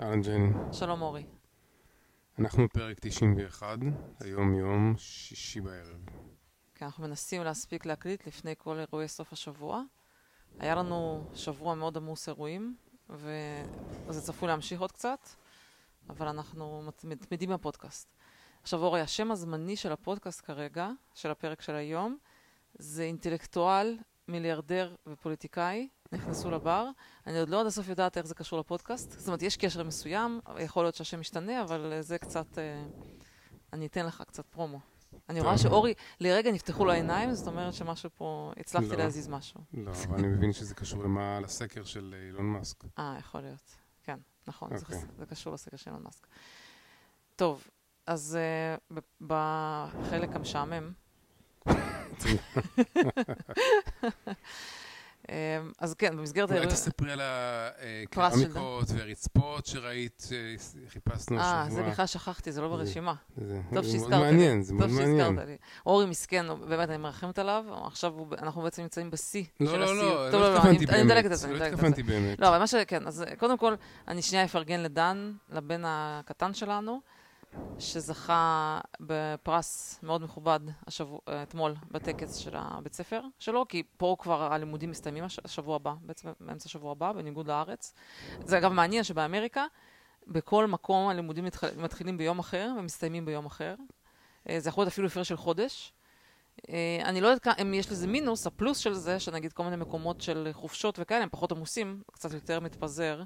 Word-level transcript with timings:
אהלן 0.00 0.22
ג'ני. 0.22 0.48
שלום 0.72 1.02
אורי. 1.02 1.26
אנחנו 2.38 2.64
בפרק 2.64 2.98
91, 3.00 3.78
היום 4.20 4.54
יום 4.54 4.94
שישי 4.96 5.60
בערב. 5.60 6.00
כן, 6.74 6.84
אנחנו 6.84 7.04
מנסים 7.04 7.44
להספיק 7.44 7.86
להקליט 7.86 8.26
לפני 8.26 8.54
כל 8.58 8.78
אירועי 8.78 9.08
סוף 9.08 9.32
השבוע. 9.32 9.82
היה 10.58 10.74
לנו 10.74 11.24
שבוע 11.34 11.74
מאוד 11.74 11.96
עמוס 11.96 12.28
אירועים, 12.28 12.76
וזה 13.10 14.20
צפוי 14.22 14.48
להמשיך 14.48 14.80
עוד 14.80 14.92
קצת, 14.92 15.28
אבל 16.08 16.28
אנחנו 16.28 16.82
מתמידים 17.04 17.50
בפודקאסט. 17.50 18.14
עכשיו 18.62 18.82
אורי, 18.82 19.00
השם 19.00 19.30
הזמני 19.30 19.76
של 19.76 19.92
הפודקאסט 19.92 20.44
כרגע, 20.44 20.90
של 21.14 21.30
הפרק 21.30 21.60
של 21.62 21.74
היום, 21.74 22.18
זה 22.78 23.02
אינטלקטואל, 23.02 23.98
מיליארדר 24.28 24.94
ופוליטיקאי, 25.06 25.88
נכנסו 26.12 26.50
לבר. 26.50 26.88
אני 27.26 27.38
עוד 27.38 27.48
לא 27.48 27.60
עד 27.60 27.66
הסוף 27.66 27.88
יודעת 27.88 28.18
איך 28.18 28.26
זה 28.26 28.34
קשור 28.34 28.58
לפודקאסט. 28.58 29.18
זאת 29.18 29.26
אומרת, 29.26 29.42
יש 29.42 29.56
קשר 29.56 29.82
מסוים, 29.82 30.40
יכול 30.58 30.84
להיות 30.84 30.94
שהשם 30.94 31.20
משתנה, 31.20 31.62
אבל 31.62 31.96
זה 32.00 32.18
קצת... 32.18 32.58
אה, 32.58 32.84
אני 33.72 33.86
אתן 33.86 34.06
לך 34.06 34.22
קצת 34.26 34.46
פרומו. 34.46 34.80
אני 35.28 35.40
רואה 35.40 35.58
שאורי, 35.58 35.94
לרגע 36.20 36.52
נפתחו 36.52 36.84
לו 36.84 36.92
העיניים, 36.92 37.34
זאת 37.34 37.46
אומרת 37.46 37.74
שמשהו 37.74 38.10
פה, 38.16 38.52
הצלחתי 38.56 38.88
לא, 38.88 38.96
להזיז 38.96 39.28
משהו. 39.28 39.60
לא, 39.74 39.90
אבל 39.90 40.18
אני 40.18 40.28
מבין 40.28 40.52
שזה 40.52 40.74
קשור 40.74 41.04
למה, 41.04 41.40
לסקר 41.40 41.84
של 41.84 42.14
אילון 42.26 42.46
מאסק. 42.46 42.84
אה, 42.98 43.16
יכול 43.18 43.40
להיות. 43.40 43.76
כן, 44.04 44.18
נכון. 44.46 44.76
זה, 44.76 44.84
אוקיי. 44.84 45.26
קשור 45.30 45.54
לסקר 45.54 45.76
של 45.76 45.90
אילון 45.90 46.02
מאסק. 46.02 46.26
טוב, 47.36 47.66
אז 48.06 48.38
בחלק 49.20 50.36
המשעמם, 50.36 50.92
אז 55.78 55.94
כן, 55.94 56.16
במסגרת. 56.16 56.52
אולי 56.52 56.66
תספרי 56.66 57.12
על 57.12 57.20
הקרמיקות 57.22 58.90
והרצפות 58.90 59.66
שראית, 59.66 60.28
חיפשנו 60.88 61.40
השבוע. 61.40 61.62
אה, 61.62 61.70
זה 61.70 61.82
בכלל 61.82 62.06
שכחתי, 62.06 62.52
זה 62.52 62.60
לא 62.60 62.68
ברשימה. 62.68 63.14
טוב 63.74 63.84
שהזכרת 63.84 64.10
לי. 64.10 64.18
מעניין, 64.18 64.62
זה 64.62 64.74
מאוד 64.74 64.90
מעניין. 64.90 65.38
אורי 65.86 66.06
מסכן, 66.06 66.46
באמת, 66.68 66.88
אני 66.88 66.98
מרחמת 66.98 67.38
עליו, 67.38 67.64
עכשיו 67.84 68.12
אנחנו 68.38 68.62
בעצם 68.62 68.82
נמצאים 68.82 69.10
בשיא 69.10 69.44
של 69.58 69.82
השיא. 69.82 69.94
לא, 69.94 69.96
לא, 69.96 70.30
לא, 70.32 70.40
לא 70.40 70.56
התכוונתי 70.56 70.86
באמת. 70.86 70.98
אני 70.98 71.04
מדלגת 71.04 71.32
את 71.32 71.38
זה, 71.38 71.46
אני 71.46 71.54
מדלגת 71.54 71.84
את 71.84 71.94
זה. 72.06 72.34
לא, 72.38 72.48
אבל 72.48 72.58
מה 72.58 72.66
שכן, 72.66 73.06
אז 73.06 73.24
קודם 73.38 73.58
כל, 73.58 73.74
אני 74.08 74.22
שנייה 74.22 74.44
אפרגן 74.44 74.80
לדן, 74.80 75.32
לבן 75.50 75.82
הקטן 75.84 76.54
שלנו. 76.54 77.00
שזכה 77.78 78.80
בפרס 79.00 80.00
מאוד 80.02 80.22
מכובד 80.22 80.60
השבוע, 80.86 81.18
אתמול 81.42 81.74
בטקס 81.90 82.36
של 82.36 82.50
הבית 82.54 82.94
ספר 82.94 83.20
שלו, 83.38 83.68
כי 83.68 83.82
פה 83.96 84.16
כבר 84.18 84.52
הלימודים 84.52 84.90
מסתיימים 84.90 85.24
השבוע 85.44 85.76
הבא, 85.76 85.94
בעצם 86.00 86.32
באמצע 86.40 86.66
השבוע 86.66 86.92
הבא, 86.92 87.12
בניגוד 87.12 87.46
לארץ. 87.46 87.94
זה 88.44 88.58
אגב 88.58 88.72
מעניין 88.72 89.04
שבאמריקה, 89.04 89.66
בכל 90.26 90.66
מקום 90.66 91.08
הלימודים 91.08 91.44
מתחיל, 91.44 91.68
מתחילים 91.76 92.18
ביום 92.18 92.38
אחר 92.38 92.70
ומסתיימים 92.78 93.24
ביום 93.24 93.46
אחר. 93.46 93.74
אה, 94.48 94.60
זה 94.60 94.68
יכול 94.68 94.82
להיות 94.82 94.92
אפילו 94.92 95.06
הפרש 95.06 95.28
של 95.28 95.36
חודש. 95.36 95.92
אה, 96.68 97.00
אני 97.04 97.20
לא 97.20 97.28
יודעת 97.28 97.60
אם 97.60 97.74
יש 97.74 97.92
לזה 97.92 98.06
מינוס, 98.06 98.46
הפלוס 98.46 98.78
של 98.78 98.94
זה, 98.94 99.20
שנגיד 99.20 99.52
כל 99.52 99.64
מיני 99.64 99.76
מקומות 99.76 100.20
של 100.20 100.48
חופשות 100.52 100.98
וכאלה, 100.98 101.22
הם 101.22 101.28
פחות 101.28 101.52
עמוסים, 101.52 102.02
קצת 102.12 102.32
יותר 102.32 102.60
מתפזר. 102.60 103.22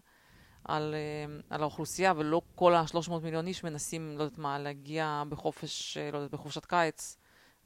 על, 0.69 0.95
אה, 0.95 1.41
על 1.51 1.63
האוכלוסייה, 1.63 2.13
ולא 2.17 2.43
כל 2.55 2.75
ה-300 2.75 3.11
מיליון 3.23 3.47
איש 3.47 3.65
מנסים, 3.65 4.19
לא 4.19 4.25
יודעת 4.25 4.39
מה, 4.39 4.59
להגיע 4.59 5.23
בחופש, 5.29 5.97
אה, 5.97 6.11
לא 6.11 6.17
יודעת, 6.17 6.31
בחופשת 6.31 6.65
קיץ 6.65 7.17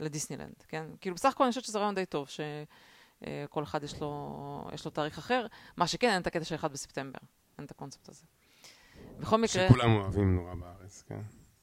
לדיסנילנד, 0.01 0.55
כן? 0.69 0.87
כאילו, 1.01 1.17
בסך 1.17 1.33
הכל 1.33 1.45
אני 1.45 1.51
חושבת 1.51 1.65
שזה 1.65 1.79
רעיון 1.79 1.95
די 1.95 2.07
טוב, 2.07 2.29
שכל 2.29 3.63
אחד 3.63 3.85
יש 3.85 4.01
לו, 4.01 4.69
יש 4.73 4.85
לו 4.85 4.91
תאריך 4.91 5.19
אחר. 5.19 5.47
מה 5.77 5.87
שכן, 5.87 6.11
אין 6.11 6.23
את 6.23 6.27
הקטע 6.27 6.45
של 6.45 6.55
1 6.55 6.71
בספטמבר, 6.71 7.19
אין 7.59 7.67
את 7.67 7.71
הקונספט 7.71 8.09
הזה. 8.09 8.25
בכל 9.19 9.37
מקרה... 9.37 9.69
שכולם 9.69 9.97
אוהבים 9.97 10.35
נורא 10.37 10.55
בארץ, 10.55 11.03
כן. 11.09 11.21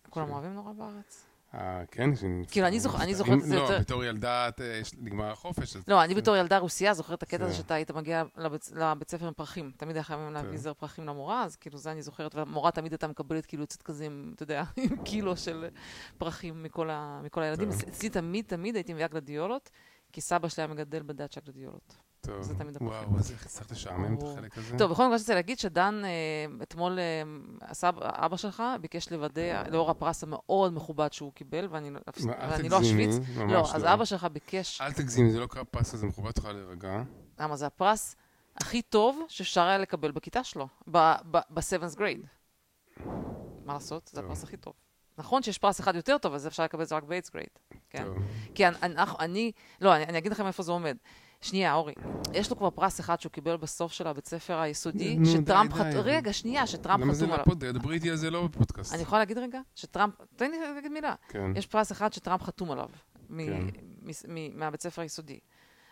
כולם 0.10 0.30
אוהבים 0.30 0.54
נורא 0.54 0.74
בארץ? 0.74 1.27
אה, 1.54 1.84
כן? 1.92 2.10
כאילו, 2.52 2.68
אני 2.68 2.80
זוכרת 2.80 3.08
את 3.08 3.44
זה 3.44 3.56
יותר... 3.56 3.74
לא, 3.74 3.80
בתור 3.80 4.04
ילדה, 4.04 4.50
נגמר 4.98 5.32
החופש. 5.32 5.78
לא, 5.88 6.04
אני 6.04 6.16
בתור 6.16 6.36
ילדה 6.36 6.58
רוסיה 6.58 6.94
זוכרת 6.94 7.18
את 7.18 7.24
הקטע 7.24 7.46
הזה 7.46 7.54
שאתה 7.54 7.74
היית 7.74 7.92
מגיע 7.92 8.24
לבית 8.78 9.10
ספר 9.10 9.28
עם 9.28 9.34
פרחים. 9.34 9.72
תמיד 9.78 9.96
היה 9.96 10.04
חייבים 10.04 10.34
להביא 10.34 10.58
זר 10.58 10.74
פרחים 10.74 11.06
למורה, 11.06 11.44
אז 11.44 11.56
כאילו 11.56 11.78
זה 11.78 11.92
אני 11.92 12.02
זוכרת, 12.02 12.36
והמורה 12.36 12.72
תמיד 12.72 12.92
הייתה 12.92 13.08
מקבלת 13.08 13.46
כאילו 13.46 13.64
יוצאת 13.64 13.82
כזה, 13.82 14.08
אתה 14.36 14.44
יודע, 14.44 14.64
עם 14.78 15.04
קילו 15.04 15.38
של 15.38 15.68
פרחים 16.18 16.64
מכל 16.64 17.42
הילדים. 17.42 17.70
אצלי 17.70 18.10
תמיד 18.10 18.46
תמיד 18.48 18.76
הייתי 18.76 18.94
מביאה 18.94 19.08
גלדיולות, 19.08 19.70
כי 20.12 20.22
סבא 20.22 20.48
שלי 20.48 20.64
היה 20.64 20.74
מגדל 20.74 21.04
בדאצ'ה 21.04 21.42
גלדיולות. 21.46 22.07
טוב, 22.22 22.42
זה 22.42 22.56
תמיד 22.56 22.76
הפרחים. 22.76 23.10
וואו, 23.10 23.20
איך 23.34 23.46
הצלחת 23.46 23.72
לשעמם 23.72 24.18
את 24.18 24.24
החלק 24.24 24.58
הזה? 24.58 24.78
טוב, 24.78 24.92
בכל 24.92 25.04
מקרה 25.04 25.16
רציתי 25.16 25.34
להגיד 25.34 25.60
שדן, 25.60 26.02
אה, 26.06 26.64
אתמול 26.64 27.00
אה, 27.00 27.24
אבא 28.26 28.38
שלך 28.38 28.64
ביקש 28.82 29.12
לוודא, 29.12 29.64
לאור 29.72 29.92
הפרס 29.92 30.24
המאוד 30.24 30.74
מכובד 30.74 31.14
שהוא 31.14 31.34
קיבל, 31.34 31.68
ואני 31.70 31.90
לא 32.70 32.82
אשוויץ. 32.82 33.16
לא, 33.50 33.76
אז 33.76 33.84
לא. 33.84 33.94
אבא 33.94 34.06
שלך 34.06 34.24
ביקש... 34.24 34.82
אל 34.82 34.92
תגזימי, 34.92 35.32
זה 35.32 35.40
לא 35.40 35.48
קרה 35.48 35.64
פרס 35.64 35.94
הזה, 35.94 36.06
מכובד 36.08 36.28
אותך 36.28 36.46
להירגע. 36.46 37.04
למה? 37.40 37.56
זה 37.56 37.66
הפרס 37.66 38.16
הכי 38.56 38.82
טוב 38.82 39.22
שאפשר 39.28 39.62
היה 39.62 39.78
לקבל 39.78 40.12
בכיתה 40.12 40.44
שלו, 40.44 40.68
ב-7th 40.88 41.98
grade. 41.98 42.28
מה 43.66 43.74
לעשות? 43.74 44.10
זה 44.14 44.20
הפרס 44.20 44.44
הכי 44.44 44.58
טוב. 44.58 44.74
נכון 45.18 45.44
שיש 45.44 45.58
פרס 45.58 45.80
אחד 45.80 45.96
יותר 45.96 46.18
טוב, 46.18 46.34
אז 46.34 46.48
אפשר 46.48 46.64
לקבל 46.64 46.84
את 46.84 46.88
זה 46.88 46.96
רק 46.96 47.04
ב-8th 47.04 47.30
grade. 47.30 47.78
כן? 47.90 48.08
כי 48.56 48.64
אני, 49.20 49.52
לא, 49.82 49.96
אני 49.96 50.18
אגיד 50.18 50.32
לכם 50.32 50.48
איפה 50.48 50.64
זה 50.64 50.72
עומד. 50.72 50.98
שנייה, 51.42 51.74
אורי, 51.74 51.94
יש 52.34 52.50
לו 52.50 52.58
כבר 52.58 52.70
פרס 52.70 53.00
אחד 53.00 53.22
שהוא 53.22 53.32
קיבל 53.32 53.58
בסוף 53.58 53.92
של 53.92 54.08
הבית 54.08 54.28
ספר 54.28 54.60
היסודי, 54.60 55.18
שטראמפ 55.26 55.74
חתום, 55.74 56.02
רגע, 56.04 56.34
שנייה, 56.34 56.68
שטראמפ 56.68 57.04
חתום 57.04 57.32
עליו. 57.32 57.44
למה 57.46 57.56
זה 57.60 57.66
לא 57.66 57.72
דברי 57.72 57.96
איתי 57.96 58.10
על 58.10 58.16
זה 58.16 58.32
לא 58.32 58.48
בפודקאסט. 58.48 58.94
אני 58.94 59.02
יכולה 59.02 59.20
להגיד 59.20 59.38
רגע? 59.38 59.60
שטראמפ, 59.76 60.14
תן 60.36 60.52
לי 60.52 60.58
להגיד 60.76 60.92
מילה. 60.92 61.16
כן. 61.30 61.52
יש 61.56 61.68
פרס 61.68 61.92
אחד 61.92 62.14
שטראמפ 62.14 62.44
חתום 62.44 62.72
עליו, 62.72 62.90
כן. 63.28 63.68
מהבית 64.54 64.82
ספר 64.82 65.02
היסודי. 65.02 65.40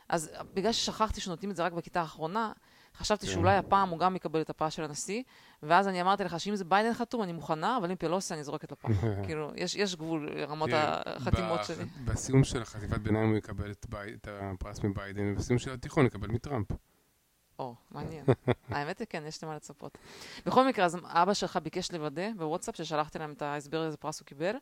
אז 0.09 0.31
בגלל 0.53 0.71
ששכחתי 0.71 1.21
שנותנים 1.21 1.51
את 1.51 1.55
זה 1.55 1.63
רק 1.63 1.73
בכיתה 1.73 2.01
האחרונה, 2.01 2.51
חשבתי 2.99 3.25
כן. 3.25 3.31
שאולי 3.31 3.57
הפעם 3.57 3.89
הוא 3.89 3.99
גם 3.99 4.15
יקבל 4.15 4.41
את 4.41 4.49
הפרס 4.49 4.73
של 4.73 4.83
הנשיא, 4.83 5.23
ואז 5.63 5.87
אני 5.87 6.01
אמרתי 6.01 6.23
לך 6.23 6.39
שאם 6.39 6.55
זה 6.55 6.65
ביידן 6.65 6.93
חתום, 6.93 7.23
אני 7.23 7.33
מוכנה, 7.33 7.77
אבל 7.77 7.91
אם 7.91 7.95
פלוסי, 7.95 8.33
אני 8.33 8.43
זורקת 8.43 8.71
לפח. 8.71 8.89
כאילו, 9.25 9.51
יש, 9.55 9.75
יש 9.75 9.95
גבול 9.95 10.29
לרמות 10.35 10.69
החתימות 10.73 11.65
שלי. 11.65 11.85
בסיום 12.05 12.43
של 12.43 12.61
החטיבת 12.61 12.99
ביניים 12.99 13.29
הוא 13.29 13.37
יקבל 13.37 13.71
את, 13.71 13.85
בי, 13.89 13.97
את 14.21 14.27
הפרס 14.31 14.83
מביידן, 14.83 15.33
ובסיום 15.33 15.59
של 15.59 15.73
התיכון 15.73 16.05
יקבל 16.05 16.27
מטראמפ. 16.27 16.67
או, 17.59 17.75
מעניין. 17.91 18.25
האמת 18.69 18.99
היא, 18.99 19.07
כן, 19.09 19.23
יש 19.27 19.41
לי 19.41 19.47
מה 19.47 19.55
לצפות. 19.55 19.97
בכל 20.45 20.67
מקרה, 20.67 20.85
אז 20.85 20.97
אבא 21.03 21.33
שלך 21.33 21.59
ביקש 21.63 21.91
לוודא 21.91 22.29
בוואטסאפ, 22.37 22.75
ששלחתי 22.75 23.19
להם 23.19 23.31
את 23.31 23.41
ההסבר 23.41 23.81
לאיזה 23.81 23.97
פרס 23.97 24.19
הוא 24.19 24.25
קיבל, 24.25 24.55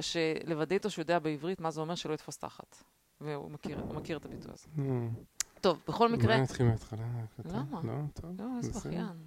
שלוודא 0.00 0.74
איתו 0.74 0.90
שהוא 0.90 1.02
יודע 1.02 1.18
בעברית 1.18 1.60
מה 1.60 1.70
זה 1.70 1.80
אומר 1.80 1.94
שלא 1.94 2.14
יתפוס 2.14 2.38
תחת. 2.38 2.84
והוא 3.20 3.50
מכיר, 3.50 3.84
מכיר 3.84 4.16
את 4.16 4.24
הביטוי 4.24 4.52
הזה. 4.52 4.68
טוב, 5.60 5.82
בכל 5.88 6.12
מקרה... 6.12 6.32
אולי 6.32 6.42
נתחיל 6.42 6.66
מההתחלה? 6.66 7.04
למה? 7.44 7.80
לא, 7.84 7.92
טוב. 8.14 8.30
לא, 8.38 8.44
איזה 8.58 8.80
בכיין. 8.80 9.26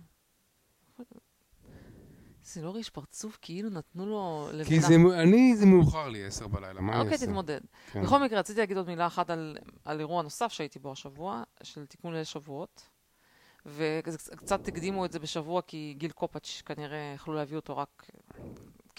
זה 2.44 2.62
לא 2.62 2.70
ריש 2.70 2.90
פרצוף, 2.90 3.38
כאילו 3.42 3.70
נתנו 3.70 4.06
לו 4.06 4.48
לבנה. 4.54 4.66
כי 4.66 4.80
זה, 4.80 4.96
אני, 4.96 5.56
זה 5.56 5.66
מאוחר 5.66 6.08
לי, 6.10 6.26
עשר 6.26 6.48
בלילה, 6.48 6.82
מה 6.82 6.94
אני 6.94 7.02
אוקיי, 7.02 7.18
תתמודד. 7.18 7.60
כן. 7.92 8.04
בכל 8.04 8.24
מקרה, 8.24 8.40
רציתי 8.40 8.60
להגיד 8.60 8.78
עוד 8.78 8.88
מילה 8.88 9.08
אחת 9.08 9.30
על, 9.30 9.58
על 9.86 10.00
אירוע 10.00 10.24
נוסף 10.24 10.52
שהייתי 10.52 10.80
בו 10.80 10.92
השבוע, 10.92 11.44
של 11.64 11.86
תיקון 11.86 12.14
ליל 12.14 12.24
שבועות. 12.24 12.90
וקצת 13.66 14.68
הקדימו 14.68 15.06
את 15.06 15.12
זה 15.12 15.20
בשבוע, 15.20 15.62
כי 15.62 15.96
גיל 15.98 16.12
קופאץ' 16.12 16.62
כנראה 16.66 17.12
יכלו 17.16 17.34
להביא 17.34 17.56
אותו 17.56 17.78
רק 17.78 18.06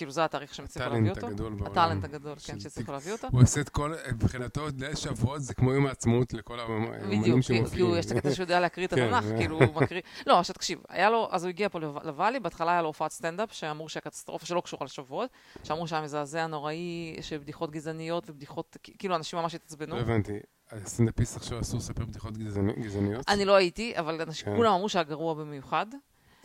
כאילו 0.03 0.13
זה 0.13 0.25
התאריך 0.25 0.55
שהם 0.55 0.65
הצליחו 0.65 0.91
להביא 0.91 1.11
אותו. 1.11 1.19
הטאלנט 1.19 1.33
הגדול 1.33 1.55
בעולם. 1.55 1.73
הטאלנט 1.73 2.05
הגדול, 2.05 2.35
כן, 2.47 2.61
שהצליחו 2.61 2.93
להביא 2.93 3.13
אותו. 3.13 3.29
הוא 3.33 3.43
עושה 3.43 3.61
את 3.61 3.69
כל, 3.69 3.95
מבחינתו, 4.13 4.67
ליל 4.79 4.95
שבועות 4.95 5.43
זה 5.43 5.55
כמו 5.55 5.73
יום 5.73 5.87
העצמאות 5.87 6.33
לכל 6.33 6.61
האמנים 6.61 7.43
שמופיעים. 7.43 7.65
בדיוק, 7.65 7.93
כי 7.93 7.99
יש 7.99 8.07
את 8.07 8.11
הקטע 8.11 8.31
שהוא 8.35 8.43
יודע 8.43 8.61
להקריא 8.61 8.87
את 8.87 8.93
התנ"ך, 8.93 9.25
כן. 9.25 9.39
כאילו 9.39 9.59
הוא 9.63 9.83
מקריא. 9.83 10.01
לא, 10.27 10.39
עכשיו 10.39 10.55
תקשיב, 10.55 10.79
היה 10.89 11.11
לו, 11.11 11.29
אז 11.31 11.45
הוא 11.45 11.49
הגיע 11.49 11.69
פה 11.69 11.79
לוואלי, 11.81 12.41
בהתחלה 12.41 12.73
היה 12.73 12.83
לו 12.83 12.89
הופעת 12.89 13.13
סטנדאפ, 13.13 13.53
שאמרו 13.53 13.89
שהקטסטרופה 13.89 14.47
שלא 14.47 14.61
קשורה 14.61 14.85
לשבועות, 14.85 15.31
שאמרו 15.65 15.89
שהיה 15.89 16.03
מזעזע 16.03 16.47
נוראי, 16.47 17.17
של 17.21 17.39
בדיחות 17.39 17.71
גזעניות 17.71 18.31
ובדיחות, 18.31 18.77
כאילו 18.99 19.17
אנשים 19.17 19.39
ממש 19.39 19.55
התעצבנו. 19.55 19.97
לא 19.97 20.01
הבנתי. 20.01 20.39
הסטנדאפיסט 20.71 21.37
עכשיו 21.37 21.61
אסור 21.61 21.79
לספר 21.79 22.05
בדיחות 22.05 22.37
גזעניות? 22.79 23.29
אני 23.29 23.45
לא 23.45 23.55
הייתי, 23.55 23.93
אבל 23.99 24.21
כן. 24.45 24.57
כולם 24.57 24.73
אמרו 24.73 24.89
שהיה 24.89 25.03
גרוע 25.03 25.35
במיוחד. 25.35 25.87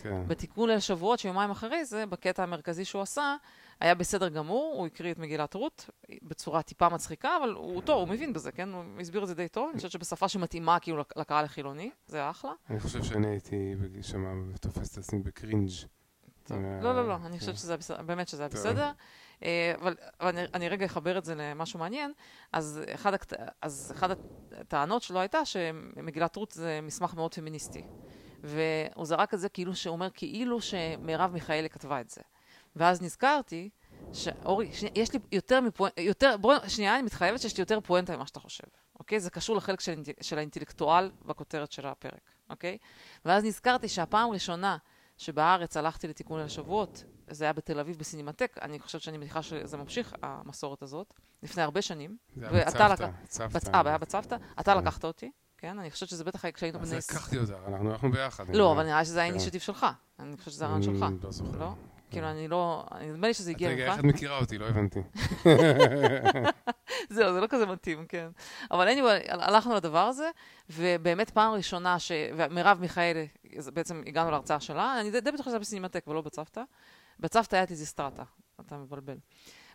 כן. 0.09 0.27
בתיקון 0.27 0.69
ליל 0.69 0.79
שבועות, 0.79 1.19
שיומיים 1.19 1.51
אחרי 1.51 1.85
זה, 1.85 2.05
בקטע 2.05 2.43
המרכזי 2.43 2.85
שהוא 2.85 3.01
עשה, 3.01 3.35
היה 3.79 3.95
בסדר 3.95 4.29
גמור, 4.29 4.73
הוא 4.77 4.87
הקריא 4.87 5.11
את 5.11 5.19
מגילת 5.19 5.53
רות 5.53 5.89
בצורה 6.23 6.61
טיפה 6.61 6.89
מצחיקה, 6.89 7.37
אבל 7.39 7.53
הוא 7.53 7.81
טוב, 7.81 7.99
הוא 7.99 8.07
מבין 8.07 8.33
בזה, 8.33 8.51
כן? 8.51 8.69
הוא 8.69 8.83
הסביר 9.01 9.23
את 9.23 9.27
זה 9.27 9.35
די 9.35 9.47
טוב. 9.47 9.69
אני 9.69 9.77
חושבת 9.77 9.91
שבשפה 9.91 10.27
שמתאימה 10.27 10.79
כאילו 10.79 11.03
לקהל 11.15 11.45
החילוני, 11.45 11.91
זה 12.07 12.29
אחלה. 12.29 12.51
אני 12.69 12.79
חושב 12.79 13.03
שאני 13.03 13.27
הייתי 13.27 13.75
שם 14.01 14.51
ותופס 14.53 14.93
את 14.93 14.97
עצמי 14.97 15.19
בקרינג'. 15.19 15.71
לא, 16.49 16.95
לא, 16.95 17.07
לא, 17.07 17.15
אני 17.25 17.39
חושבת 17.39 17.55
שזה 17.55 17.77
בסדר, 17.77 18.01
באמת 18.01 18.27
שזה 18.27 18.41
היה 18.41 18.49
בסדר. 18.49 18.91
אה, 19.43 19.73
אבל, 19.81 19.95
אבל 20.19 20.29
אני, 20.29 20.41
אני 20.53 20.69
רגע 20.69 20.85
אחבר 20.85 21.17
את 21.17 21.25
זה 21.25 21.35
למשהו 21.35 21.79
מעניין. 21.79 22.13
אז 22.51 22.81
אחד 23.89 24.11
הטענות 24.51 25.01
שלו 25.01 25.19
הייתה 25.19 25.45
שמגילת 25.45 26.35
רות 26.35 26.51
זה 26.51 26.79
מסמך 26.83 27.13
מאוד 27.13 27.33
פמיניסטי. 27.33 27.83
והוא 28.43 29.05
זרק 29.05 29.33
את 29.33 29.39
זה 29.39 29.49
כאילו 29.49 29.75
שהוא 29.75 29.93
אומר, 29.93 30.09
כאילו 30.13 30.61
שמרב 30.61 31.33
מיכאלי 31.33 31.69
כתבה 31.69 32.01
את 32.01 32.09
זה. 32.09 32.21
ואז 32.75 33.01
נזכרתי, 33.01 33.69
שאורי, 34.13 34.71
יש 34.95 35.13
לי 35.13 35.19
יותר 35.31 35.61
מפואנטה, 35.61 36.01
יותר, 36.01 36.35
בואי, 36.41 36.69
שנייה, 36.69 36.95
אני 36.95 37.03
מתחייבת 37.03 37.41
שיש 37.41 37.57
לי 37.57 37.61
יותר 37.61 37.81
פואנטה 37.81 38.15
ממה 38.15 38.27
שאתה 38.27 38.39
חושב, 38.39 38.67
אוקיי? 38.99 39.19
זה 39.19 39.29
קשור 39.29 39.55
לחלק 39.55 39.79
של, 39.79 39.93
של 40.21 40.37
האינטלקטואל 40.37 41.11
בכותרת 41.25 41.71
של 41.71 41.87
הפרק, 41.87 42.31
אוקיי? 42.49 42.77
ואז 43.25 43.43
נזכרתי 43.43 43.87
שהפעם 43.87 44.29
הראשונה 44.29 44.77
שבארץ 45.17 45.77
הלכתי 45.77 46.07
לתיקון 46.07 46.39
השבועות, 46.39 47.03
זה 47.29 47.45
היה 47.45 47.53
בתל 47.53 47.79
אביב 47.79 47.97
בסינמטק, 47.97 48.57
אני 48.61 48.79
חושבת 48.79 49.01
שאני 49.01 49.17
מניחה 49.17 49.41
שזה 49.41 49.77
ממשיך, 49.77 50.15
המסורת 50.23 50.81
הזאת, 50.81 51.13
לפני 51.43 51.63
הרבה 51.63 51.81
שנים. 51.81 52.17
זה 52.35 52.47
היה 52.49 52.65
בצוותא, 52.65 53.09
צוותא. 53.27 53.69
אה, 53.73 53.81
היה 53.85 53.97
בצוותא? 53.97 54.35
אתה 54.59 54.73
כן. 54.73 54.77
לקחת 54.77 55.05
אותי, 55.05 55.31
כן? 55.57 55.79
אני 55.79 55.91
חושבת 55.91 56.09
שזה 56.09 56.23
בטח 56.23 56.49
כשהיינו 56.49 56.79
בנס. 56.79 56.93
אז 56.93 57.11
לקחתי 57.11 57.37
אותה, 57.37 57.53
אנחנו 57.67 57.91
הלכנו 57.91 58.11
ביחד. 58.11 58.55
לא, 58.55 58.71
אבל 58.71 58.83
נראה 58.83 59.05
שזה 59.05 59.19
היה 59.19 59.29
כן. 59.29 59.33
אינישטיב 59.33 59.61
שלך. 59.61 59.85
אני 60.19 60.37
חושבת 60.37 60.53
שזה 60.53 60.65
הרעיון 60.65 60.83
שלך. 60.83 61.05
לא 61.23 61.31
זוכר. 61.31 61.59
לא? 61.59 61.73
כאילו, 62.11 62.27
אני 62.27 62.47
לא... 62.47 62.85
נדמה 63.01 63.27
לי 63.27 63.33
שזה 63.33 63.51
הגיע 63.51 63.69
ממך. 63.69 63.79
איך 63.79 63.99
את 63.99 64.03
מכירה 64.03 64.39
אותי? 64.39 64.57
לא 64.57 64.65
הבנתי. 64.65 64.99
זהו, 67.09 67.33
זה 67.33 67.41
לא 67.41 67.47
כזה 67.49 67.65
מתאים, 67.65 68.05
כן. 68.05 68.27
אבל 68.71 68.87
anyway, 68.87 69.31
הלכנו 69.31 69.75
לדבר 69.75 69.99
הזה, 70.07 70.29
ובאמת 70.69 71.29
פעם 71.29 71.53
ראשונה 71.53 71.99
ש... 71.99 72.11
ומרב 72.35 72.77
מיכאלי, 72.81 73.27
בעצם 73.73 74.03
הגענו 74.07 74.31
להרצאה 74.31 74.59
שלה, 74.59 75.01
אני 75.01 75.11
די 75.11 75.31
בטוחה 75.31 75.43
שזה 75.43 75.55
היה 75.55 75.59
בסינמטק 75.59 76.07
ולא 76.07 76.21
בצוותא. 76.21 76.63
בצוותא 77.19 77.55
היה 77.55 77.65
טיזיסטרטה, 77.65 78.23
אתה 78.59 78.77
מבלבל. 78.77 79.17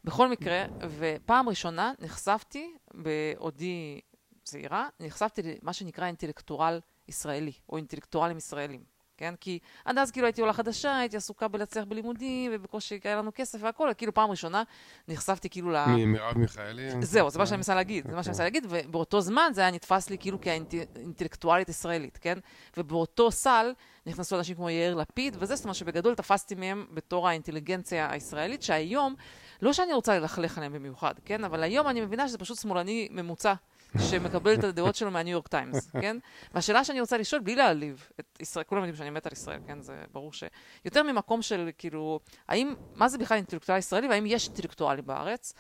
בכל 0.05 0.29
מקרה, 0.29 0.65
ופעם 0.99 1.49
ראשונה 1.49 1.93
נחשפתי, 1.99 2.75
בעודי 2.95 4.01
צעירה, 4.43 4.89
נחשפתי 5.01 5.43
למה 5.63 5.73
שנקרא 5.73 6.07
אינטלקטואל 6.07 6.81
ישראלי, 7.09 7.53
או 7.69 7.77
אינטלקטואלים 7.77 8.37
ישראלים. 8.37 8.93
כן? 9.17 9.35
כי 9.41 9.59
עד 9.85 9.99
אז 9.99 10.11
כאילו 10.11 10.27
הייתי 10.27 10.41
עולה 10.41 10.53
חדשה, 10.53 10.99
הייתי 10.99 11.17
עסוקה 11.17 11.49
בלהצליח 11.49 11.85
בלימודים, 11.85 12.51
ובקושי 12.55 13.01
היה 13.05 13.17
לנו 13.17 13.31
כסף 13.35 13.59
והכל, 13.63 13.91
כאילו 13.97 14.15
פעם 14.15 14.31
ראשונה 14.31 14.63
נחשפתי 15.09 15.49
כאילו 15.49 15.71
ל... 15.71 15.87
מרב 16.07 16.39
מיכאלי? 16.39 16.91
זהו, 17.03 17.31
זה 17.31 17.39
מה 17.39 17.47
שאני 17.47 17.57
מנסה 17.57 17.75
להגיד, 17.75 18.07
זה 18.09 18.17
מה 18.17 18.23
שאני 18.23 18.31
מנסה 18.31 18.43
להגיד, 18.45 18.67
ובאותו 18.69 19.21
זמן 19.21 19.51
זה 19.55 19.61
היה 19.61 19.71
נתפס 19.71 20.11
לי 20.11 20.19
כאילו 20.19 20.41
כאינטלקטואלית 20.41 21.69
ישראלית, 21.69 22.19
כן? 22.19 22.39
ובאותו 22.77 23.31
סל 23.31 23.73
נכנסו 24.07 24.39
אנשים 24.39 24.57
כמו 24.57 24.71
יאיר 24.71 24.95
לפיד, 24.95 25.37
וזה 25.39 25.57
זאת 25.57 25.65
אומרת 25.65 25.77
שבגדול 25.77 26.15
תפסתי 26.15 26.55
מהם 26.55 26.87
בתור 26.91 27.29
האינטליגנציה 27.29 28.13
הישראלית, 28.13 28.63
שהיום, 28.63 29.15
לא 29.63 29.73
שאני 29.73 29.93
רוצה 29.93 30.19
ללכלך 30.19 30.59
עליהם 30.59 30.73
במיוחד, 30.73 31.15
כן? 31.25 31.45
אבל 31.45 31.63
היום 31.63 31.89
אני 31.89 32.01
מבינה 32.01 32.29
שזה 32.29 32.39
פשוט 32.39 32.59
שמאלני 32.59 33.09
ממוצע. 33.11 33.55
שמקבל 33.99 34.55
את 34.55 34.65
הדעות 34.65 34.95
שלו 34.95 35.11
מהניו 35.11 35.33
יורק 35.33 35.49
טיימס, 35.49 35.91
כן? 36.01 36.17
והשאלה 36.55 36.85
שאני 36.85 37.01
רוצה 37.01 37.19
לשאול, 37.19 37.43
בלי 37.43 37.57
להעליב 37.57 38.09
את 38.21 38.39
ישראל, 38.41 38.65
כולם 38.65 38.81
יודעים 38.81 38.97
שאני 38.97 39.11
מת 39.11 39.27
על 39.27 39.33
ישראל, 39.33 39.59
כן? 39.67 39.81
זה 39.81 40.05
ברור 40.13 40.33
ש... 40.33 40.45
יותר 40.85 41.03
ממקום 41.03 41.43
של, 41.43 41.71
כאילו, 41.79 42.21
האם, 42.49 42.75
מה 42.95 43.09
זה 43.09 43.19
בכלל 43.19 43.37
אינטלקטואל 43.37 43.79
ישראלי, 43.79 44.09
והאם 44.09 44.27
יש 44.27 44.49
אינטלקטואלים 44.49 45.07
בארץ? 45.07 45.55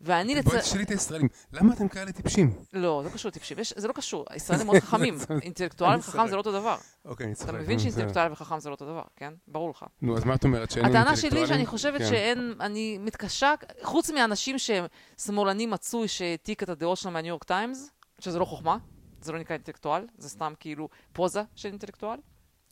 ואני 0.00 0.34
לצ... 0.34 0.44
בואי 0.44 0.60
תשאלי 0.60 0.82
את 0.82 0.90
הישראלים, 0.90 1.28
למה 1.52 1.74
אתם 1.74 1.88
כאלה 1.88 2.12
טיפשים? 2.12 2.54
לא, 2.72 3.00
זה 3.04 3.10
קשור 3.10 3.28
לטיפשים, 3.28 3.56
זה 3.76 3.88
לא 3.88 3.92
קשור, 3.92 4.24
הישראלים 4.30 4.66
מאוד 4.66 4.78
חכמים, 4.78 5.18
אינטלקטואל 5.42 5.98
וחכם 5.98 6.26
זה 6.26 6.32
לא 6.32 6.40
אותו 6.40 6.52
דבר. 6.52 6.76
אוקיי, 7.04 7.26
אני 7.26 7.34
צוחק. 7.34 7.48
אתה 7.48 7.58
מבין 7.58 7.78
שאינטלקטואל 7.78 8.32
וחכם 8.32 8.60
זה 8.60 8.68
לא 8.68 8.74
אותו 8.74 8.84
דבר, 8.84 9.02
כן? 9.16 9.34
ברור 9.48 9.70
לך. 9.70 9.84
נו, 10.02 10.16
אז 10.16 10.24
מה 10.24 10.34
את 10.34 10.44
אומרת, 10.44 10.70
שאין 10.70 10.84
אינטלקטואלים? 10.84 11.16
הטענה 11.16 11.30
שלי 11.30 11.46
שאני 11.46 11.66
חושבת 11.66 12.00
כן. 12.00 12.08
שאין, 12.08 12.54
אני 12.60 12.98
מתקשה, 12.98 13.54
חוץ 13.82 14.10
מאנשים 14.10 14.58
שהם 14.58 14.84
שמאלנים 15.18 15.70
מצוי 15.70 16.08
שהעתיק 16.08 16.62
את 16.62 16.68
הדעות 16.68 16.98
שלהם 16.98 17.14
מהניו 17.14 17.28
יורק 17.28 17.44
טיימס, 17.44 17.90
שזה 18.18 18.38
לא 18.38 18.44
חוכמה, 18.44 18.76
זה 19.20 19.32
לא 19.32 19.38
נקרא 19.38 19.54
אינטלקטואל, 19.56 20.06
זה 20.18 20.28
סתם 20.28 20.52
כאילו 20.60 20.88
פוזה 21.12 21.42
של 21.54 21.68
אינטלקטואל, 21.68 22.18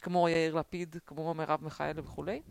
כמו 0.03 0.29
יאיר 0.29 0.55
לפיד, 0.55 0.97
כמו 1.07 1.35
מרב 1.35 1.65
מיכאלי 1.65 2.01
וכולי. 2.01 2.43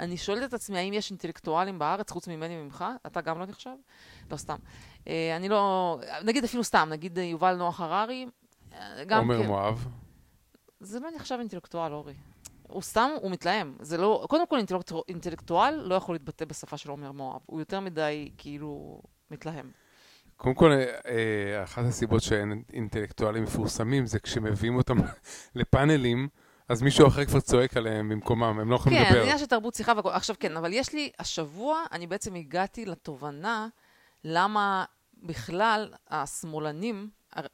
אני 0.00 0.16
שואלת 0.16 0.48
את 0.48 0.54
עצמי, 0.54 0.78
האם 0.78 0.92
יש 0.92 1.10
אינטלקטואלים 1.10 1.78
בארץ, 1.78 2.10
חוץ 2.10 2.28
ממני 2.28 2.60
וממך? 2.60 2.84
אתה 3.06 3.20
גם 3.20 3.38
לא 3.38 3.46
נחשב? 3.46 3.70
לא 4.30 4.36
סתם. 4.36 4.56
אה, 5.08 5.36
אני 5.36 5.48
לא... 5.48 5.98
נגיד 6.24 6.44
אפילו 6.44 6.64
סתם, 6.64 6.88
נגיד 6.90 7.18
יובל 7.18 7.56
נוח 7.56 7.80
הררי, 7.80 8.26
אה, 8.72 9.04
גם 9.06 9.18
עומר 9.18 9.42
כן. 9.42 9.46
מואב. 9.46 9.86
זה 10.80 11.00
לא 11.00 11.08
נחשב 11.16 11.36
אינטלקטואל, 11.40 11.92
אורי. 11.92 12.14
הוא 12.62 12.82
סתם, 12.82 13.10
הוא 13.20 13.30
מתלהם. 13.30 13.76
זה 13.80 13.96
לא... 13.96 14.26
קודם 14.28 14.46
כל, 14.46 14.56
אינטלקטואל, 14.56 15.02
אינטלקטואל 15.08 15.74
לא 15.74 15.94
יכול 15.94 16.14
להתבטא 16.14 16.44
בשפה 16.44 16.76
של 16.76 16.90
עומר 16.90 17.12
מואב. 17.12 17.40
הוא 17.46 17.60
יותר 17.60 17.80
מדי, 17.80 18.30
כאילו, 18.38 19.02
מתלהם. 19.30 19.70
קודם 20.36 20.54
כל, 20.54 20.70
אה, 21.06 21.62
אחת 21.62 21.84
הסיבות 21.84 22.22
שאין 22.22 22.62
אינטלקטואלים 22.72 23.42
מפורסמים 23.42 24.06
זה 24.06 24.18
כשמביאים 24.18 24.76
אותם 24.76 24.96
לפאנלים, 25.54 26.28
אז 26.70 26.82
מישהו 26.82 27.06
אחר 27.08 27.24
כבר 27.24 27.40
צועק 27.40 27.76
עליהם 27.76 28.08
במקומם, 28.08 28.42
הם 28.60 28.70
לא 28.70 28.76
יכולים 28.76 28.98
כן, 28.98 29.04
לדבר. 29.04 29.14
כן, 29.14 29.18
זה 29.18 29.22
עניין 29.22 29.38
של 29.38 29.46
תרבות 29.46 29.74
שיחה 29.74 29.92
והכל. 29.96 30.10
עכשיו 30.10 30.36
כן, 30.40 30.56
אבל 30.56 30.72
יש 30.72 30.92
לי, 30.92 31.10
השבוע 31.18 31.82
אני 31.92 32.06
בעצם 32.06 32.34
הגעתי 32.34 32.84
לתובנה 32.86 33.68
למה 34.24 34.84
בכלל 35.22 35.92
השמאלנים 36.10 37.10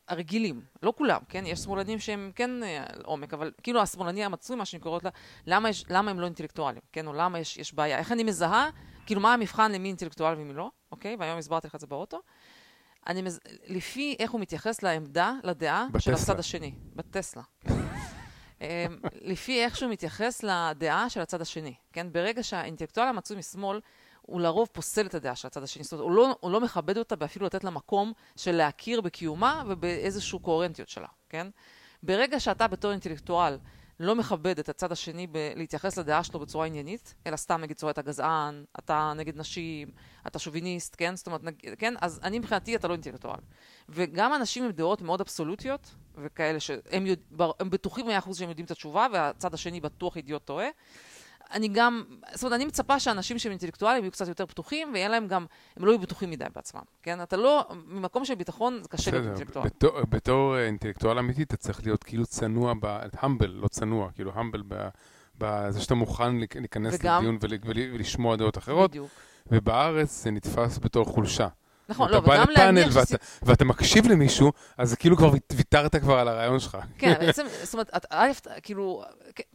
הרגילים, 0.09 0.61
לא 0.83 0.93
כולם, 0.97 1.21
כן? 1.29 1.45
יש 1.47 1.61
שמאלנים 1.61 1.99
שהם 1.99 2.31
כן 2.35 2.63
אה, 2.63 2.85
עומק, 3.05 3.35
אבל 3.35 3.53
כאילו 3.63 3.81
השמאלני 3.81 4.25
המצוי, 4.25 4.57
מה 4.57 4.65
שאני 4.65 4.81
קוראת 4.81 5.05
לה, 5.05 5.11
למה, 5.47 5.69
יש, 5.69 5.85
למה 5.91 6.11
הם 6.11 6.21
לא 6.21 6.25
אינטלקטואלים, 6.25 6.83
כן? 6.93 7.07
או 7.07 7.13
למה 7.13 7.39
יש, 7.39 7.57
יש 7.57 7.75
בעיה? 7.75 7.99
איך 7.99 8.13
אני 8.13 8.25
מזהה, 8.25 8.71
כאילו 9.07 9.21
מה 9.21 9.35
המבחן 9.35 9.73
למי 9.73 9.89
אינטלקטואל 9.89 10.35
ומי 10.39 10.55
לא, 10.55 10.71
אוקיי? 10.93 11.17
והיום 11.19 11.39
הסברתי 11.39 11.67
לך 11.67 11.75
את 11.75 11.81
זה 11.81 11.87
באוטו. 11.87 12.21
אני 13.07 13.23
מז... 13.23 13.41
לפי 13.67 14.17
איך 14.19 14.31
הוא 14.31 14.41
מתייחס 14.41 14.83
לעמדה, 14.83 15.33
לדעה 15.45 15.87
בטסלה. 15.93 16.01
של 16.01 16.23
הצד 16.23 16.39
השני, 16.39 16.75
בטסלה. 16.97 17.43
אמ, 17.71 17.76
לפי 19.21 19.65
איך 19.65 19.77
שהוא 19.77 19.91
מתייחס 19.91 20.43
לדעה 20.43 21.11
של 21.11 21.21
הצד 21.21 21.41
השני, 21.41 21.75
כן? 21.93 22.07
ברגע 22.13 22.43
שהאינטלקטואל 22.43 23.09
המצוי 23.09 23.37
משמאל, 23.37 23.81
הוא 24.23 24.41
לרוב 24.41 24.69
פוסל 24.73 25.07
את 25.07 25.15
הדעה 25.15 25.37
של 25.37 25.47
הצד 25.47 25.63
השני, 25.63 25.85
זאת 25.85 25.93
אומרת, 25.93 26.05
הוא 26.05 26.13
לא, 26.13 26.37
הוא 26.41 26.51
לא 26.51 26.61
מכבד 26.61 26.99
אותה 26.99 27.15
ואפילו 27.19 27.47
לתת 27.47 27.65
לה 27.65 27.71
מקום 27.71 28.13
של 28.37 28.53
להכיר 28.53 29.01
בקיומה 29.01 29.63
ובאיזושהי 29.67 30.39
קוהרנטיות 30.39 30.89
שלה, 30.89 31.09
כן? 31.29 31.47
ברגע 32.03 32.41
שאתה 32.41 32.69
בתור 32.69 32.91
אינטלקטואל 32.91 33.59
לא 34.01 34.15
מכבד 34.15 34.59
את 34.59 34.69
הצד 34.69 34.93
השני 34.93 35.27
בלהתייחס 35.27 35.99
לדעה 35.99 36.25
שלו 36.25 36.41
בצורה 36.41 36.67
עניינית, 36.67 37.15
אלא 37.27 37.37
סתם 37.37 37.61
נגיד 37.61 37.77
צורה 37.77 37.93
אתה 37.93 38.03
גזען, 38.03 38.65
אתה 38.79 39.13
נגד 39.17 39.37
נשים, 39.37 39.89
אתה 40.27 40.39
שוביניסט, 40.39 40.95
כן? 40.99 41.17
זאת 41.17 41.27
אומרת, 41.27 41.45
נג... 41.45 41.55
כן? 41.79 41.95
אז 42.01 42.21
אני 42.23 42.39
מבחינתי 42.39 42.77
אתה 42.77 42.89
לא 42.89 42.93
אינטלקטואל. 42.93 43.39
וגם 43.89 44.35
אנשים 44.35 44.65
עם 44.65 44.71
דעות 44.71 45.03
מאוד 45.03 45.21
אבסולוטיות, 45.21 45.95
וכאלה 46.15 46.61
שהם 46.61 47.07
יודע... 47.07 47.23
בטוחים 47.59 48.07
מאה 48.07 48.19
אחוז 48.19 48.39
שהם 48.39 48.49
יודעים 48.49 48.65
את 48.67 48.71
התשובה, 48.71 49.07
והצד 49.13 49.55
השני 49.55 49.81
בטוח 49.81 50.17
אידיוט 50.17 50.45
טועה. 50.45 50.67
אני 51.53 51.69
גם, 51.69 52.03
זאת 52.33 52.43
אומרת, 52.43 52.57
אני 52.57 52.65
מצפה 52.65 53.01
שאנשים 53.01 53.39
שהם 53.39 53.51
אינטלקטואלים 53.51 54.03
יהיו 54.05 54.13
קצת 54.13 54.29
יותר 54.29 54.47
פתוחים, 54.47 54.91
ויהיה 54.93 55.09
להם 55.09 55.27
גם, 55.27 55.47
הם 55.77 55.85
לא 55.85 55.91
יהיו 55.91 55.99
בטוחים 55.99 56.31
מדי 56.31 56.45
בעצמם, 56.55 56.81
כן? 57.03 57.23
אתה 57.23 57.37
לא, 57.37 57.67
ממקום 57.87 58.25
של 58.25 58.35
ביטחון 58.35 58.79
זה 58.83 58.89
קשה 58.89 59.11
להיות 59.11 59.27
אינטלקטואל. 59.27 59.65
בתור, 59.65 60.01
בתור 60.09 60.57
אה, 60.57 60.67
אינטלקטואל 60.67 61.19
אמיתי 61.19 61.43
אתה 61.43 61.57
צריך 61.57 61.81
להיות 61.85 62.05
כאילו 62.05 62.27
צנוע, 62.27 62.75
המבל, 63.13 63.51
לא 63.51 63.69
צנוע, 63.69 64.11
כאילו 64.15 64.33
המבל 64.35 64.63
בזה 65.39 65.81
שאתה 65.81 65.95
מוכן 65.95 66.37
להיכנס 66.37 66.95
וגם, 66.95 67.23
לדיון 67.23 67.39
ולשמוע 67.93 68.37
דעות 68.37 68.59
אחרות. 68.59 68.91
בדיוק. 68.91 69.11
ובארץ 69.47 70.23
זה 70.23 70.31
נתפס 70.31 70.79
בתור 70.79 71.05
חולשה. 71.05 71.49
נכון, 71.89 72.11
לא, 72.11 72.17
וגם 72.17 72.47
להניח 72.57 72.87
ואתה, 72.87 73.01
ואתה, 73.01 73.17
ואתה 73.43 73.65
מקשיב 73.65 74.07
למישהו, 74.07 74.53
אז 74.79 74.95
כאילו 74.95 75.17
כבר 75.17 75.31
ויתרת 75.57 75.97
כבר 75.97 76.19
על 76.19 76.29
הרעיון 76.29 76.61
שלך. 76.61 76.79
כן, 76.99 77.15
בעצם, 77.27 77.47
זאת 77.63 77.75
אומרת, 77.75 77.91
א', 78.11 78.31
כאילו, 78.63 79.05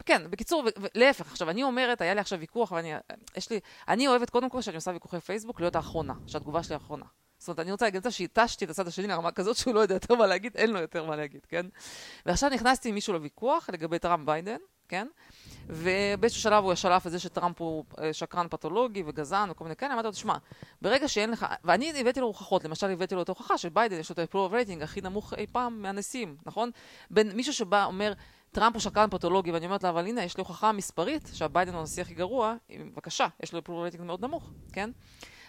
כן, 0.06 0.22
בקיצור, 0.30 0.64
להפך, 0.96 1.32
עכשיו, 1.32 1.50
אני 1.50 1.64
אומרת, 1.64 2.02
היה 2.02 2.14
לי 2.14 2.20
עכשיו 2.20 2.40
ויכוח, 2.40 2.72
ואני, 2.72 2.94
יש 3.38 3.50
לי, 3.50 3.60
אני 3.88 4.08
אוהבת 4.08 4.30
קודם 4.30 4.50
כל, 4.50 4.60
כשאני 4.62 4.76
עושה 4.76 4.92
ויכוחי 4.92 5.20
פייסבוק, 5.20 5.60
להיות 5.60 5.76
האחרונה, 5.76 6.14
שהתגובה 6.28 6.64
שלי 6.64 6.74
האחרונה. 6.76 7.06
זאת 7.38 7.48
אומרת, 7.48 7.60
אני 7.60 7.72
רוצה 7.72 7.86
להגיד 7.86 7.98
את 7.98 8.04
זה 8.04 8.12
שהתשתי 8.12 8.66
את 8.66 8.70
הצד 8.70 8.88
השני 8.88 9.08
לרמה 9.08 9.32
כזאת 9.32 9.58
שהוא 9.58 9.74
לא 9.74 9.80
יודע 9.80 9.96
יותר 9.96 10.16
מה 10.16 10.28
להגיד, 10.28 10.58
אין 10.58 10.72
לו 10.72 10.80
יותר 10.80 11.06
מה 11.06 11.16
להגיד, 11.16 11.46
כן? 11.50 11.66
ועכשיו 12.26 12.50
נכנסתי 12.50 12.90
עם 12.90 12.96
מישהו 12.96 13.14
לוויכוח 13.14 13.70
לגבי 13.74 14.00
טראמפ 14.00 14.26
ביידן, 14.26 14.58
כן? 14.92 15.08
ובאיזשהו 15.68 16.42
שלב 16.42 16.64
הוא 16.64 16.76
שלף 16.76 17.08
את 17.08 17.12
זה 17.12 17.20
שטראמפ 17.20 17.62
הוא 17.62 17.84
אה, 18.00 18.14
שקרן 18.14 18.48
פתולוגי 18.50 19.04
וגזען 19.08 19.50
וכל 19.50 19.64
מיני 19.64 19.76
כאלה, 19.76 19.94
אמרתי 19.94 20.06
לו, 20.06 20.12
תשמע, 20.12 20.36
ברגע 20.82 21.08
שאין 21.08 21.32
לך, 21.32 21.46
ואני 21.64 21.94
הבאתי 22.00 22.20
לו 22.20 22.28
הוכחות, 22.28 22.64
למשל 22.64 22.92
הבאתי 22.92 23.16
לו 23.16 23.22
את 23.22 23.30
ההוכחה 23.30 23.58
שביידן 23.58 24.00
יש 24.00 24.10
לו 24.10 24.14
את 24.14 24.20
ה-approval 24.20 24.52
rating 24.52 24.84
הכי 24.84 25.02
נמוך 25.02 25.34
אי 25.34 25.46
פעם 25.52 25.82
מהנשיאים, 25.82 26.38
נכון? 26.46 26.72
בין 27.12 27.32
מישהו 27.36 27.54
שבא, 27.54 27.86
אומר, 27.86 28.14
טראמפ 28.52 28.76
הוא 28.76 28.82
שקרן 28.82 29.10
פתולוגי, 29.10 29.52
ואני 29.52 29.66
אומרת 29.66 29.84
לה, 29.84 29.90
אבל 29.90 30.06
הנה, 30.06 30.24
יש 30.24 30.38
לי 30.38 30.42
הוכחה 30.42 30.72
מספרית 30.72 31.30
שהביידן 31.34 31.74
הוא 31.74 31.80
הנשיא 31.80 32.02
הכי 32.02 32.14
גרוע, 32.14 32.56
בבקשה, 32.80 33.28
יש 33.44 33.54
לו 33.54 33.60
approval 33.60 33.94
rating 33.94 34.02
מאוד 34.02 34.26
נמוך, 34.26 34.52
כן? 34.74 34.90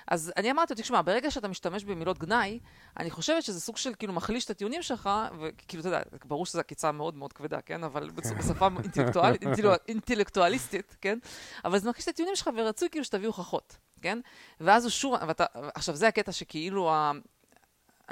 אז 0.09 0.33
אני 0.37 0.51
אמרתי 0.51 0.75
לו, 0.75 0.81
תשמע, 0.81 1.03
ברגע 1.03 1.31
שאתה 1.31 1.49
משתמש 1.49 1.85
במילות 1.85 2.19
גנאי, 2.19 2.61
אני 2.99 3.11
חושבת 3.11 3.43
שזה 3.43 3.61
סוג 3.61 3.77
של 3.77 3.95
כאילו 3.99 4.13
מחליש 4.13 4.45
את 4.45 4.51
הטיעונים 4.51 4.83
שלך, 4.83 5.11
וכאילו, 5.41 5.81
אתה 5.81 5.89
יודע, 5.89 6.01
ברור 6.25 6.47
שזו 6.47 6.61
עקיצה 6.61 6.93
מאוד 6.93 7.17
מאוד 7.17 7.33
כבדה, 7.33 7.61
כן? 7.61 7.85
אבל 7.85 8.11
כן. 8.11 8.37
בשפה 8.39 8.69
אינטלקטואליסטית, 9.89 10.97
כן? 11.01 11.19
אבל 11.65 11.79
זה 11.79 11.91
מחליש 11.91 12.05
את 12.05 12.09
הטיעונים 12.09 12.37
שלך, 12.37 12.51
ורצוי 12.57 12.89
כאילו 12.91 13.05
שתביא 13.05 13.27
הוכחות, 13.27 13.77
כן? 14.03 14.19
ואז 14.61 14.85
הוא 14.85 14.91
שוב, 14.91 15.15
ואתה, 15.29 15.45
עכשיו 15.75 15.97
זה 15.97 16.09
הקטע 16.09 16.33
שכאילו, 16.33 16.93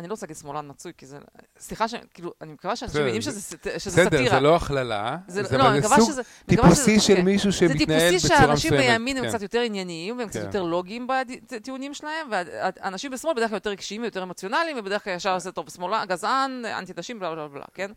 אני 0.01 0.09
לא 0.09 0.13
רוצה 0.13 0.27
להגיד 0.27 0.37
שמאלן 0.37 0.71
מצוי, 0.71 0.93
כי 0.99 1.07
זה... 1.07 1.19
סליחה, 1.59 1.89
ש... 1.89 1.95
כאילו, 2.15 2.33
אני 2.41 2.53
מקווה 2.53 2.77
שאנשים 2.77 3.01
יודעים 3.01 3.23
שזה, 3.23 3.41
שזה 3.79 4.05
סאטירה. 4.05 4.23
בסדר, 4.23 4.31
זה 4.31 4.41
לא 4.41 4.57
הכללה, 4.57 5.17
זה, 5.29 5.43
זה, 5.43 5.59
לא, 5.59 5.81
זה 5.81 5.89
סוג 5.89 6.21
טיפוסי 6.47 7.01
של 7.01 7.17
כן. 7.17 7.25
מישהו 7.25 7.53
שמתנהל 7.53 7.77
בצורה 7.77 8.07
מסוימת. 8.07 8.11
זה 8.11 8.17
טיפוסי 8.19 8.29
שאנשים 8.29 8.71
בימין 8.71 9.17
הם 9.17 9.25
כן. 9.25 9.29
קצת 9.29 9.43
יותר 9.43 9.61
ענייניים, 9.61 10.19
והם 10.19 10.29
קצת 10.29 10.41
כן. 10.41 10.47
יותר 10.47 10.63
לוגיים 10.63 11.07
בטיעונים 11.51 11.95
שלהם, 11.95 12.31
ואנשים 12.31 13.11
בשמאל 13.11 13.35
בדרך 13.35 13.49
כלל 13.49 13.57
יותר 13.57 13.71
רגשיים 13.71 14.03
ויותר 14.03 14.23
אמוציונליים, 14.23 14.77
ובדרך 14.79 15.05
כלל 15.05 15.13
ישר 15.13 15.35
עושה 15.35 15.51
טוב, 15.51 15.71
שמאלן, 15.71 16.05
גזען, 16.09 16.63
אנטי-נשים, 16.79 17.21
בלה 17.21 17.35
בלה 17.35 17.49
בלה, 17.49 17.65
כן? 17.75 17.91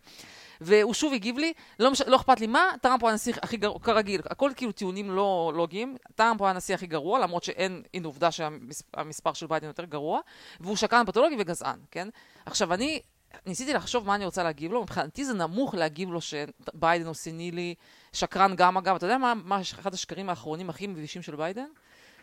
והוא 0.61 0.93
שוב 0.93 1.13
הגיב 1.13 1.37
לי, 1.37 1.53
לא, 1.79 1.91
מש... 1.91 2.01
לא 2.01 2.15
אכפת 2.15 2.39
לי 2.39 2.47
מה, 2.47 2.63
טראמפ 2.81 3.01
הוא 3.01 3.09
הנשיא 3.09 3.33
הכי 3.41 3.57
גרוע, 3.57 3.79
כרגיל, 3.79 4.21
הכל 4.25 4.51
כאילו 4.55 4.71
טיעונים 4.71 5.11
לא 5.11 5.51
לוגיים, 5.55 5.97
טראמפ 6.15 6.41
הוא 6.41 6.47
הנשיא 6.47 6.75
הכי 6.75 6.87
גרוע, 6.87 7.19
למרות 7.19 7.43
שאין, 7.43 7.83
הנה 7.93 8.07
עובדה 8.07 8.31
שהמספר 8.31 9.33
של 9.33 9.47
ביידן 9.47 9.67
יותר 9.67 9.85
גרוע, 9.85 10.19
והוא 10.59 10.75
שקרן 10.75 11.05
פתולוגי 11.05 11.35
וגזען, 11.39 11.79
כן? 11.91 12.07
עכשיו, 12.45 12.73
אני 12.73 13.01
ניסיתי 13.45 13.73
לחשוב 13.73 14.07
מה 14.07 14.15
אני 14.15 14.25
רוצה 14.25 14.43
להגיב 14.43 14.71
לו, 14.71 14.81
מבחינתי 14.81 15.25
זה 15.25 15.33
נמוך 15.33 15.75
להגיב 15.75 16.11
לו 16.11 16.19
שביידן 16.21 17.05
הוא 17.05 17.13
סנילי, 17.13 17.75
שקרן 18.13 18.55
גם 18.55 18.77
אגב, 18.77 18.95
אתה 18.95 19.05
יודע 19.05 19.17
מה, 19.17 19.33
מה 19.33 19.61
אחד 19.61 19.93
השקרים 19.93 20.29
האחרונים 20.29 20.69
הכי 20.69 20.87
מבישים 20.87 21.21
של 21.21 21.35
ביידן? 21.35 21.67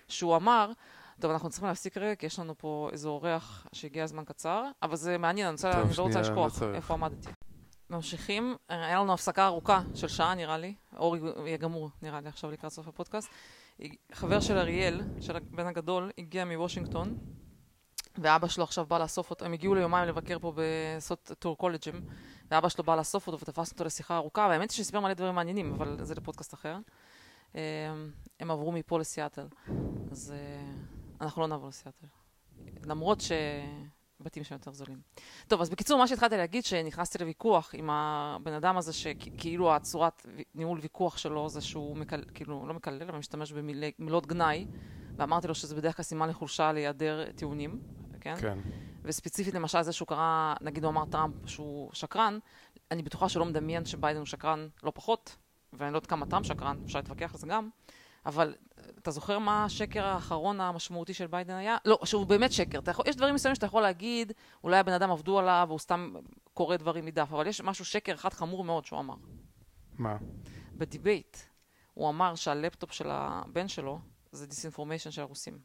שהוא 0.09 0.37
אמר, 0.37 0.73
טוב, 1.21 1.31
אנחנו 1.31 1.51
צריכים 1.51 1.69
להפסיק 1.69 1.97
רגע, 1.97 2.15
כי 2.15 2.27
יש 2.27 2.39
לנו 2.39 2.59
פה 2.59 2.89
איזה 2.93 3.09
אורח 3.09 3.67
שהגיע 3.73 4.07
זמן 4.07 4.25
קצר, 4.25 4.65
אבל 4.83 4.97
זה 4.97 5.19
מעניין, 5.19 5.47
אני, 5.47 5.53
רוצה, 5.53 5.83
אני 5.83 5.91
לא 5.99 6.03
רוצה 6.03 6.21
לשכוח 6.21 6.63
איפה 6.75 6.95
עמדתי. 6.95 7.31
ממשיכים, 7.91 8.57
היה 8.69 9.01
לנו 9.01 9.13
הפסקה 9.13 9.47
ארוכה 9.47 9.83
של 9.95 10.09
שעה 10.09 10.35
נראה 10.35 10.59
לי, 10.59 10.75
אורי 10.97 11.21
יהיה 11.47 11.57
גמור 11.57 11.91
נראה 12.03 12.21
לי 12.21 12.29
עכשיו 12.29 12.51
לקראת 12.51 12.73
סוף 12.73 12.89
הפודקאסט. 12.89 13.31
חבר 14.13 14.41
של 14.41 14.59
אריאל, 14.59 15.01
של 15.21 15.37
הבן 15.37 15.67
הגדול, 15.67 16.11
הגיע 16.19 16.45
מוושינגטון, 16.45 17.19
ואבא 18.19 18.49
שלו 18.49 18.65
עכשיו 18.65 18.87
בא 18.87 18.99
לאסוף 18.99 19.31
אותו, 19.31 19.45
הם 19.45 19.53
הגיעו 19.53 19.75
ליומיים 19.75 20.09
לבקר 20.09 20.39
פה 20.39 20.53
בסוד 20.57 21.19
טור 21.39 21.57
קולג'ים, 21.57 22.01
ואבא 22.51 22.69
שלו 22.69 22.85
בא 22.85 22.97
לאסוף 22.97 23.27
אותו 23.27 23.39
ותפס 23.41 23.73
אותו 23.73 23.85
לשיחה 23.85 24.17
ארוכה, 24.17 24.47
והאמת 24.51 24.71
היא 24.71 24.77
שסיפר 24.77 25.01
מלא 25.01 25.15
דברים 25.15 25.35
מעניינים, 25.35 25.73
אבל 25.73 25.99
זה 26.03 26.15
לפודקאסט 26.15 26.55
אחר. 26.55 26.79
אמ, 27.55 27.61
הם 28.41 28.51
עברו 28.51 28.73
מפה 28.73 28.99
לסיאטל, 28.99 29.47
אז 30.11 30.35
אה, 30.37 30.73
אנחנו 31.21 31.43
לא 31.43 31.49
נעבור 31.49 31.69
לסיאטל. 31.69 32.07
למרות 32.85 33.21
ש... 33.21 33.33
בתים 34.21 34.45
שהם 34.45 34.59
יותר 34.59 34.73
זולים. 34.73 35.01
טוב, 35.49 35.61
אז 35.61 35.71
בקיצור, 35.71 35.99
מה 35.99 36.09
שהתחלתי 36.09 36.37
להגיד, 36.37 36.65
שנכנסתי 36.65 37.19
לוויכוח 37.19 37.71
עם 37.75 37.91
הבן 37.91 38.53
אדם 38.53 38.77
הזה, 38.77 38.93
שכאילו 38.93 39.75
הצורת 39.75 40.27
ניהול 40.55 40.79
ויכוח 40.81 41.19
שלו 41.19 41.49
זה 41.49 41.61
שהוא 41.61 41.97
מקל, 41.97 42.23
כאילו, 42.35 42.67
לא 42.67 42.75
מקלל, 42.75 43.09
אבל 43.09 43.19
משתמש 43.19 43.53
במילות 43.53 44.27
גנאי, 44.27 44.67
ואמרתי 45.17 45.49
לו 45.49 45.55
שזה 45.55 45.75
בדרך 45.75 45.97
כלל 45.97 46.03
סימן 46.03 46.29
לחולשה 46.29 46.73
להיעדר 46.73 47.33
טיעונים, 47.33 47.81
כן? 48.21 48.35
כן. 48.41 48.59
וספציפית 49.03 49.55
למשל 49.55 49.83
זה 49.83 49.93
שהוא 49.93 50.09
קרא, 50.09 50.55
נגיד 50.61 50.85
הוא 50.85 50.91
אמר 50.91 51.05
טראמפ 51.05 51.35
שהוא 51.47 51.91
שקרן, 51.93 52.39
אני 52.91 53.03
בטוחה 53.03 53.29
שלא 53.29 53.45
מדמיין 53.45 53.85
שביידן 53.85 54.19
הוא 54.19 54.27
שקרן 54.27 54.69
לא 54.83 54.93
פחות, 54.95 55.37
ואני 55.73 55.93
לא 55.93 55.99
יודעת 55.99 56.11
כמה 56.11 56.27
טראמפ 56.27 56.47
שקרן, 56.47 56.77
אפשר 56.85 56.99
להתווכח 56.99 57.35
על 57.35 57.41
זה 57.41 57.47
גם, 57.47 57.69
אבל 58.27 58.55
אתה 59.03 59.11
זוכר 59.11 59.39
מה 59.39 59.65
השקר 59.65 60.07
האחרון 60.07 60.61
המשמעותי 60.61 61.15
של 61.15 61.27
ביידן 61.27 61.55
היה? 61.55 61.77
לא, 61.85 61.99
שהוא 62.05 62.27
באמת 62.27 62.53
שקר. 62.53 62.81
יכול, 62.91 63.05
יש 63.09 63.17
דברים 63.17 63.35
מסוימים 63.35 63.55
שאתה 63.55 63.67
יכול 63.67 63.83
להגיד, 63.83 64.33
אולי 64.65 64.79
הבן 64.79 64.93
אדם 64.93 65.11
עבדו 65.11 65.39
עליו, 65.39 65.65
והוא 65.69 65.79
סתם 65.79 66.15
קורא 66.55 66.77
דברים 66.77 67.05
מדף, 67.05 67.33
אבל 67.33 67.47
יש 67.47 67.61
משהו, 67.61 67.85
שקר 67.85 68.15
אחד 68.15 68.33
חמור 68.33 68.65
מאוד 68.65 68.85
שהוא 68.85 68.99
אמר. 68.99 69.15
מה? 69.99 70.17
ב 70.75 70.82
debate. 70.83 71.37
הוא 71.95 72.09
אמר 72.09 72.35
שהלפטופ 72.35 72.93
של 72.93 73.09
הבן 73.11 73.69
שלו 73.69 73.99
זה 74.33 74.47
disinformation 74.47 75.11
של 75.11 75.23
הרוסים. 75.23 75.59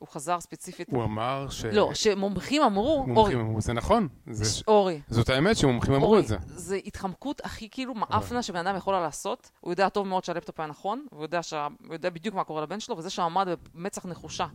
הוא 0.00 0.08
חזר 0.08 0.40
ספציפית. 0.40 0.88
הוא 0.90 1.04
אמר 1.04 1.46
ש... 1.50 1.64
לא, 1.64 1.90
שמומחים 1.94 2.62
אמרו, 2.62 2.98
מומחים 3.06 3.16
אורי. 3.16 3.34
אמרו, 3.34 3.60
זה 3.60 3.72
נכון. 3.72 4.08
זה... 4.30 4.62
אורי. 4.68 5.00
זאת 5.08 5.28
האמת 5.28 5.56
שמומחים 5.56 5.94
אמרו 5.94 6.18
את 6.18 6.26
זה. 6.26 6.36
זה 6.46 6.78
התחמקות 6.86 7.40
הכי 7.44 7.68
כאילו 7.70 7.94
מאפנה 7.94 8.42
שבן 8.42 8.66
אדם 8.66 8.76
יכול 8.76 8.94
לעשות. 8.94 9.50
הוא 9.60 9.72
יודע 9.72 9.88
טוב 9.88 10.06
מאוד 10.06 10.24
שהלפטופ 10.24 10.60
היה 10.60 10.66
נכון, 10.66 11.06
והוא 11.12 11.22
יודע, 11.22 11.42
שה... 11.42 11.68
יודע 11.90 12.10
בדיוק 12.10 12.34
מה 12.34 12.44
קורה 12.44 12.62
לבן 12.62 12.80
שלו, 12.80 12.96
וזה 12.98 13.10
שעמד 13.10 13.48
במצח 13.74 14.06
נחושה. 14.06 14.46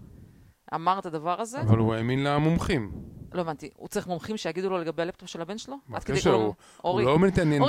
אמר 0.76 1.00
את 1.00 1.06
הדבר 1.06 1.42
הזה. 1.42 1.62
אבל 1.62 1.78
הוא 1.78 1.94
האמין 1.94 2.24
למומחים. 2.24 2.92
לא 3.34 3.42
הבנתי, 3.42 3.70
הוא 3.76 3.88
צריך 3.88 4.08
מומחים 4.08 4.38
שיגידו 4.38 4.70
לו 4.70 4.78
לגבי 4.78 5.02
הלפטופ 5.02 5.30
של 5.30 5.42
הבן 5.42 5.58
שלו? 5.58 5.76
מה 5.88 5.98
הקשר? 5.98 6.34
הוא 6.34 6.54
הוא 6.82 7.02
לא 7.02 7.20
מתעניין 7.20 7.64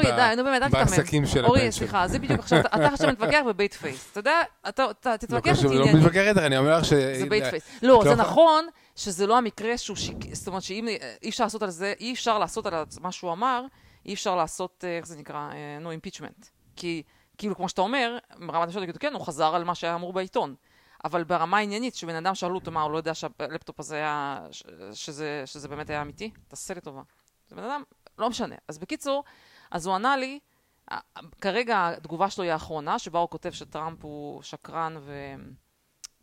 בעסקים 0.70 1.26
של 1.26 1.38
הבן 1.38 1.48
שלו. 1.48 1.48
אורי, 1.48 1.72
סליחה, 1.72 2.08
זה 2.08 2.18
בדיוק 2.18 2.40
עכשיו, 2.40 2.60
אתה 2.60 2.86
עכשיו 2.86 3.10
מתווכח 3.10 3.40
ב 3.48 3.55
bad 3.55 3.74
faith. 3.74 4.08
אתה 4.12 4.20
יודע, 4.20 4.40
אתה 4.68 5.16
תתווכח 5.18 5.64
איתי. 5.64 5.74
לא 5.74 5.86
מתווכח 5.86 6.16
איתך, 6.16 6.38
אני 6.38 6.58
אומר 6.58 6.78
לך 6.78 6.84
ש... 6.84 6.92
זה 6.92 7.26
bad 7.28 7.44
faith. 7.44 7.68
לא, 7.82 8.02
זה 8.04 8.14
נכון 8.14 8.66
שזה 8.96 9.26
לא 9.26 9.38
המקרה 9.38 9.78
שהוא 9.78 9.96
שיק... 9.96 10.16
זאת 10.32 10.48
אומרת 10.48 10.62
שאם 10.62 10.88
אי 11.22 11.28
אפשר 11.28 11.44
לעשות 11.44 11.62
על 11.62 11.70
זה, 11.70 11.94
אי 12.00 12.12
אפשר 12.12 12.38
לעשות 12.38 12.66
על 12.66 12.74
מה 13.00 13.12
שהוא 13.12 13.32
אמר, 13.32 13.64
אי 14.06 14.14
אפשר 14.14 14.36
לעשות, 14.36 14.84
אה, 14.86 14.96
איך 14.96 15.06
זה 15.06 15.16
נקרא? 15.16 15.50
נו, 15.80 15.90
אימפיצ'מנט. 15.90 16.46
כי 16.76 17.02
כאילו, 17.38 17.56
כמו 17.56 17.68
שאתה 17.68 17.80
אומר, 17.80 18.18
ברמת 18.38 18.68
השאלות 18.68 18.82
יגידו, 18.82 18.98
כן, 18.98 19.12
הוא 19.14 19.26
חזר 19.26 19.54
על 19.54 19.64
מה 19.64 19.74
שהיה 19.74 19.94
אמור 19.94 20.12
בעיתון. 20.12 20.54
אבל 21.06 21.24
ברמה 21.24 21.58
העניינית, 21.58 21.94
שבן 21.94 22.14
אדם 22.14 22.34
שאלו 22.34 22.54
אותו 22.54 22.70
מה, 22.70 22.82
הוא 22.82 22.92
לא 22.92 22.96
יודע 22.96 23.14
שהלפטופ 23.14 23.80
הזה 23.80 23.96
היה, 23.96 24.46
שזה, 24.92 25.42
שזה 25.46 25.68
באמת 25.68 25.90
היה 25.90 26.02
אמיתי? 26.02 26.30
תעשה 26.48 26.74
לי 26.74 26.80
טובה. 26.80 27.02
זה 27.48 27.56
בן 27.56 27.62
אדם, 27.62 27.82
לא 28.18 28.30
משנה. 28.30 28.54
אז 28.68 28.78
בקיצור, 28.78 29.24
אז 29.70 29.86
הוא 29.86 29.94
ענה 29.94 30.16
לי, 30.16 30.38
כרגע 31.40 31.88
התגובה 31.88 32.30
שלו 32.30 32.44
היא 32.44 32.52
האחרונה, 32.52 32.98
שבה 32.98 33.18
הוא 33.18 33.28
כותב 33.28 33.50
שטראמפ 33.50 34.04
הוא 34.04 34.42
שקרן 34.42 34.96
ו... 35.00 35.34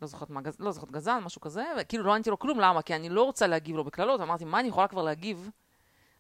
לא 0.02 0.08
זוכרת 0.08 0.30
מה, 0.30 0.42
לא 0.60 0.72
זוכרת 0.72 0.92
גזען, 0.92 1.24
משהו 1.24 1.42
כזה, 1.42 1.64
וכאילו 1.80 2.04
לא 2.04 2.14
עניתי 2.14 2.30
לו 2.30 2.40
כלום, 2.40 2.60
למה? 2.60 2.82
כי 2.82 2.96
אני 2.96 3.10
לא 3.10 3.24
רוצה 3.24 3.48
להגיב 3.48 3.76
לו 3.76 3.84
בקללות, 3.84 4.22
אמרתי, 4.22 4.46
מה 4.46 4.60
אני 4.60 4.68
יכולה 4.68 4.88
כבר 4.88 5.04
להגיב 5.04 5.50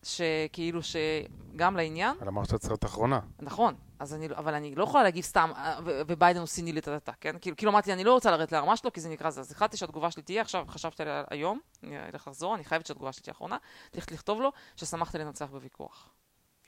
שכאילו 0.04 0.80
שגם 0.84 1.78
לעניין. 1.78 2.16
אבל 2.20 2.28
אמרת 2.28 2.50
שאת 2.50 2.60
צריכה 2.60 2.76
אחרונה. 2.84 3.20
נכון, 3.40 3.76
אז 4.04 4.14
אני, 4.14 4.28
אבל 4.36 4.54
אני 4.54 4.76
לא 4.76 4.84
יכולה 4.84 5.04
להגיב 5.04 5.24
סתם, 5.24 5.52
אה, 5.56 5.80
וביידן 5.84 6.40
הוא 6.40 6.48
סיני 6.48 6.74
לטטטה, 6.74 7.12
כן? 7.22 7.36
כאילו, 7.42 7.58
כאילו 7.58 7.72
אמרתי, 7.72 7.94
אני 7.94 8.04
לא 8.04 8.14
רוצה 8.14 8.32
לרדת 8.32 8.52
לרמה 8.52 8.78
שלו, 8.78 8.94
כי 8.94 9.02
זה 9.02 9.10
נקרא 9.10 9.30
זה. 9.30 9.42
אז 9.42 9.52
החלטתי 9.52 9.78
שהתגובה 9.78 10.12
שלי 10.12 10.24
תהיה, 10.24 10.42
עכשיו 10.42 10.66
חשבתי 10.68 11.04
עליה 11.04 11.24
היום, 11.30 11.60
אני 11.84 11.98
אלך 12.14 12.28
לחזור, 12.28 12.56
אני 12.56 12.64
חייבת 12.64 12.86
שהתגובה 12.86 13.12
שלי 13.12 13.24
תהיה 13.24 13.34
אחרונה, 13.34 13.58
צריך 13.92 14.12
לכתוב 14.12 14.42
לו 14.42 14.52
ששמחתי 14.76 15.18
לנצח 15.18 15.46
בוויכוח. 15.46 16.10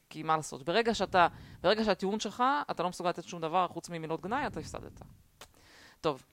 כי 0.09 0.23
מה 0.23 0.37
לעשות, 0.37 0.63
ברגע 0.63 0.93
שאתה, 0.93 1.27
ברגע 1.61 1.83
שהטיעון 1.83 2.19
שלך, 2.19 2.43
אתה 2.71 2.83
לא 2.83 2.89
מסוגל 2.89 3.09
לתת 3.09 3.23
שום 3.23 3.41
דבר 3.41 3.67
חוץ 3.67 3.89
ממילות 3.89 4.21
גנאי, 4.21 4.47
אתה 4.47 4.59
הפסדת. 4.59 5.01
טוב, 6.01 6.23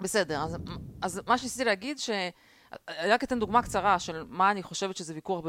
בסדר, 0.00 0.42
אז, 0.42 0.56
אז 1.02 1.20
מה 1.26 1.38
שניסיתי 1.38 1.64
להגיד, 1.64 1.98
ש... 1.98 2.10
אני 2.88 3.10
רק 3.10 3.24
אתן 3.24 3.38
דוגמה 3.38 3.62
קצרה 3.62 3.98
של 3.98 4.24
מה 4.28 4.50
אני 4.50 4.62
חושבת 4.62 4.96
שזה 4.96 5.14
ויכוח 5.14 5.40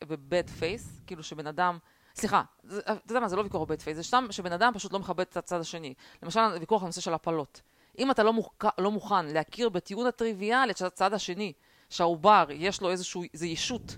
ב 0.00 0.12
bad 0.12 0.50
faith, 0.50 1.00
כאילו 1.06 1.22
שבן 1.22 1.46
אדם, 1.46 1.78
סליחה, 2.14 2.42
אתה 2.66 2.92
יודע 3.08 3.20
מה, 3.20 3.28
זה 3.28 3.36
לא 3.36 3.42
ויכוח 3.42 3.62
ב 3.62 3.67
bad 3.67 3.82
faith, 3.82 3.96
זה 3.96 4.02
סתם 4.02 4.26
שבן 4.30 4.52
אדם 4.52 4.72
פשוט 4.74 4.92
לא 4.92 4.98
מכבד 4.98 5.24
את 5.30 5.36
הצד 5.36 5.60
השני. 5.60 5.94
למשל, 6.22 6.40
ויכוח 6.60 6.82
בנושא 6.82 7.00
של 7.00 7.14
הפלות. 7.14 7.60
אם 7.98 8.10
אתה 8.10 8.22
לא, 8.22 8.32
מוכ... 8.32 8.50
לא 8.78 8.90
מוכן 8.90 9.26
להכיר 9.26 9.68
בטיעון 9.68 10.06
הטריוויאלי 10.06 10.72
של 10.76 10.86
הצד 10.86 11.14
השני, 11.14 11.52
שהעובר, 11.90 12.44
יש 12.50 12.80
לו 12.80 12.90
איזושהי, 12.90 13.28
איזו 13.34 13.46
ישות 13.46 13.96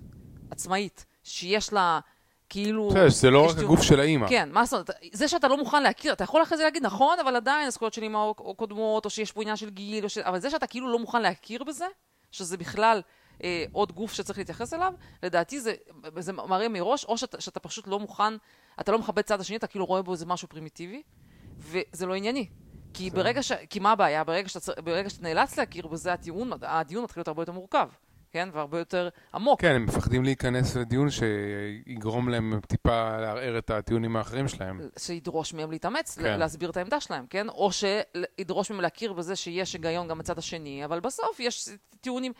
עצמאית, 0.51 1.07
שיש 1.25 1.73
לה... 1.73 2.01
כאילו... 2.49 2.91
זה 3.09 3.31
לא 3.31 3.51
רק 3.51 3.59
הגוף 3.59 3.83
של 3.83 4.01
האימא. 4.01 4.29
כן, 4.29 4.49
מה 4.53 4.65
זאת 4.65 4.73
אומרת? 4.73 4.91
זה 5.13 5.29
שאתה 5.29 5.49
לא 5.49 5.57
מוכן 5.57 5.83
להכיר, 5.83 6.13
אתה 6.13 6.25
יכול 6.25 6.43
אחרי 6.43 6.57
זה 6.57 6.65
להגיד, 6.65 6.83
נכון, 6.87 7.19
אבל 7.21 7.37
עדיין 7.37 7.67
הזכויות 7.67 7.95
של 7.95 8.03
אימא 8.03 8.33
קודמות, 8.57 9.05
או 9.05 9.11
שיש 9.11 9.33
פה 9.33 9.43
עניין 9.43 9.57
של 9.57 9.71
גיל, 9.71 10.09
ש... 10.09 10.19
אבל 10.19 10.41
זה 10.41 10.51
שאתה 10.51 10.67
כאילו 10.67 10.93
לא 10.93 10.99
מוכן 10.99 11.23
להכיר 11.23 11.65
בזה, 11.65 11.87
שזה 12.31 12.57
בכלל 12.57 13.03
אה, 13.45 13.65
עוד 13.73 13.93
גוף 13.93 14.13
שצריך 14.13 14.39
להתייחס 14.39 14.75
אליו, 14.75 14.93
לדעתי 15.23 15.61
זה, 15.61 15.75
זה 16.19 16.33
מראה 16.33 16.69
מראש, 16.69 17.05
או 17.05 17.19
שאתה, 17.19 17.41
שאתה 17.41 17.61
פשוט 17.61 17.87
לא 17.87 18.01
מוכן, 18.01 18.35
אתה 18.81 18.93
לא 18.93 18.99
מכבד 18.99 19.23
צד 19.23 19.41
השני, 19.41 19.57
אתה 19.57 19.67
כאילו 19.67 19.87
רואה 19.87 20.03
בו 20.03 20.13
איזה 20.13 20.27
משהו 20.27 20.49
פרימיטיבי, 20.49 21.03
וזה 21.59 22.07
לא 22.07 22.15
ענייני. 22.15 22.49
כי 22.95 23.11
ברגע 23.11 23.43
ש... 23.43 23.53
כי 23.71 23.79
מה 23.79 23.93
הבעיה? 23.93 24.25
ברגע 24.25 24.49
שאתה, 24.49 24.83
ברגע 24.83 25.11
שאתה 25.11 25.23
נאלץ 25.23 25.59
להכיר 25.59 25.87
בזה, 25.87 26.13
הטיעון, 26.13 26.51
הדיון 26.63 27.05
מתחיל 27.05 27.21
להיות 27.21 27.29
הרבה 27.29 27.43
יותר 27.43 27.53
מורכב. 27.53 27.89
כן? 28.35 28.49
והרבה 28.53 28.79
יותר 28.79 29.09
עמוק. 29.35 29.61
כן, 29.61 29.75
הם 29.75 29.85
מפחדים 29.85 30.25
להיכנס 30.25 30.77
לדיון 30.77 31.09
שיגרום 31.11 32.29
להם 32.29 32.61
טיפה 32.67 33.17
לערער 33.17 33.59
את 33.59 33.71
הטיעונים 33.71 34.17
האחרים 34.17 34.49
שלהם. 34.49 34.81
שידרוש 34.99 35.55
מהם 35.55 35.71
להתאמץ, 35.71 36.19
כן. 36.19 36.39
להסביר 36.39 36.71
את 36.71 36.77
העמדה 36.77 37.01
שלהם, 37.01 37.27
כן? 37.31 37.49
או 37.49 37.71
שידרוש 37.73 38.71
מהם 38.71 38.81
להכיר 38.81 39.13
בזה 39.13 39.37
שיש 39.37 39.73
היגיון 39.73 40.09
גם 40.09 40.19
בצד 40.19 40.39
השני, 40.39 40.85
אבל 40.85 41.01
בסוף 41.01 41.41
יש 41.41 41.69
טיעונים... 42.01 42.33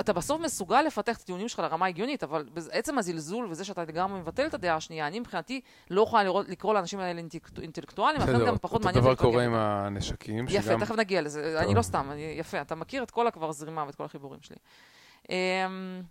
אתה 0.00 0.12
בסוף 0.12 0.40
מסוגל 0.40 0.82
לפתח 0.82 1.16
את 1.16 1.22
הטיעונים 1.22 1.48
שלך 1.48 1.58
לרמה 1.58 1.86
הגיונית, 1.86 2.22
אבל 2.22 2.48
עצם 2.70 2.98
הזלזול 2.98 3.46
וזה 3.50 3.64
שאתה 3.64 3.82
לגמרי 3.82 4.20
מבטל 4.20 4.46
את 4.46 4.54
הדעה 4.54 4.76
השנייה, 4.76 5.06
אני 5.06 5.20
מבחינתי 5.20 5.60
לא 5.90 6.02
יכולה 6.02 6.24
לראות, 6.24 6.48
לקרוא 6.48 6.74
לאנשים 6.74 7.00
האלה 7.00 7.22
אינטלקטואלים, 7.62 8.20
לכן 8.20 8.46
גם 8.46 8.58
פחות 8.60 8.84
מעניין. 8.84 9.04
אותו 9.04 9.14
דבר 9.14 9.30
קורה 9.30 9.44
עם 9.44 9.54
הנשקים. 9.54 10.44
יפה, 10.48 10.62
שגם... 10.62 10.80
תכף 10.80 10.94
נגיע 10.94 11.22
לזה. 11.22 11.60
אני 11.60 11.74
לא 11.74 11.82
סתם, 11.82 12.08
אני, 12.12 12.34
יפה, 12.38 12.60
אתה 12.60 12.74
מכיר 12.74 13.02
את 13.02 13.10
כל 13.10 13.26
הכבר 13.26 13.52
זרימה 13.52 13.84
ואת 13.86 13.94
כל 13.94 14.04
החיבורים 14.04 14.40
שלי. 14.42 14.56
אמ, 15.30 16.02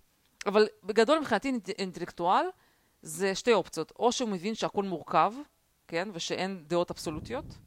אבל 0.46 0.66
בגדול 0.84 1.18
מבחינתי 1.18 1.52
אינטלקטואל 1.78 2.46
זה 3.02 3.34
שתי 3.34 3.52
אופציות, 3.52 3.92
או 3.98 4.12
שהוא 4.12 4.28
מבין 4.28 4.54
שהכל 4.54 4.84
מורכב, 4.84 5.32
כן, 5.88 6.08
ושאין 6.12 6.64
דעות 6.66 6.90
אבסולוטיות, 6.90 7.58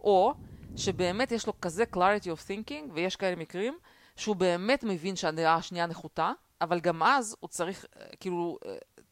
או 0.00 0.34
שבאמת 0.76 1.32
יש 1.32 1.46
לו 1.46 1.60
כזה 1.60 1.84
clarity 1.94 2.24
of 2.24 2.48
thinking, 2.48 2.92
ויש 2.92 3.16
כאלה 3.16 3.36
מקרים, 3.36 3.78
שהוא 4.16 4.36
באמת 4.36 4.84
מבין 4.84 5.16
שהדעה 5.16 5.54
השנייה 5.54 5.86
נחותה, 5.86 6.32
אבל 6.60 6.80
גם 6.80 7.02
אז 7.02 7.36
הוא 7.40 7.48
צריך, 7.48 7.86
כאילו, 8.20 8.58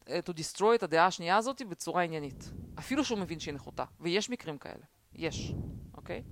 to 0.06 0.32
destroy 0.32 0.74
את 0.74 0.82
הדעה 0.82 1.06
השנייה 1.06 1.36
הזאת 1.36 1.62
בצורה 1.62 2.02
עניינית. 2.02 2.50
אפילו 2.78 3.04
שהוא 3.04 3.18
מבין 3.18 3.40
שהיא 3.40 3.54
נחותה. 3.54 3.84
ויש 4.00 4.30
מקרים 4.30 4.58
כאלה. 4.58 4.84
יש, 5.14 5.52
אוקיי? 5.94 6.22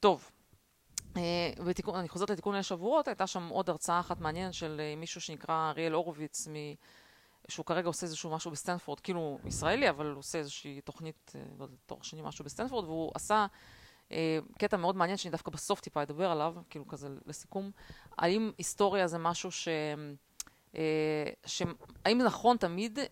טוב. 0.00 0.30
ותיקון, 1.64 1.94
אני 1.94 2.08
חוזרת 2.08 2.30
לתיקון 2.30 2.54
ליל 2.54 2.62
שבועות, 2.62 3.08
הייתה 3.08 3.26
שם 3.26 3.48
עוד 3.48 3.70
הרצאה 3.70 4.00
אחת 4.00 4.20
מעניינת 4.20 4.54
של 4.54 4.80
מישהו 4.96 5.20
שנקרא 5.20 5.70
אריאל 5.70 5.92
הורוביץ, 5.92 6.48
מ... 6.48 6.52
שהוא 7.48 7.66
כרגע 7.66 7.86
עושה 7.86 8.06
איזשהו 8.06 8.30
משהו 8.30 8.50
בסטנפורד, 8.50 9.00
כאילו 9.00 9.38
ישראלי, 9.44 9.90
אבל 9.90 10.10
הוא 10.10 10.18
עושה 10.18 10.38
איזושהי 10.38 10.80
תוכנית, 10.80 11.32
לא 11.58 11.64
יודעת, 11.64 11.78
תואר 11.86 12.02
שני 12.02 12.22
משהו 12.22 12.44
בסטנפורד, 12.44 12.84
והוא 12.84 13.12
עשה 13.14 13.46
אה, 14.12 14.38
קטע 14.58 14.76
מאוד 14.76 14.96
מעניין 14.96 15.16
שאני 15.16 15.32
דווקא 15.32 15.50
בסוף 15.50 15.80
טיפה 15.80 16.02
אדבר 16.02 16.30
עליו, 16.30 16.54
כאילו 16.70 16.88
כזה 16.88 17.08
לסיכום, 17.26 17.70
האם 18.18 18.52
היסטוריה 18.58 19.06
זה 19.06 19.18
משהו 19.18 19.52
ש... 19.52 19.68
אה, 20.76 21.24
ש... 21.46 21.62
האם 22.04 22.18
נכון 22.18 22.56
תמיד, 22.56 22.98
אה, 22.98 23.04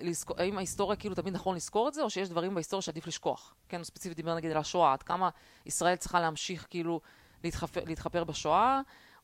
לזכור, 0.00 0.36
האם 0.40 0.56
ההיסטוריה 0.56 0.96
כאילו 0.96 1.14
תמיד 1.14 1.34
נכון 1.34 1.56
לזכור 1.56 1.88
את 1.88 1.94
זה, 1.94 2.02
או 2.02 2.10
שיש 2.10 2.28
דברים 2.28 2.54
בהיסטוריה 2.54 2.82
שעדיף 2.82 3.06
לשכוח? 3.06 3.54
כן, 3.68 3.76
הוא 3.76 3.84
ספציפית 3.84 4.16
דיבר 4.16 4.34
נגיד 4.34 4.50
על 4.50 4.56
השואה, 4.56 4.92
עד 4.92 5.02
כמה 5.02 5.28
ישראל 5.66 5.96
צריכה 5.96 6.20
להמשיך 6.20 6.66
כאילו 6.70 7.00
להתחפר, 7.44 7.80
להתחפר 7.86 8.24
בשואה, 8.24 8.80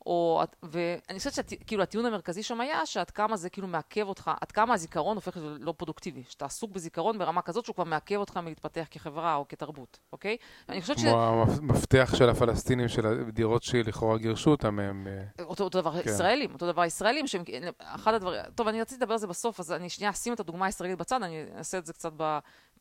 או, 0.06 0.42
ואני 0.62 1.18
חושבת 1.18 1.32
שכאילו 1.32 1.82
הטיעון 1.82 2.06
המרכזי 2.06 2.42
שם 2.42 2.60
היה 2.60 2.86
שעד 2.86 3.10
כמה 3.10 3.36
זה 3.36 3.50
כאילו 3.50 3.66
מעכב 3.66 4.08
אותך, 4.08 4.30
עד 4.40 4.52
כמה 4.52 4.74
הזיכרון 4.74 5.16
הופך 5.16 5.36
להיות 5.36 5.60
לא 5.60 5.74
פרודוקטיבי, 5.76 6.22
שאתה 6.28 6.44
עסוק 6.44 6.70
בזיכרון 6.70 7.18
ברמה 7.18 7.42
כזאת 7.42 7.64
שהוא 7.64 7.74
כבר 7.74 7.84
מעכב 7.84 8.16
אותך 8.16 8.36
מלהתפתח 8.36 8.86
כחברה 8.90 9.34
או 9.34 9.48
כתרבות, 9.48 9.98
אוקיי? 10.12 10.36
אני 10.68 10.80
חושבת 10.80 10.98
ש... 10.98 11.02
כמו 11.02 11.44
המפתח 11.58 12.14
של 12.16 12.28
הפלסטינים 12.28 12.88
של 12.88 13.06
הדירות 13.06 13.62
שלכאורה 13.62 14.18
גירשו 14.18 14.50
אותם 14.50 14.76
מהם. 14.76 15.06
אה, 15.06 15.44
אותו, 15.44 15.64
אותו 15.64 15.80
דבר 15.80 16.02
כן. 16.02 16.10
ישראלים, 16.10 16.52
אותו 16.52 16.72
דבר 16.72 16.84
ישראלים, 16.84 17.26
שהם 17.26 17.42
אחד 17.78 18.14
הדברים, 18.14 18.40
טוב, 18.54 18.68
אני 18.68 18.80
רציתי 18.80 19.00
לדבר 19.00 19.12
על 19.12 19.18
זה 19.18 19.26
בסוף, 19.26 19.60
אז 19.60 19.72
אני 19.72 19.88
שנייה 19.88 20.10
אשים 20.10 20.32
את 20.32 20.40
הדוגמה 20.40 20.66
הישראלית 20.66 20.98
בצד, 20.98 21.22
אני 21.22 21.44
אעשה 21.56 21.78
את 21.78 21.86
זה 21.86 21.92
קצת 21.92 22.12
ב... 22.16 22.38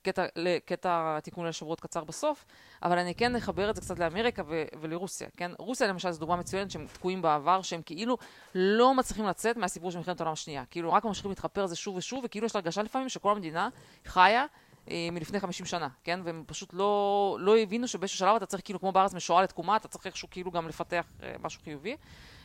קטע, 0.07 0.25
קטע 0.65 1.19
תיקון 1.19 1.45
לשבועות 1.45 1.79
קצר 1.79 2.03
בסוף, 2.03 2.45
אבל 2.83 2.97
אני 2.97 3.15
כן 3.15 3.35
אחבר 3.35 3.69
את 3.69 3.75
זה 3.75 3.81
קצת 3.81 3.99
לאמריקה 3.99 4.43
ו- 4.47 4.63
ולרוסיה, 4.81 5.27
כן? 5.37 5.51
רוסיה 5.59 5.87
למשל 5.87 6.11
זו 6.11 6.19
דוגמה 6.19 6.35
מצוינת 6.35 6.71
שהם 6.71 6.87
תקועים 6.93 7.21
בעבר, 7.21 7.61
שהם 7.61 7.81
כאילו 7.81 8.17
לא 8.55 8.93
מצליחים 8.93 9.25
לצאת 9.25 9.57
מהסיפור 9.57 9.91
של 9.91 9.97
מלחמת 9.97 10.19
העולם 10.19 10.33
השנייה. 10.33 10.63
כאילו 10.69 10.93
רק 10.93 11.05
ממשיכים 11.05 11.31
להתחפר 11.31 11.61
על 11.61 11.67
זה 11.67 11.75
שוב 11.75 11.95
ושוב, 11.95 12.23
וכאילו 12.23 12.45
יש 12.45 12.55
הרגשה 12.55 12.83
לפעמים 12.83 13.09
שכל 13.09 13.31
המדינה 13.31 13.69
חיה 14.05 14.45
אה, 14.89 15.09
מלפני 15.11 15.39
50 15.39 15.65
שנה, 15.65 15.87
כן? 16.03 16.19
והם 16.23 16.43
פשוט 16.47 16.73
לא, 16.73 17.37
לא 17.39 17.57
הבינו 17.57 17.87
שבאיזשהו 17.87 18.19
שלב 18.19 18.35
אתה 18.35 18.45
צריך 18.45 18.61
כאילו 18.65 18.79
כמו 18.79 18.91
בארץ 18.91 19.13
משואה 19.13 19.41
לתקומה, 19.41 19.75
אתה 19.75 19.87
צריך 19.87 20.05
איכשהו 20.05 20.27
כאילו 20.31 20.51
גם 20.51 20.67
לפתח 20.67 21.05
אה, 21.23 21.35
משהו 21.39 21.61
חיובי. 21.63 21.97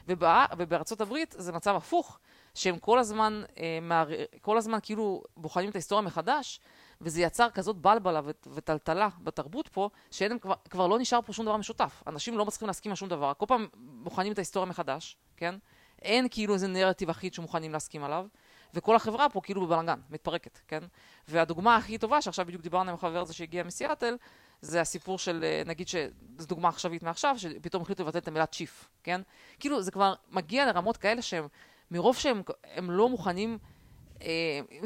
ובא, 0.08 0.46
ובארצות 0.58 1.00
הברית 1.00 1.34
זה 1.38 1.52
מצב 1.52 1.76
הפוך, 1.76 2.18
שהם 2.54 2.78
כל 2.78 2.98
הזמן, 2.98 3.42
אה. 3.58 4.04
כל 4.40 4.58
הזמן 4.58 4.78
כאילו 4.82 5.22
בוחנים 5.36 5.70
את 5.70 5.74
ההיסטוריה 5.74 6.02
מחדש, 6.02 6.60
וזה 7.02 7.20
יצר 7.22 7.50
כזאת 7.50 7.76
בלבלה 7.76 8.20
וטלטלה 8.54 9.08
בתרבות 9.22 9.68
פה, 9.68 9.88
שאין 10.10 10.38
כבר, 10.38 10.54
כבר 10.70 10.86
לא 10.86 10.98
נשאר 10.98 11.22
פה 11.22 11.32
שום 11.32 11.46
דבר 11.46 11.56
משותף. 11.56 12.02
אנשים 12.06 12.38
לא 12.38 12.44
מצליחים 12.44 12.68
להסכים 12.68 12.92
על 12.92 12.96
שום 12.96 13.08
דבר. 13.08 13.32
כל 13.38 13.46
פעם 13.46 13.66
בוחנים 13.74 14.32
את 14.32 14.38
ההיסטוריה 14.38 14.70
מחדש, 14.70 15.16
כן? 15.36 15.54
אין 16.02 16.26
כאילו 16.30 16.54
איזה 16.54 16.68
נרטיב 16.68 17.10
אחיד 17.10 17.34
שמוכנים 17.34 17.72
להסכים 17.72 18.04
עליו, 18.04 18.26
וכל 18.74 18.96
החברה 18.96 19.28
פה 19.28 19.40
כאילו 19.40 19.66
בבלאגן, 19.66 20.00
מתפרקת, 20.10 20.58
כן? 20.68 20.80
והדוגמה 21.28 21.76
הכי 21.76 21.98
טובה, 21.98 22.22
שעכשיו 22.22 22.46
בדיוק 22.46 22.62
דיברנו 22.62 22.90
עם 22.90 22.94
החבר 22.94 23.20
הזה 23.20 23.34
שהגיע 23.34 23.62
מסיאטל, 23.62 24.16
זה 24.60 24.80
הסיפור 24.80 25.18
של, 25.18 25.44
אה, 25.44 25.62
נגיד 25.66 25.88
שזו 25.88 26.46
דוגמה 26.46 26.68
עכשווית 26.68 27.02
מעכשיו, 27.02 27.34
שפתאום 27.38 27.82
החליטו 27.82 28.02
לבטל 28.02 28.18
את 28.18 28.28
המילה 28.28 28.46
צ'יף, 28.46 28.88
כן? 29.02 29.20
כאילו 29.60 29.82
זה 29.82 29.90
כבר 29.90 30.14
מגיע 30.30 30.66
לרמות 30.66 30.96
כאלה 30.96 31.22
שהם, 31.22 31.48
מרוב 31.90 32.16
שהם 32.16 32.42
לא 32.90 33.08
מוכנים 33.08 33.58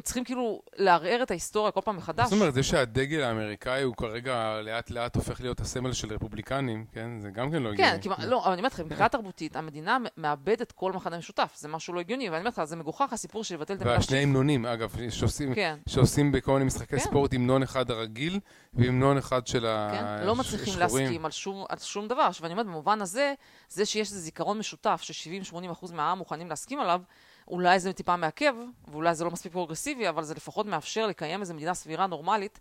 צריכים 0.02 0.24
כאילו 0.24 0.62
לערער 0.76 1.22
את 1.22 1.30
ההיסטוריה 1.30 1.70
כל 1.70 1.80
פעם 1.80 1.96
מחדש. 1.96 2.24
זאת 2.24 2.32
אומרת, 2.32 2.54
זה 2.54 2.62
שהדגל 2.62 3.22
האמריקאי 3.22 3.82
הוא 3.82 3.94
כרגע 3.96 4.60
לאט 4.62 4.90
לאט 4.90 5.16
הופך 5.16 5.40
להיות 5.40 5.60
הסמל 5.60 5.92
של 5.92 6.14
רפובליקנים, 6.14 6.84
כן? 6.92 7.20
זה 7.20 7.30
גם 7.30 7.50
כן 7.50 7.62
לא 7.62 7.68
הגיוני. 7.68 7.90
כן, 7.90 7.98
כמעט, 8.02 8.18
לא, 8.18 8.44
אבל 8.44 8.52
אני 8.52 8.60
אומרת 8.60 8.72
לך, 8.72 8.80
מבחינה 8.80 9.08
תרבותית, 9.08 9.56
המדינה 9.56 9.98
מאבדת 10.16 10.72
כל 10.72 10.92
מחנה 10.92 11.18
משותף, 11.18 11.54
זה 11.56 11.68
משהו 11.68 11.94
לא 11.94 12.00
הגיוני, 12.00 12.30
ואני 12.30 12.40
אומרת 12.40 12.58
לך, 12.58 12.64
זה 12.64 12.76
מגוחך 12.76 13.12
הסיפור 13.12 13.44
של 13.44 13.54
לבטל 13.54 13.74
את 13.74 13.80
המילה 13.80 13.96
והשני 13.96 14.18
המנונים, 14.18 14.66
אגב, 14.66 14.96
שעושים, 15.10 15.54
כן. 15.54 15.78
שעושים 15.88 16.32
בכל 16.32 16.52
מיני 16.52 16.64
משחקי 16.64 16.96
כן. 16.96 16.98
ספורט 16.98 17.34
המנון 17.34 17.62
אחד 17.62 17.90
הרגיל, 17.90 18.40
והמנון 18.74 19.18
אחד 19.18 19.46
של 19.46 19.66
השחורים. 19.68 20.18
כן, 20.18 20.26
לא 20.26 20.36
מצליחים 20.36 20.78
להסכים 20.78 21.24
על 21.24 21.30
שום, 21.30 21.64
על 21.68 21.78
שום 21.78 22.08
דבר. 22.08 22.28
ואני 22.40 22.52
אומרת, 22.52 22.66
במובן 22.66 23.02
הזה, 23.02 23.34
זה 23.68 23.86
שיש 23.86 24.08
איזה 24.08 24.20
זיכרון 24.20 24.58
משותף, 24.58 25.00
ש-70-80% 25.02 25.92
מהעם 25.92 26.18
מוכנים 26.18 26.48
להסכים 26.48 26.80
עליו, 26.80 27.00
אולי 27.48 27.80
זה 27.80 27.92
טיפה 27.92 28.16
מעכב, 28.16 28.54
ואולי 28.88 29.14
זה 29.14 29.24
לא 29.24 29.30
מספיק 29.30 29.52
פרוגרסיבי, 29.52 30.08
אבל 30.08 30.22
זה 30.22 30.34
לפחות 30.34 30.66
מאפשר 30.66 31.06
לקיים 31.06 31.40
איזו 31.40 31.54
מדינה 31.54 31.74
סבירה 31.74 32.06
נורמלית, 32.06 32.60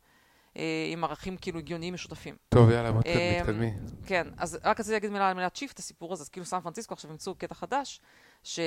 אה, 0.57 0.87
עם 0.91 1.03
ערכים 1.03 1.37
כאילו 1.37 1.59
הגיוניים 1.59 1.93
משותפים. 1.93 2.35
טוב, 2.49 2.69
יאללה. 2.69 2.89
אה, 3.05 3.41
כן, 4.05 4.27
אז 4.37 4.59
רק 4.63 4.79
רציתי 4.79 4.93
להגיד 4.93 5.11
מילה 5.11 5.29
על 5.29 5.33
מילת 5.33 5.59
את 5.71 5.79
הסיפור 5.79 6.13
הזה, 6.13 6.23
אז 6.23 6.29
כאילו 6.29 6.45
סן 6.45 6.59
פרנסיסקו 6.59 6.93
עכשיו 6.93 7.11
המציאו 7.11 7.35
קטע 7.35 7.55
חדש, 7.55 8.01
ש... 8.43 8.59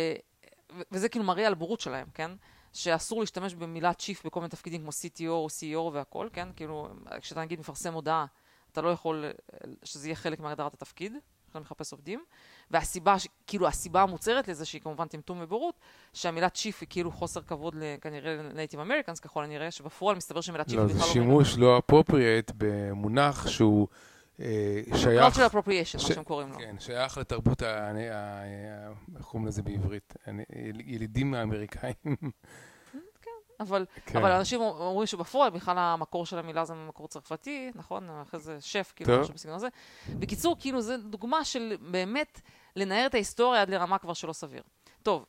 וזה 0.92 1.08
כאילו 1.08 1.24
מראה 1.24 1.46
על 1.46 1.54
בורות 1.54 1.80
שלהם, 1.80 2.06
כן? 2.14 2.30
שאסור 2.72 3.20
להשתמש 3.20 3.54
במילת 3.54 3.98
chief 3.98 4.26
בכל 4.26 4.40
מיני 4.40 4.50
תפקידים 4.50 4.80
כמו 4.80 4.90
CTO 4.90 5.28
או 5.28 5.46
CEO 5.46 5.92
והכל, 5.92 6.28
כן? 6.32 6.48
כאילו, 6.56 6.88
כשאתה 7.20 7.40
נגיד 7.40 7.60
מפרסם 7.60 7.94
הודעה, 7.94 8.26
אתה 8.72 8.82
לא 8.82 8.88
יכול 8.88 9.24
שזה 9.84 10.08
יהיה 10.08 10.16
חלק 10.16 10.40
מהגדרת 10.40 10.74
התפקיד. 10.74 11.12
עכשיו 11.46 11.60
מחפש 11.60 11.92
עובדים, 11.92 12.24
והסיבה, 12.70 13.16
כאילו 13.46 13.68
הסיבה 13.68 14.02
המוצהרת 14.02 14.48
לזה, 14.48 14.64
שהיא 14.64 14.80
כמובן 14.80 15.06
טמטום 15.06 15.38
ובורות, 15.42 15.74
שהמילה 16.12 16.48
chief 16.48 16.80
היא 16.80 16.86
כאילו 16.90 17.10
חוסר 17.12 17.40
כבוד 17.42 17.74
כנראה 18.00 18.36
ל 18.36 18.42
Native 18.42 18.80
Americans 18.80 19.20
ככל 19.20 19.44
הנראה, 19.44 19.70
שבפועל 19.70 20.16
מסתבר 20.16 20.40
שמילה 20.40 20.64
chief 20.64 20.78
לא, 20.78 20.86
זה 20.86 21.02
שימוש 21.02 21.58
לא 21.58 21.78
appropriate 21.78 22.52
במונח 22.56 23.48
שהוא 23.48 23.88
אה, 24.40 24.80
שייך... 24.96 25.36
cultural 25.36 25.52
appropriation, 25.52 26.02
מה 26.02 26.14
שהם 26.14 26.24
קוראים 26.24 26.48
לו. 26.48 26.58
כן, 26.58 26.76
שייך 26.78 27.18
לתרבות, 27.18 27.62
איך 29.16 29.24
קוראים 29.24 29.46
לזה 29.46 29.62
בעברית? 29.62 30.14
ילידים 30.84 31.34
האמריקאים. 31.34 31.94
אבל, 33.60 33.86
כן. 34.06 34.18
אבל 34.18 34.30
אנשים 34.30 34.60
אומרים 34.60 35.06
שבפועל 35.06 35.50
בכלל 35.50 35.78
המקור 35.78 36.26
של 36.26 36.38
המילה 36.38 36.64
זה 36.64 36.74
מקור 36.74 37.08
צרפתי, 37.08 37.70
נכון? 37.74 38.08
אחרי 38.22 38.40
זה 38.40 38.56
שף, 38.60 38.92
כאילו, 38.96 39.20
משהו 39.20 39.34
בסגנון 39.34 39.56
הזה. 39.56 39.68
בקיצור, 40.08 40.56
כאילו, 40.60 40.80
זו 40.80 40.96
דוגמה 40.96 41.44
של 41.44 41.76
באמת 41.80 42.40
לנער 42.76 43.06
את 43.06 43.14
ההיסטוריה 43.14 43.62
עד 43.62 43.70
לרמה 43.70 43.98
כבר 43.98 44.12
שלא 44.12 44.32
סביר. 44.32 44.62
טוב, 45.02 45.24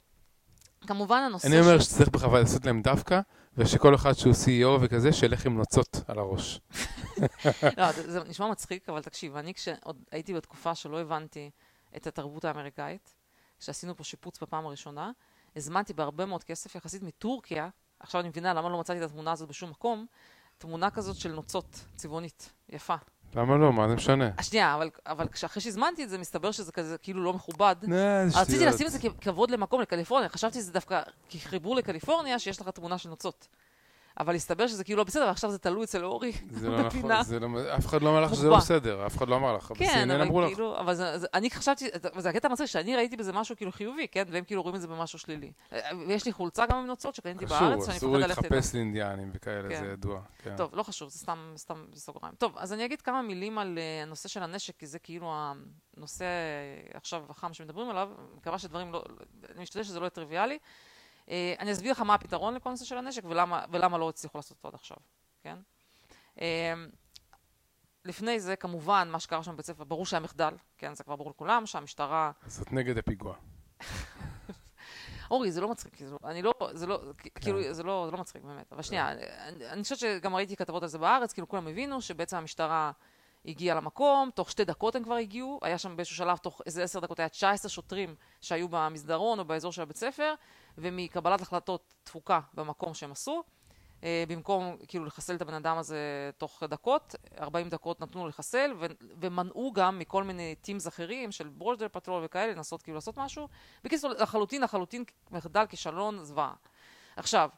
כמובן 0.88 1.22
הנושא 1.22 1.48
אני 1.48 1.60
אומר 1.60 1.80
ש... 1.80 1.86
שצריך 1.86 2.10
בכלל 2.10 2.40
לעשות 2.40 2.66
להם 2.66 2.82
דווקא, 2.82 3.20
ושכל 3.58 3.96
אחד 3.96 4.14
שהוא 4.14 4.34
CEO 4.34 4.82
וכזה, 4.82 5.14
שילך 5.14 5.46
עם 5.46 5.58
נוצות 5.58 6.02
על 6.08 6.20
הראש. 6.20 6.60
לא, 7.78 7.92
זה, 7.92 8.12
זה 8.12 8.24
נשמע 8.24 8.48
מצחיק, 8.48 8.90
אבל 8.90 9.02
תקשיב, 9.02 9.36
אני 9.36 9.54
כשעוד 9.54 10.04
הייתי 10.12 10.34
בתקופה 10.34 10.76
שלא 10.76 11.02
הבנתי 11.02 11.50
את 11.98 12.08
התרבות 12.08 12.46
האמריקאית, 12.46 13.16
כשעשינו 13.60 13.96
פה 13.96 14.04
שיפוץ 14.04 14.44
בפעם 14.44 14.66
הראשונה, 14.66 15.12
הזמנתי 15.56 15.94
בהרבה 15.94 16.26
מאוד 16.26 16.44
כסף 16.44 16.76
יחסית 16.76 17.04
מטורקיה, 17.04 17.70
עכשיו 18.00 18.22
אני 18.22 18.30
מבינה 18.30 18.54
למה 18.54 18.70
לא 18.70 18.80
מצאתי 18.80 19.00
את 19.00 19.04
התמונה 19.04 19.32
הזאת 19.32 19.50
בשום 19.50 19.70
מקום, 19.70 20.06
תמונה 20.58 20.92
כזאת 20.92 21.16
של 21.16 21.32
נוצות, 21.32 21.86
צבעונית, 21.96 22.52
יפה. 22.70 22.96
למה 23.36 23.58
לא? 23.58 23.74
מה 23.74 23.88
זה 23.90 23.96
משנה? 23.96 24.30
שנייה, 24.42 24.76
אבל, 24.76 24.90
אבל 25.06 25.26
אחרי 25.46 25.62
שהזמנתי 25.62 26.04
את 26.04 26.10
זה, 26.10 26.18
מסתבר 26.18 26.52
שזה 26.52 26.72
כזה 26.72 26.98
כאילו 26.98 27.24
לא 27.24 27.34
מכובד. 27.34 27.76
רציתי 28.36 28.66
לשים 28.66 28.88
את 28.88 28.92
זה 28.92 29.00
ככבוד 29.22 29.52
למקום, 29.52 29.82
לקליפורניה. 29.82 30.30
חשבתי 30.30 30.60
שזה 30.60 30.72
דווקא 30.72 31.02
כחיבור 31.30 31.76
לקליפורניה, 31.76 32.40
שיש 32.40 32.62
לך 32.62 32.70
תמונה 32.70 32.98
של 32.98 33.10
נוצות. 33.10 33.48
אבל 34.20 34.36
הסתבר 34.36 34.68
שזה 34.68 34.84
כאילו 34.84 34.98
לא 34.98 35.04
בסדר, 35.04 35.26
ועכשיו 35.28 35.52
זה 35.52 35.58
תלוי 35.58 35.84
אצל 35.84 36.04
אורי 36.04 36.32
זה 36.50 36.70
לא 36.70 36.82
נכון, 36.82 37.24
זה 37.24 37.40
לא, 37.40 37.48
אף 37.78 37.86
אחד 37.86 38.02
לא 38.02 38.10
אמר 38.10 38.22
לך 38.22 38.36
שזה 38.36 38.50
לא 38.50 38.58
בסדר, 38.58 39.06
אף 39.06 39.18
אחד 39.18 39.28
לא 39.28 39.36
אמר 39.36 39.56
לך, 39.56 39.72
כן, 39.76 40.12
אבל 40.12 40.48
כאילו, 40.48 40.80
אבל 40.80 40.96
זה, 40.96 41.18
זה, 41.18 41.28
אני 41.34 41.50
חשבתי, 41.50 41.86
וזה 42.16 42.30
הקטע 42.30 42.48
המצחיק, 42.48 42.68
שאני 42.68 42.96
ראיתי 42.96 43.18
בזה 43.18 43.34
משהו 43.34 43.56
כאילו 43.56 43.72
חיובי, 43.72 44.08
כן, 44.08 44.24
והם 44.30 44.44
כאילו 44.44 44.62
רואים 44.62 44.76
את 44.76 44.82
זה 44.82 44.88
במשהו 44.88 45.20
שלילי. 45.20 45.52
ויש 46.08 46.26
לי 46.26 46.32
חולצה 46.32 46.66
גם 46.66 46.78
עם 46.78 46.86
נוצות 46.86 47.16
שקניתי 47.16 47.46
בארץ, 47.46 47.86
שאני 47.86 47.96
מפחד 47.96 48.08
ללכת 48.08 48.38
אסור 48.38 48.48
להתחפש 48.48 48.76
לאינדיאנים 48.76 49.32
וכאלה, 49.34 49.70
כן. 49.70 49.80
זה 49.80 49.92
ידוע. 49.92 50.22
כן. 50.44 50.56
טוב, 50.58 50.76
לא 50.76 50.84
חשוב, 50.84 51.10
זה 51.10 51.20
סתם, 51.20 51.54
סתם 51.58 51.86
בסוגריים. 51.94 52.36
טוב, 52.38 52.58
אז 52.58 52.74
אני 52.74 52.86
אגיד 52.86 53.02
כמה 53.02 53.22
מילים 53.22 53.58
על 53.58 53.78
uh, 53.78 54.04
הנושא 54.04 54.30
של 54.30 54.44
הנשק, 54.44 54.78
כי 54.80 54.88
זה 54.88 55.00
כאילו 55.00 55.34
הנושא 55.98 56.26
עכשיו 56.94 57.24
החם 57.30 57.54
שמדברים 57.54 57.90
עליו, 57.90 58.10
מקווה 58.38 58.60
שדברים 58.60 58.94
לא, 58.94 59.04
אני 59.56 59.62
משתדל 59.62 59.84
שזה 59.84 60.00
לא 60.00 60.04
יהיה 60.04 60.10
טריוויאלי. 60.10 60.58
אה, 61.30 61.54
אני 61.60 61.72
אסביר 61.72 61.92
לך 61.92 62.02
מה 62.02 62.14
הפתרון 62.14 62.54
לכל 62.54 62.70
נושא 62.70 62.86
של 62.86 62.98
הנשק 62.98 63.22
ולמה, 63.26 63.66
ולמה 63.72 63.98
לא 63.98 64.10
הצליחו 64.10 64.38
לעשות 64.38 64.58
אותו 64.58 64.68
עד 64.68 64.74
עכשיו, 64.74 64.98
כן? 65.44 65.58
אה, 66.42 66.74
לפני 68.06 68.40
זה, 68.40 68.56
כמובן, 68.56 69.10
מה 69.12 69.20
שקרה 69.20 69.44
שם 69.44 69.54
בבית 69.54 69.66
ספר, 69.66 69.84
ברור 69.84 70.06
שהיה 70.06 70.20
מחדל, 70.20 70.54
כן, 70.78 70.96
זה 70.96 71.04
כבר 71.04 71.16
ברור 71.16 71.30
לכולם, 71.30 71.66
שהמשטרה... 71.66 72.32
זאת 72.48 72.74
נגד 72.74 72.98
הפיגוע. 72.98 73.36
אורי, 75.32 75.52
זה 75.52 75.62
לא 75.62 75.70
מצחיק, 75.70 75.98
זה, 75.98 76.16
אני 76.24 76.42
לא, 76.42 76.54
זה 76.72 76.88
לא, 76.88 77.02
כן. 77.18 77.30
כאילו, 77.42 77.74
זה 77.74 77.84
לא, 77.84 78.04
זה 78.06 78.12
לא 78.12 78.18
מצחיק 78.18 78.44
באמת. 78.44 78.74
אבל 78.74 78.82
שנייה, 78.82 79.12
אני, 79.12 79.70
אני 79.70 79.84
חושבת 79.84 80.00
שגם 80.00 80.36
ראיתי 80.36 80.56
כתבות 80.56 80.84
על 80.84 80.90
זה 80.90 80.98
בארץ, 80.98 81.34
כאילו 81.34 81.48
כולם 81.48 81.68
הבינו 81.68 82.02
שבעצם 82.02 82.38
המשטרה 82.38 82.92
הגיע 83.46 83.76
למקום, 83.76 84.30
תוך 84.36 84.52
שתי 84.52 84.66
דקות 84.66 84.96
הם 84.96 85.04
כבר 85.04 85.16
הגיעו, 85.16 85.60
היה 85.62 85.78
שם 85.78 85.96
באיזשהו 85.96 86.16
שלב, 86.16 86.38
תוך 86.38 86.62
איזה 86.66 86.84
עשר 86.84 87.00
דקות 87.00 87.20
היה 87.20 87.30
19 87.30 87.70
שוטרים 87.70 88.16
שהיו 88.42 88.68
במסדרון 88.70 89.40
או 89.40 89.46
באזור 89.46 89.72
של 89.72 89.82
הבית 89.82 89.98
ספר, 89.98 90.34
ומקבלת 90.82 91.42
החלטות 91.42 91.94
תפוקה 92.04 92.40
במקום 92.54 92.94
שהם 92.94 93.12
עשו, 93.12 93.44
אה, 94.04 94.24
במקום 94.28 94.78
כאילו 94.88 95.06
לחסל 95.06 95.36
את 95.36 95.42
הבן 95.42 95.54
אדם 95.54 95.78
הזה 95.78 96.30
תוך 96.38 96.64
דקות, 96.64 97.16
40 97.40 97.70
דקות 97.70 98.02
נתנו 98.02 98.28
לחסל, 98.28 98.74
ומנעו 99.20 99.74
גם 99.74 100.00
מכל 100.00 100.24
מיני 100.24 100.56
teams 100.62 100.88
אחרים 100.88 101.32
של 101.32 101.48
border 101.48 101.88
patrol 101.92 102.22
וכאלה, 102.26 102.54
לנסות 102.54 102.82
כאילו 102.82 102.96
לעשות 102.96 103.18
משהו. 103.18 103.48
בקיצור, 103.84 104.12
לחלוטין, 104.12 104.62
לחלוטין 104.62 105.04
מחדל, 105.32 105.66
כישלון, 105.66 106.24
זוועה. 106.24 106.54
עכשיו, 107.16 107.50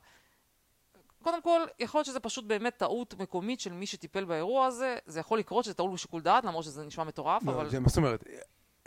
קודם 1.24 1.42
כל, 1.42 1.62
יכול 1.80 1.98
להיות 1.98 2.06
שזה 2.06 2.20
פשוט 2.20 2.46
באמת 2.46 2.78
טעות 2.78 3.14
מקומית 3.20 3.60
של 3.60 3.74
מי 3.74 3.86
שטיפל 3.86 4.26
באירוע 4.26 4.66
הזה, 4.66 4.98
זה 5.06 5.20
יכול 5.20 5.40
לקרות 5.40 5.66
שזה 5.66 5.74
טעות 5.74 5.94
בשיקול 5.94 6.22
דעת, 6.22 6.46
למרות 6.46 6.64
שזה 6.64 6.86
נשמע 6.86 7.04
מטורף, 7.04 7.44
לא, 7.44 7.52
אבל... 7.52 7.70
זה, 7.70 7.80
מה 7.80 7.88
זאת 7.88 7.98
אומרת? 7.98 8.24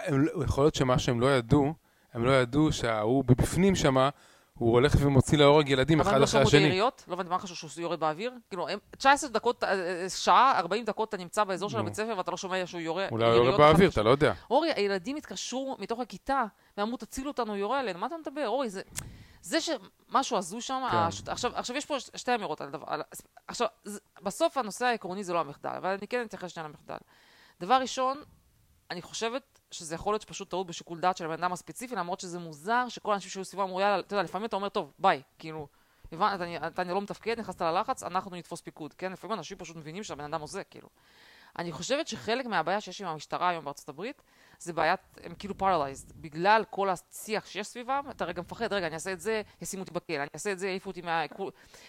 לא- 0.08 0.44
יכול 0.44 0.64
להיות 0.64 0.74
שמה 0.74 0.98
שהם 0.98 1.20
לא 1.20 1.36
ידעו, 1.36 1.74
הם 2.14 2.24
לא 2.24 2.30
ידעו 2.30 2.72
שההוא 2.72 3.24
בפנים 3.24 3.74
שמה, 3.74 4.10
הוא 4.58 4.72
הולך 4.72 4.94
ומוציא 4.98 5.38
להורג 5.38 5.68
ילדים 5.68 6.00
אחד 6.00 6.22
אחרי 6.22 6.22
השני. 6.24 6.38
אבל 6.38 6.38
הם 6.38 6.44
לא 6.44 6.50
שמעו 6.50 6.62
את 6.62 6.72
היריות? 6.72 7.04
לא 7.08 7.12
הבנתי 7.14 7.30
מה 7.30 7.38
חשוב 7.38 7.70
שהוא 7.70 7.82
יורד 7.82 8.00
באוויר? 8.00 8.32
כאילו, 8.48 8.66
19 8.98 9.30
דקות, 9.30 9.64
אה, 9.64 10.02
אה, 10.02 10.08
שעה, 10.08 10.58
40 10.58 10.84
דקות 10.84 11.08
אתה 11.08 11.16
נמצא 11.16 11.44
באזור 11.44 11.70
של 11.70 11.78
הבית 11.78 11.94
ספר 11.94 12.14
ואתה 12.16 12.30
לא 12.30 12.36
שומע 12.36 12.66
שהוא 12.66 12.80
יורה 12.80 13.08
אולי 13.10 13.24
הוא 13.26 13.34
יורה 13.34 13.58
באוויר, 13.58 13.90
אתה 13.90 14.02
לא 14.02 14.10
יודע. 14.10 14.32
אורי, 14.50 14.72
הילדים 14.76 15.16
התקשרו 15.16 15.76
מתוך 15.78 16.00
הכיתה 16.00 16.44
ואמרו, 16.76 16.96
תצילו 16.96 17.30
אותנו, 17.30 17.52
הוא 17.52 17.56
יורה 17.56 17.80
עלינו, 17.80 17.98
מה 17.98 18.06
אתה 18.06 18.16
מדבר? 18.16 18.48
אורי, 18.48 18.70
זה... 18.70 18.82
זה 19.42 19.58
שמשהו 19.60 20.36
הזוי 20.36 20.60
שם, 20.60 20.82
כן. 20.90 20.96
הש... 20.96 21.22
עכשיו, 21.26 21.50
עכשיו 21.54 21.76
יש 21.76 21.86
פה 21.86 22.00
שתי 22.00 22.34
אמירות 22.34 22.60
על 22.60 22.70
דבר, 22.70 22.84
על... 22.86 23.02
עכשיו, 23.48 23.66
זה... 23.84 24.00
בסוף 24.22 24.56
הנושא 24.56 24.84
העקרוני 24.84 25.24
זה 25.24 25.32
לא 25.32 25.40
המחדל, 25.40 25.70
אבל 25.76 25.90
אני 25.98 26.08
כן 26.08 26.24
אתייחס 26.24 26.50
שנייה 26.50 26.68
למחדל. 26.68 26.96
דבר 27.60 27.74
ראשון, 27.74 28.18
אני 28.90 29.02
חושבת 29.02 29.60
שזה 29.70 29.94
יכול 29.94 30.12
להיות 30.12 30.22
שפשוט 30.22 30.50
טעות 30.50 30.66
בשיקול 30.66 31.00
דעת 31.00 31.16
של 31.16 31.24
הבן 31.24 31.42
אדם 31.44 31.52
הספציפי, 31.52 31.94
למרות 31.96 32.20
שזה 32.20 32.38
מוזר 32.38 32.84
שכל 32.88 33.12
האנשים 33.12 33.30
שהיו 33.30 33.44
סביבו 33.44 33.62
אמרו, 33.62 33.80
יאללה, 33.80 33.98
אתה 33.98 34.14
יודע, 34.14 34.22
לפעמים 34.22 34.46
אתה 34.46 34.56
אומר, 34.56 34.68
טוב, 34.68 34.92
ביי, 34.98 35.22
כאילו, 35.38 35.68
הבנת, 36.12 36.40
אתה, 36.56 36.66
אתה 36.66 36.84
לא 36.84 37.00
מתפקד, 37.00 37.40
נכנסת 37.40 37.62
ללחץ, 37.62 38.02
אנחנו 38.02 38.36
נתפוס 38.36 38.60
פיקוד, 38.60 38.94
כן? 38.94 39.12
לפעמים 39.12 39.38
אנשים 39.38 39.58
פשוט 39.58 39.76
מבינים 39.76 40.02
שהבן 40.02 40.24
אדם 40.24 40.40
עוזר, 40.40 40.60
כאילו. 40.70 40.88
אני 41.58 41.72
חושבת 41.72 42.08
שחלק 42.08 42.46
מהבעיה 42.46 42.80
שיש 42.80 43.00
עם 43.00 43.08
המשטרה 43.08 43.48
היום 43.48 43.64
בארצות 43.64 43.88
הברית, 43.88 44.22
זה 44.58 44.72
בעיית, 44.72 45.00
הם 45.22 45.34
כאילו 45.38 45.58
paralyzed. 45.58 46.12
בגלל 46.16 46.64
כל 46.70 46.88
השיח 46.88 47.46
שיש 47.46 47.66
סביבם, 47.66 48.04
אתה 48.10 48.24
רגע 48.24 48.42
מפחד, 48.42 48.72
רגע, 48.72 48.86
אני 48.86 48.94
אעשה 48.94 49.12
את 49.12 49.20
זה, 49.20 49.42
ישימו 49.62 49.82
אותי 49.82 49.94
בכלא, 49.94 50.16
אני 50.16 50.28
אעשה 50.34 50.52
את 50.52 50.58
זה, 50.58 50.68
יעיפו 50.68 50.90
אותי 50.90 51.02
מה... 51.02 51.22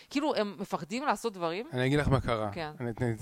כאילו, 0.10 0.36
הם 0.36 0.56
מפחדים 0.60 1.06
לעשות 1.06 1.34
דברים. 1.34 1.70
אני 1.74 1.86
אגיד 1.86 2.00
לך 2.00 2.08
מה 2.08 2.22
קרה. 2.22 2.52
כן. 2.52 2.72
אני, 2.80 2.92
כן. 2.96 3.14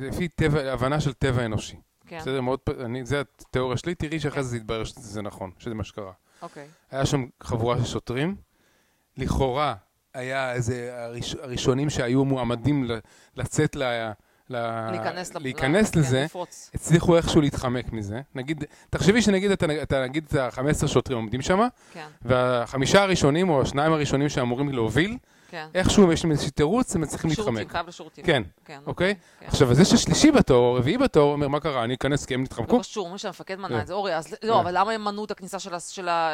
לפי 0.00 0.28
טבע, 0.28 0.72
הבנה 0.72 1.00
של 1.00 1.12
טבע 1.12 1.44
אנושי. 1.44 1.76
כן. 2.08 2.18
בסדר, 2.18 2.40
מאוד, 2.40 2.58
אני, 2.80 3.06
זה 3.06 3.20
התיאוריה 3.20 3.76
שלי, 3.76 3.94
תראי 3.94 4.20
שאחרי 4.20 4.42
זה 4.42 4.56
יתברר 4.56 4.84
שזה 4.84 5.22
נכון, 5.22 5.50
שזה 5.58 5.74
מה 5.74 5.84
שקרה. 5.84 6.12
אוקיי. 6.42 6.66
היה 6.90 7.06
שם 7.06 7.26
חבורה 7.42 7.78
של 7.78 7.84
שוטרים, 7.84 8.36
לכאורה 9.16 9.74
היה 10.14 10.52
איזה 10.52 11.04
הראש, 11.04 11.34
הראשונים 11.34 11.90
שהיו 11.90 12.24
מועמדים 12.24 12.90
לצאת 13.36 13.76
ל... 13.76 14.10
להיכנס, 14.50 15.34
להיכנס 15.34 15.94
ל... 15.94 15.98
לזה, 15.98 16.26
כן, 16.32 16.38
הצליחו 16.74 17.16
איכשהו 17.16 17.40
להתחמק 17.40 17.92
מזה. 17.92 18.20
נגיד, 18.34 18.64
תחשבי 18.90 19.22
שנגיד 19.22 19.50
אתה, 19.50 19.66
אתה 19.82 20.02
נגיד 20.02 20.24
את 20.28 20.34
ה-15 20.34 20.86
שוטרים 20.86 21.18
עומדים 21.18 21.42
שם, 21.42 21.60
כן. 21.92 22.06
והחמישה 22.22 23.02
הראשונים 23.02 23.50
או 23.50 23.62
השניים 23.62 23.92
הראשונים 23.92 24.28
שאמורים 24.28 24.68
להוביל, 24.68 25.16
כן. 25.50 25.66
איכשהו 25.74 26.12
יש 26.12 26.24
להם 26.24 26.32
איזשהו 26.32 26.50
תירוץ, 26.50 26.96
הם 26.96 27.06
צריכים 27.06 27.30
להתחמק. 27.30 27.46
שירותים, 27.46 27.68
חייב 27.68 27.88
לשירותים. 27.88 28.24
כן, 28.24 28.42
כן 28.64 28.78
אוקיי? 28.86 29.14
כן. 29.40 29.46
עכשיו, 29.46 29.70
אז 29.70 29.76
זה 29.76 29.84
ששלישי 29.84 30.30
בתור, 30.30 30.78
רביעי 30.78 30.98
בתור, 30.98 31.32
אומר, 31.32 31.48
מה 31.48 31.60
קרה, 31.60 31.84
אני 31.84 31.94
אכנס 31.94 32.26
כי 32.26 32.34
הם 32.34 32.42
נתחמקו? 32.42 32.76
לא 32.76 32.82
קשור, 32.82 33.04
אומרים 33.04 33.18
שהמפקד 33.18 33.58
מנע 33.58 33.68
כן. 33.68 33.80
את 33.80 33.86
זה, 33.86 33.92
אורי, 33.92 34.16
אז 34.16 34.36
לא, 34.42 34.54
כן. 34.54 34.58
אבל 34.58 34.78
למה 34.78 34.92
הם 34.92 35.04
מנעו 35.04 35.24
את 35.24 35.30
הכניסה 35.30 35.58
של 35.58 36.08
ה... 36.08 36.30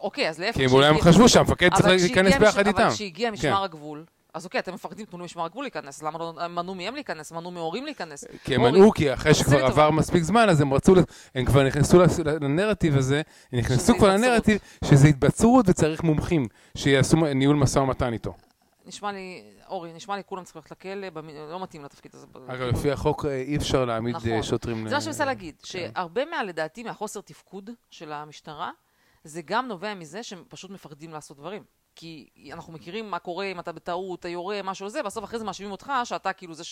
אוקיי, 0.00 0.28
אז 0.28 0.38
להפך. 0.38 0.58
כי 0.58 0.66
אולי 0.66 0.86
הם 0.86 1.00
חשבו 1.00 1.28
שהמפקד 1.28 1.74
צריך 1.74 1.86
להיכנס 1.86 2.36
ביחד 2.36 2.66
איתם. 2.66 2.82
אבל 2.82 2.90
כשהגיע 2.90 3.30
משמר 3.30 3.64
הגבול, 3.64 4.04
אז 4.36 4.44
אוקיי, 4.44 4.60
אתם 4.60 4.74
מפחדים, 4.74 5.06
תנו 5.06 5.18
למשמר 5.18 5.44
הגבול 5.44 5.64
להיכנס, 5.64 6.02
למה 6.02 6.18
לא 6.18 6.48
מנעו 6.48 6.74
מהם 6.74 6.94
להיכנס, 6.94 7.32
מנעו 7.32 7.50
מהורים 7.50 7.84
להיכנס? 7.84 8.24
כי 8.44 8.54
הם 8.54 8.62
מנעו, 8.62 8.92
כי 8.92 9.14
אחרי 9.14 9.34
שכבר 9.34 9.64
עבר 9.64 9.90
מספיק 9.90 10.22
זמן, 10.22 10.48
אז 10.48 10.60
הם 10.60 10.74
רצו, 10.74 10.94
הם 11.34 11.44
כבר 11.44 11.62
נכנסו 11.62 11.98
לנרטיב 12.40 12.96
הזה, 12.96 13.22
הם 13.52 13.58
נכנסו 13.58 13.94
כבר 13.98 14.08
לנרטיב 14.08 14.58
שזה 14.84 15.08
התבצרות 15.08 15.68
וצריך 15.68 16.02
מומחים 16.02 16.46
שיעשו 16.76 17.16
ניהול 17.16 17.56
משא 17.56 17.78
ומתן 17.78 18.12
איתו. 18.12 18.34
נשמע 18.86 19.12
לי, 19.12 19.42
אורי, 19.68 19.92
נשמע 19.92 20.16
לי 20.16 20.22
כולם 20.26 20.44
צריכים 20.44 20.62
ללכת 20.62 20.70
לכלא, 20.70 21.08
לא 21.50 21.62
מתאים 21.62 21.84
לתפקיד 21.84 22.14
הזה. 22.14 22.26
אגב, 22.46 22.66
לפי 22.66 22.90
החוק 22.90 23.24
אה, 23.24 23.36
אי 23.36 23.56
אפשר 23.56 23.84
להעמיד 23.84 24.14
אה, 24.14 24.20
נכון. 24.20 24.42
שוטרים... 24.42 24.88
זה 24.88 24.94
מה 24.94 25.00
שאני 25.00 25.10
מנסה 25.10 25.24
להגיד, 25.24 25.54
כן. 25.62 25.66
שהרבה 25.66 26.24
מה, 26.24 26.44
לדעתי, 26.44 26.82
מהחוסר 26.82 27.20
תפקוד 27.20 27.70
של 27.90 28.12
המשטרה, 28.12 28.70
זה 29.24 29.42
גם 29.42 29.68
נובע 29.68 29.94
מזה 29.94 30.22
שהם 30.22 30.44
פשוט 30.48 30.70
מפחדים 30.70 31.12
לעשות 31.12 31.36
דברים. 31.36 31.62
כי 31.96 32.28
אנחנו 32.52 32.72
מכירים 32.72 33.10
מה 33.10 33.18
קורה 33.18 33.44
אם 33.44 33.60
אתה 33.60 33.72
בטעות, 33.72 34.20
אתה 34.20 34.28
יורה, 34.28 34.62
משהו 34.62 34.88
זה, 34.88 35.02
בסוף 35.02 35.24
אחרי 35.24 35.38
זה 35.38 35.44
מאשימים 35.44 35.72
אותך 35.72 35.92
שאתה 36.04 36.32
כאילו 36.32 36.54
זה, 36.54 36.64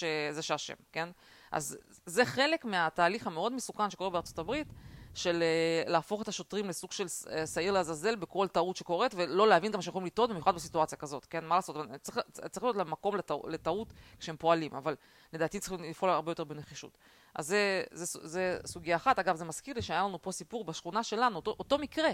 שאשם, 0.43 0.75
כן? 0.93 1.09
אז 1.51 1.79
זה 2.07 2.25
חלק 2.25 2.65
מהתהליך 2.65 3.27
המאוד 3.27 3.53
מסוכן 3.53 3.91
שקורה 3.91 4.11
בארצות 4.11 4.39
הברית, 4.39 4.67
של 5.15 5.43
uh, 5.87 5.91
להפוך 5.91 6.23
את 6.23 6.29
השוטרים 6.29 6.69
לסוג 6.69 6.93
של 6.93 7.05
uh, 7.05 7.47
שעיר 7.55 7.73
לעזאזל 7.73 8.17
בכל 8.17 8.49
טעות 8.49 8.77
שקורית, 8.77 9.15
ולא 9.17 9.49
להבין 9.49 9.73
גם 9.73 9.83
שיכולים 9.83 10.07
לטעות, 10.07 10.31
במיוחד 10.31 10.55
בסיטואציה 10.55 10.99
כזאת, 10.99 11.25
כן? 11.25 11.45
מה 11.45 11.55
לעשות? 11.55 11.77
צריך, 12.03 12.19
צריך 12.51 12.65
להיות 12.65 12.77
למקום 12.77 13.17
לטעות, 13.17 13.45
לטעות 13.49 13.93
כשהם 14.19 14.37
פועלים, 14.37 14.75
אבל 14.75 14.97
לדעתי 15.33 15.61
צריכים 15.61 15.83
לפעול 15.83 16.11
הרבה 16.11 16.31
יותר 16.31 16.45
בנחישות. 16.45 16.99
אז 17.35 17.47
זה, 17.47 17.83
זה, 17.91 18.05
זה, 18.05 18.19
זה 18.23 18.59
סוגיה 18.67 18.97
אחת. 18.97 19.19
אגב, 19.19 19.37
זה 19.37 19.45
מזכיר 19.45 19.75
לי 19.75 19.83
שהיה 19.83 20.03
לנו 20.03 20.23
פה 20.23 20.33
סיפור 20.33 20.65
בשכונה 20.65 21.03
שלנו, 21.03 21.37
אותו, 21.37 21.57
אותו 21.59 21.79
מקרה. 21.79 22.11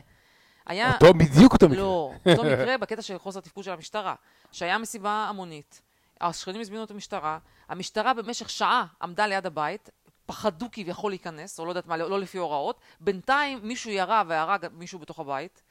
היה... 0.66 0.92
אותו, 0.94 1.14
בדיוק 1.14 1.53
אותו 1.53 1.68
מקרה. 1.68 1.83
לא, 1.83 2.12
אותו 2.31 2.44
מקרה 2.44 2.79
בקטע 2.79 3.03
של 3.03 3.18
חוסר 3.18 3.40
תפקוד 3.40 3.64
של 3.64 3.70
המשטרה. 3.70 4.14
שהיה 4.53 4.79
מסיבה 4.79 5.11
המונית, 5.11 5.83
השכנים 6.20 6.61
הזמינו 6.61 6.85
את 6.85 6.90
המשטרה, 6.90 7.38
המשטרה 7.68 8.14
במשך 8.14 8.51
שעה 8.51 8.87
עמדה 9.03 9.27
ליד 9.27 9.46
הבית, 9.46 9.90
פחדו 10.27 10.66
כביכול 10.73 11.12
להיכנס, 11.12 11.61
או 11.61 11.64
לא 11.64 11.70
יודעת 11.70 11.87
מה, 11.87 11.96
לא 11.96 12.20
לפי 12.20 12.38
הוראות, 12.38 12.81
בינתיים 13.01 13.59
מישהו 13.62 13.90
ירה 13.90 14.23
והרג 14.27 14.66
מישהו 14.73 14.99
בתוך 14.99 15.18
הבית. 15.20 15.62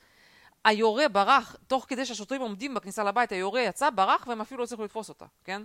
היורה 0.65 1.08
ברח, 1.08 1.56
תוך 1.67 1.86
כדי 1.88 2.06
שהשוטרים 2.06 2.41
עומדים 2.41 2.73
בכניסה 2.73 3.04
לבית, 3.04 3.32
היורה 3.32 3.62
יצא, 3.62 3.89
ברח, 3.89 4.28
והם 4.28 4.41
אפילו 4.41 4.58
לא 4.58 4.63
הצליחו 4.63 4.84
לתפוס 4.84 5.10
אותה, 5.10 5.25
כן? 5.43 5.62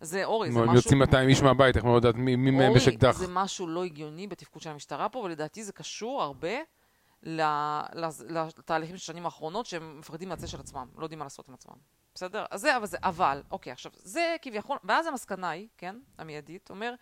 זה 0.00 0.24
אורי, 0.24 0.52
זה 0.52 0.58
משהו... 0.58 0.70
הם 0.70 0.76
יוצאים 0.76 0.98
200 0.98 1.28
איש 1.28 1.42
מהבית, 1.42 1.76
איך 1.76 1.84
מאוד 1.84 2.04
יודעת 2.04 2.14
מי 2.20 2.36
מהם 2.36 2.76
יש 2.76 2.88
אקדח. 2.88 3.14
אורי, 3.14 3.26
זה 3.26 3.32
משהו 3.32 3.66
לא 3.66 3.84
הגיוני 3.84 4.26
בתפקוד 4.26 4.62
של 4.62 4.70
המשטרה 4.70 5.08
פה, 5.08 5.18
ולדעתי 5.18 5.64
זה 5.64 5.72
קשור 5.72 6.22
הרבה 6.22 6.48
לתהליכים 7.26 8.96
של 8.96 9.02
השנים 9.02 9.24
האחרונות, 9.24 9.66
שהם 9.66 9.98
מפחדים 9.98 10.28
מהצל 10.28 10.46
של 10.46 10.60
עצמם, 10.60 10.88
לא 10.96 11.04
יודעים 11.04 11.18
מה 11.18 11.24
לעשות 11.24 11.48
עם 11.48 11.54
עצמם. 11.54 11.76
בסדר? 12.14 12.44
אז 12.50 12.60
זה, 12.60 12.76
אבל 12.76 12.86
זה, 12.86 12.96
אבל, 13.02 13.42
אוקיי, 13.50 13.72
עכשיו, 13.72 13.92
זה 13.96 14.36
כביכול, 14.42 14.78
ואז 14.84 15.06
המסקנה 15.06 15.50
היא, 15.50 15.68
כן, 15.78 15.96
המיידית, 16.18 16.70
אומר, 16.70 16.94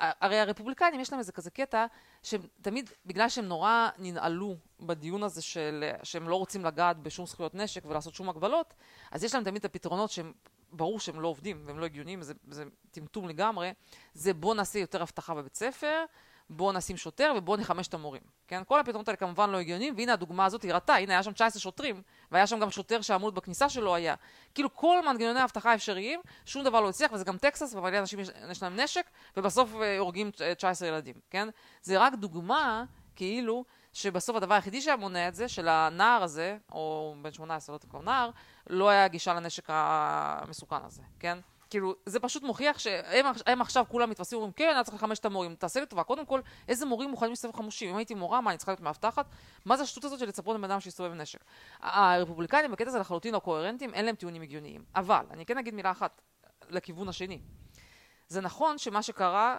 הרי 0.00 0.38
הרפובליקנים 0.38 1.00
יש 1.00 1.12
להם 1.12 1.18
איזה 1.18 1.32
כזה 1.32 1.50
קטע 1.50 1.86
שהם 2.22 2.40
תמיד, 2.62 2.90
בגלל 3.06 3.28
שהם 3.28 3.44
נורא 3.44 3.88
ננעלו 3.98 4.56
בדיון 4.80 5.22
הזה 5.22 5.42
של 5.42 5.90
שהם 6.02 6.28
לא 6.28 6.36
רוצים 6.36 6.64
לגעת 6.64 6.98
בשום 6.98 7.26
זכויות 7.26 7.54
נשק 7.54 7.86
ולעשות 7.86 8.14
שום 8.14 8.28
הגבלות, 8.28 8.74
אז 9.10 9.24
יש 9.24 9.34
להם 9.34 9.44
תמיד 9.44 9.58
את 9.58 9.64
הפתרונות 9.64 10.10
שהם, 10.10 10.32
ברור 10.72 11.00
שהם 11.00 11.20
לא 11.20 11.28
עובדים 11.28 11.62
והם 11.66 11.78
לא 11.78 11.84
הגיוניים, 11.84 12.22
זה, 12.22 12.34
זה 12.48 12.64
טמטום 12.90 13.28
לגמרי, 13.28 13.72
זה 14.14 14.34
בוא 14.34 14.54
נעשה 14.54 14.78
יותר 14.78 15.02
אבטחה 15.02 15.34
בבית 15.34 15.54
ספר, 15.54 16.04
בואו 16.50 16.72
נשים 16.72 16.96
שוטר 16.96 17.32
ובואו 17.36 17.56
נחמש 17.56 17.88
את 17.88 17.94
המורים. 17.94 18.22
כן? 18.48 18.62
כל 18.66 18.80
הפתרונות 18.80 19.08
האלה 19.08 19.16
כמובן 19.16 19.50
לא 19.50 19.58
הגיוניים, 19.58 19.94
והנה 19.96 20.12
הדוגמה 20.12 20.44
הזאת 20.44 20.64
הראתה, 20.64 20.94
הנה 20.94 21.12
היה 21.12 21.22
שם 21.22 21.32
19 21.32 21.60
שוטרים, 21.60 22.02
והיה 22.32 22.46
שם 22.46 22.60
גם 22.60 22.70
שוטר 22.70 23.00
שהעמוד 23.00 23.34
בכניסה 23.34 23.68
שלו 23.68 23.94
היה. 23.94 24.14
כאילו 24.54 24.74
כל 24.74 25.02
מנגנוני 25.06 25.40
האבטחה 25.40 25.72
האפשריים, 25.72 26.20
שום 26.46 26.64
דבר 26.64 26.80
לא 26.80 26.88
הצליח, 26.88 27.12
וזה 27.12 27.24
גם 27.24 27.38
טקסס, 27.38 27.74
ומלא 27.74 27.98
אנשים 27.98 28.20
יש, 28.20 28.28
יש 28.50 28.62
להם 28.62 28.80
נשק, 28.80 29.06
ובסוף 29.36 29.74
אה, 29.82 29.98
הורגים 29.98 30.30
19 30.56 30.88
ילדים, 30.88 31.14
כן? 31.30 31.48
זה 31.82 31.98
רק 31.98 32.14
דוגמה, 32.14 32.84
כאילו, 33.16 33.64
שבסוף 33.92 34.36
הדבר 34.36 34.54
היחידי 34.54 34.80
שהיה 34.80 34.96
מונע 34.96 35.28
את 35.28 35.34
זה, 35.34 35.48
של 35.48 35.68
הנער 35.68 36.22
הזה, 36.22 36.58
או 36.72 37.14
בן 37.22 37.32
18, 37.32 37.72
לא 37.72 37.76
יודעת 37.76 37.90
כבר 37.90 38.02
נער, 38.02 38.30
לא 38.70 38.88
היה 38.88 39.08
גישה 39.08 39.34
לנשק 39.34 39.64
המסוכן 39.68 40.84
הזה, 40.84 41.02
כן? 41.18 41.38
כאילו, 41.70 41.94
זה 42.06 42.20
פשוט 42.20 42.42
מוכיח 42.42 42.78
שהם 42.78 43.60
עכשיו 43.60 43.84
כולם 43.88 44.10
מתפסים 44.10 44.38
ואומרים, 44.38 44.52
כן, 44.52 44.72
אני 44.76 44.84
צריך 44.84 44.96
לחמש 44.96 45.18
את 45.18 45.24
המורים. 45.24 45.54
תעשה 45.54 45.80
לי 45.80 45.86
טובה, 45.86 46.02
קודם 46.02 46.26
כל, 46.26 46.40
איזה 46.68 46.86
מורים 46.86 47.10
מוכנים 47.10 47.30
להסתובב 47.30 47.56
חמושים? 47.56 47.90
אם 47.90 47.96
הייתי 47.96 48.14
מורה, 48.14 48.40
מה, 48.40 48.50
אני 48.50 48.58
צריכה 48.58 48.72
להיות 48.72 48.80
מאבטחת? 48.80 49.26
מה 49.64 49.76
זה 49.76 49.82
השטות 49.82 50.04
הזאת 50.04 50.18
של 50.18 50.26
לצפות 50.26 50.56
לבן 50.56 50.70
אדם 50.70 50.80
שיסתובב 50.80 51.12
נשק? 51.12 51.44
הרפובליקנים 51.80 52.70
בקטע 52.72 52.88
הזה 52.88 52.98
לחלוטין 52.98 53.34
לא 53.34 53.38
קוהרנטיים, 53.38 53.94
אין 53.94 54.04
להם 54.04 54.14
טיעונים 54.14 54.42
הגיוניים. 54.42 54.84
אבל, 54.94 55.24
אני 55.30 55.46
כן 55.46 55.58
אגיד 55.58 55.74
מילה 55.74 55.90
אחת 55.90 56.20
לכיוון 56.70 57.08
השני. 57.08 57.40
זה 58.28 58.40
נכון 58.40 58.78
שמה 58.78 59.02
שקרה, 59.02 59.58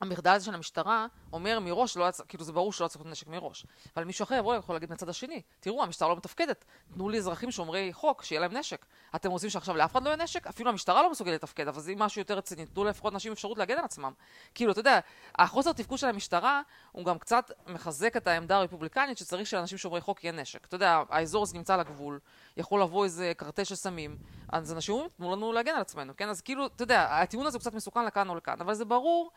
המחדל 0.00 0.30
הזה 0.30 0.44
של 0.44 0.54
המשטרה 0.54 1.06
אומר 1.32 1.60
מראש, 1.60 1.96
לא, 1.96 2.08
כאילו 2.28 2.44
זה 2.44 2.52
ברור 2.52 2.72
שלא 2.72 2.88
צריך 2.88 3.04
נשק 3.06 3.26
מראש. 3.26 3.66
אבל 3.96 4.04
מישהו 4.04 4.22
אחר 4.22 4.34
יבוא, 4.34 4.54
יכול 4.54 4.74
להגיד 4.74 4.90
מהצד 4.90 5.08
השני, 5.08 5.42
תראו, 5.60 5.82
המשטרה 5.82 6.08
לא 6.08 6.16
מתפקדת, 6.16 6.64
תנו 6.94 7.08
לי 7.08 7.18
אזרחים 7.18 7.50
שומרי 7.50 7.92
חוק, 7.92 8.22
שיהיה 8.22 8.40
להם 8.40 8.56
נשק. 8.56 8.86
אתם 9.14 9.30
רוצים 9.30 9.50
שעכשיו 9.50 9.76
לאף 9.76 9.92
אחד 9.92 10.02
לא 10.02 10.08
יהיה 10.08 10.16
נשק? 10.16 10.46
אפילו 10.46 10.70
המשטרה 10.70 11.02
לא 11.02 11.10
מסוגלת 11.10 11.34
לתפקד, 11.34 11.68
אבל 11.68 11.80
זה 11.80 11.92
משהו 11.96 12.20
יותר 12.20 12.38
רציני, 12.38 12.66
תנו 12.66 12.84
לפחות 12.84 13.12
נשים 13.12 13.32
אפשרות 13.32 13.58
להגן 13.58 13.78
על 13.78 13.84
עצמם. 13.84 14.12
כאילו, 14.54 14.72
אתה 14.72 14.80
יודע, 14.80 15.00
החוסר 15.38 15.72
תפקוד 15.72 15.98
של 15.98 16.06
המשטרה, 16.06 16.62
הוא 16.92 17.04
גם 17.04 17.18
קצת 17.18 17.50
מחזק 17.66 18.16
את 18.16 18.26
העמדה 18.26 18.56
הרפובליקנית 18.56 19.18
שצריך 19.18 19.46
שלאנשים 19.46 19.78
שומרי 19.78 20.00
חוק 20.00 20.24
יהיה 20.24 20.32
נשק. 20.32 20.66
אתה 20.66 20.74
יודע, 20.74 21.02
האזור 21.08 21.42
הזה 21.42 21.56
נמצא 21.56 21.74
על 21.74 21.80
הגבול, 21.80 22.18
יכול 22.56 22.82
לבוא 22.82 23.04
איזה 23.04 23.32
קרטל 23.36 23.64
של 23.64 23.74
סמים, 23.74 24.16
אז 24.48 24.72
אנשים 24.72 24.94
אומרים, 24.94 25.10
תנו 25.16 25.36
לנו 25.36 25.52
להגן 25.52 25.74
על 25.74 25.80
עצמנו, 25.80 26.16
כן? 26.16 26.28
אז 26.28 26.40
כאילו, 26.40 26.66
אתה 26.66 26.82
יודע, 26.82 27.08
הטיעון 27.10 27.46
הזה 27.46 27.56
הוא 27.56 27.60
קצת 27.60 27.74
מסוכן 27.74 28.04
לכאן 28.04 28.28
או 28.28 28.34
לכאן, 28.34 28.60
אבל 28.60 28.74
זה 28.74 28.84
ברור 28.84 29.30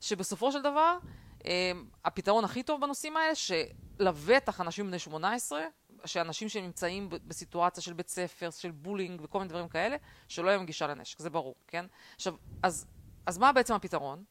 שבסופו 0.00 0.52
של 0.52 0.62
דבר, 0.62 0.98
אה, 1.46 1.72
הפתרון 2.04 2.44
הכי 2.44 2.62
טוב 2.62 2.80
בנושאים 2.80 3.16
האלה, 3.16 3.34
שלבטח 3.34 4.60
אנשים 4.60 4.86
בני 4.86 4.98
18, 4.98 5.60
שאנשים 6.04 6.48
שנמצאים 6.48 7.08
בסיטואציה 7.26 7.82
של 7.82 7.92
בית 7.92 8.08
ספר, 8.08 8.50
של 8.50 8.70
בולינג 8.70 9.20
וכל 9.24 9.38
מיני 9.38 9.48
דברים 9.48 9.68
כאלה, 9.68 9.96
שלא 10.28 10.48
יהיה 10.48 10.56
להם 10.56 10.66
גישה 10.66 10.86
לנשק, 10.86 11.18
זה 11.18 11.30
ברור, 11.30 11.54
כן? 11.68 11.86
עכשיו, 12.16 12.34
אז, 12.62 12.86
אז 13.26 13.38
מה 13.38 13.52
בעצם 13.52 13.74
הפתרון, 13.74 14.24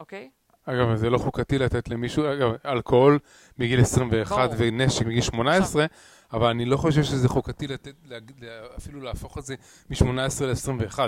אוקיי? 0.00 0.30
אגב, 0.64 0.94
זה 0.94 1.10
לא 1.10 1.18
חוקתי 1.18 1.58
לתת 1.58 1.88
למישהו, 1.88 2.32
אגב, 2.32 2.50
אלכוהול 2.66 3.18
מגיל 3.58 3.80
21 3.80 4.36
ברור. 4.36 4.54
ונשק 4.58 5.06
מגיל 5.06 5.20
18, 5.22 5.84
עכשיו, 5.84 5.86
אבל 6.32 6.46
אני 6.46 6.64
לא 6.64 6.76
חושב 6.76 7.02
שזה 7.02 7.28
חוקתי 7.28 7.66
לתת, 7.66 7.94
אפילו 8.76 9.00
להפוך 9.00 9.38
את 9.38 9.44
זה 9.44 9.54
מ-18 9.90 10.44
ל-21. 10.44 10.98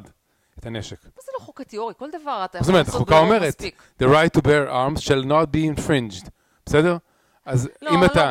את 0.58 0.66
הנשק. 0.66 1.04
מה 1.04 1.22
זה 1.22 1.30
לא 1.38 1.44
חוקתי, 1.44 1.78
אורי? 1.78 1.94
כל 1.98 2.10
דבר 2.10 2.44
אתה 2.44 2.58
יכול 2.58 2.74
לעשות 2.74 3.08
ברור 3.08 3.38
מספיק. 3.40 3.82
The 4.02 4.06
right 4.06 4.38
to 4.38 4.40
bear 4.40 4.70
arms 4.70 5.00
shall 5.00 5.24
not 5.24 5.46
be 5.54 5.78
infringed, 5.78 6.30
בסדר? 6.66 6.96
אז 7.44 7.68
לא, 7.82 7.90
אם 7.90 8.04
אתה 8.04 8.30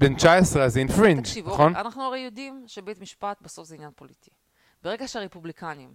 בן 0.00 0.14
19 0.14 0.64
אז 0.64 0.72
זה 0.72 0.82
infringed, 0.88 1.46
נכון? 1.46 1.76
אנחנו 1.76 2.02
הרי 2.02 2.18
יודעים 2.18 2.64
שבית 2.66 3.00
משפט 3.00 3.36
בסוף 3.40 3.68
זה 3.68 3.74
עניין 3.74 3.90
פוליטי. 3.96 4.30
ברגע 4.82 5.08
שהרפובליקנים 5.08 5.90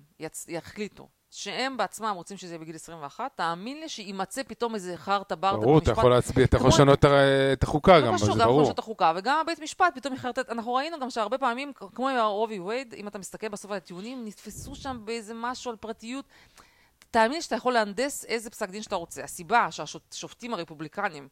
יחליטו 0.47 1.07
שהם 1.35 1.77
בעצמם 1.77 2.13
רוצים 2.15 2.37
שזה 2.37 2.53
יהיה 2.53 2.59
בגיל 2.59 2.75
21, 2.75 3.31
תאמין 3.35 3.79
לי 3.79 3.89
שימצא 3.89 4.41
פתאום 4.47 4.75
איזה 4.75 4.97
חרטה 4.97 5.35
ברטה 5.35 5.55
במשפט. 5.55 5.65
ברור, 5.65 5.77
אתה 5.77 5.91
יכול 5.91 6.11
להצביע, 6.11 6.45
אתה 6.45 6.57
יכול 6.57 6.69
לשנות 6.69 7.05
את 7.53 7.63
החוקה 7.63 8.01
גם, 8.01 8.17
זה 8.17 8.25
ברור. 8.25 8.37
גם 8.37 8.49
יכול 8.49 8.61
לשנות 8.61 8.73
את 8.73 8.79
החוקה, 8.79 9.13
וגם 9.15 9.37
הבית 9.41 9.59
משפט 9.59 9.95
פתאום 9.95 10.13
יחרטט. 10.13 10.49
אנחנו 10.49 10.73
ראינו 10.73 10.99
גם 10.99 11.09
שהרבה 11.09 11.37
פעמים, 11.37 11.73
כמו 11.95 12.09
עם 12.09 12.17
רובי 12.19 12.59
וייד, 12.59 12.93
אם 12.97 13.07
אתה 13.07 13.19
מסתכל 13.19 13.47
בסוף 13.47 13.71
על 13.71 13.77
הטיעונים, 13.77 14.25
נתפסו 14.25 14.75
שם 14.75 15.01
באיזה 15.05 15.33
משהו 15.35 15.71
על 15.71 15.77
פרטיות. 15.77 16.25
תאמין 17.11 17.31
לי 17.31 17.41
שאתה 17.41 17.55
יכול 17.55 17.73
להנדס 17.73 18.25
איזה 18.25 18.49
פסק 18.49 18.69
דין 18.69 18.81
שאתה 18.81 18.95
רוצה. 18.95 19.23
הסיבה 19.23 19.67
שהשופטים 19.71 20.53
הרפובליקנים 20.53 21.27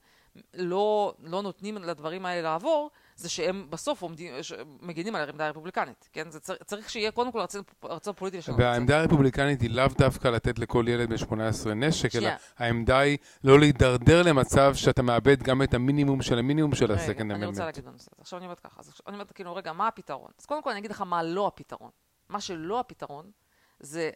לא, 0.54 1.14
לא 1.24 1.42
נותנים 1.42 1.78
לדברים 1.78 2.26
האלה 2.26 2.42
לעבור, 2.42 2.90
זה 3.22 3.30
שהם 3.30 3.68
בסוף 3.70 4.02
עומדים, 4.02 4.34
מגינים 4.82 5.16
על 5.16 5.22
העמדה 5.22 5.46
הרפובליקנית, 5.48 6.10
כן? 6.14 6.32
זה 6.32 6.40
צר, 6.40 6.56
צריך 6.66 6.90
שיהיה 6.90 7.12
קודם 7.12 7.32
כל 7.32 7.40
רצון, 7.40 7.62
רצון 7.84 8.14
פוליטי 8.14 8.38
לשנות 8.38 8.60
והעמדה 8.60 9.00
הרפובליקנית 9.00 9.62
היא 9.62 9.70
לאו 9.70 9.88
דווקא 9.98 10.28
לתת 10.28 10.60
לכל 10.60 10.86
ילד 10.88 11.10
בן 11.10 11.18
18 11.18 11.74
נשק, 11.74 12.16
אלא 12.16 12.30
העמדה 12.58 13.00
היא 13.00 13.18
לא 13.44 13.60
להידרדר 13.60 14.24
למצב 14.24 14.76
שאתה 14.76 15.02
מאבד 15.02 15.44
גם 15.44 15.62
את 15.62 15.74
המינימום 15.74 16.22
של 16.22 16.40
המינימום 16.40 16.76
של 16.76 16.92
הסקנד 16.92 17.20
אמנמנט. 17.20 17.44
אני 17.44 17.46
רוצה 17.46 17.66
להגיד 17.66 17.86
בנושא 17.86 18.10
הזה. 18.14 18.22
עכשיו 18.22 18.40
אני 18.40 18.46
אומרת 18.46 18.60
ככה, 18.60 18.80
אז 18.80 18.94
אני 19.08 19.14
אומרת 19.14 19.32
כאילו, 19.32 19.56
רגע, 19.56 19.74
מה 19.74 19.88
הפתרון? 19.88 20.32
אז 20.40 20.46
קודם 20.46 20.64
כל 20.64 20.70
אני 20.70 20.80
אגיד 20.80 20.92
לך 20.92 21.02
מה 21.02 21.24
לא 21.24 21.48
הפתרון. 21.48 21.92
מה 22.30 22.42
שלא 22.42 22.80
הפתרון 22.80 23.32
זה 23.80 24.12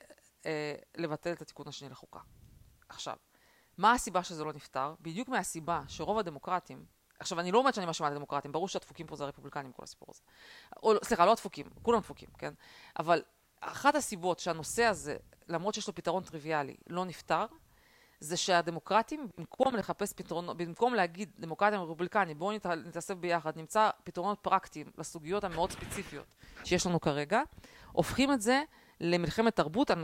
אה, 0.45 0.75
לבטל 0.97 1.31
את 1.31 1.41
התיקון 1.41 1.67
השני 1.67 1.89
לחוקה. 1.89 2.19
עכשיו, 2.89 3.15
מה 3.77 3.93
הסיבה 3.93 4.23
שזה 4.23 4.43
לא 4.43 4.53
נפתר? 4.53 4.93
בדיוק 5.01 5.29
מהסיבה 5.29 5.81
שרוב 5.87 6.17
הדמוקרטים 6.17 6.85
עכשיו, 7.19 7.39
אני 7.39 7.51
לא 7.51 7.57
אומרת 7.57 7.73
שאני 7.73 7.85
מאשימה 7.85 8.07
את 8.07 8.13
הדמוקרטים, 8.13 8.51
ברור 8.51 8.67
שהדפוקים 8.67 9.07
פה 9.07 9.15
זה 9.15 9.23
הרפובליקנים, 9.23 9.71
כל 9.71 9.83
הסיפור 9.83 10.07
הזה. 10.11 10.21
או, 10.83 10.93
סליחה, 11.03 11.25
לא 11.25 11.31
הדפוקים, 11.31 11.65
כולם 11.81 11.99
דפוקים, 11.99 12.29
כן? 12.37 12.53
אבל 12.99 13.21
אחת 13.61 13.95
הסיבות 13.95 14.39
שהנושא 14.39 14.83
הזה, 14.83 15.17
למרות 15.47 15.73
שיש 15.73 15.87
לו 15.87 15.95
פתרון 15.95 16.23
טריוויאלי, 16.23 16.75
לא 16.87 17.05
נפתר, 17.05 17.45
זה 18.19 18.37
שהדמוקרטים, 18.37 19.27
במקום 19.37 19.75
לחפש 19.75 20.13
פתרונות, 20.13 20.57
במקום 20.57 20.93
להגיד 20.93 21.29
דמוקרטים 21.39 21.79
ורפובליקנים, 21.79 22.39
בואו 22.39 22.51
נת, 22.51 22.65
נתאסף 22.65 23.13
ביחד, 23.13 23.57
נמצא 23.57 23.89
פתרונות 24.03 24.39
פרקטיים 24.41 24.91
לסוגיות 24.97 25.43
המאוד 25.43 25.71
ספציפיות 25.71 26.25
שיש 26.63 26.85
לנו 26.85 27.01
כרגע, 27.01 27.41
הופכים 27.91 28.31
את 28.31 28.41
זה 28.41 28.63
למלחמת 29.01 29.55
תרבות 29.55 29.91
על 29.91 29.97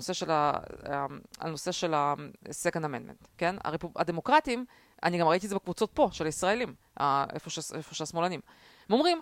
נושא 1.49 1.71
של 1.71 1.93
ה-Second 1.93 2.83
Amendment, 2.83 3.27
כן? 3.37 3.55
הדמוקרטים 3.95 4.65
אני 5.03 5.17
גם 5.17 5.27
ראיתי 5.27 5.45
את 5.45 5.49
זה 5.49 5.55
בקבוצות 5.55 5.91
פה, 5.93 6.09
של 6.11 6.25
הישראלים, 6.25 6.73
איפה, 7.33 7.49
ש... 7.49 7.59
איפה 7.73 7.95
שהשמאלנים. 7.95 8.39
הם 8.89 8.93
אומרים, 8.93 9.21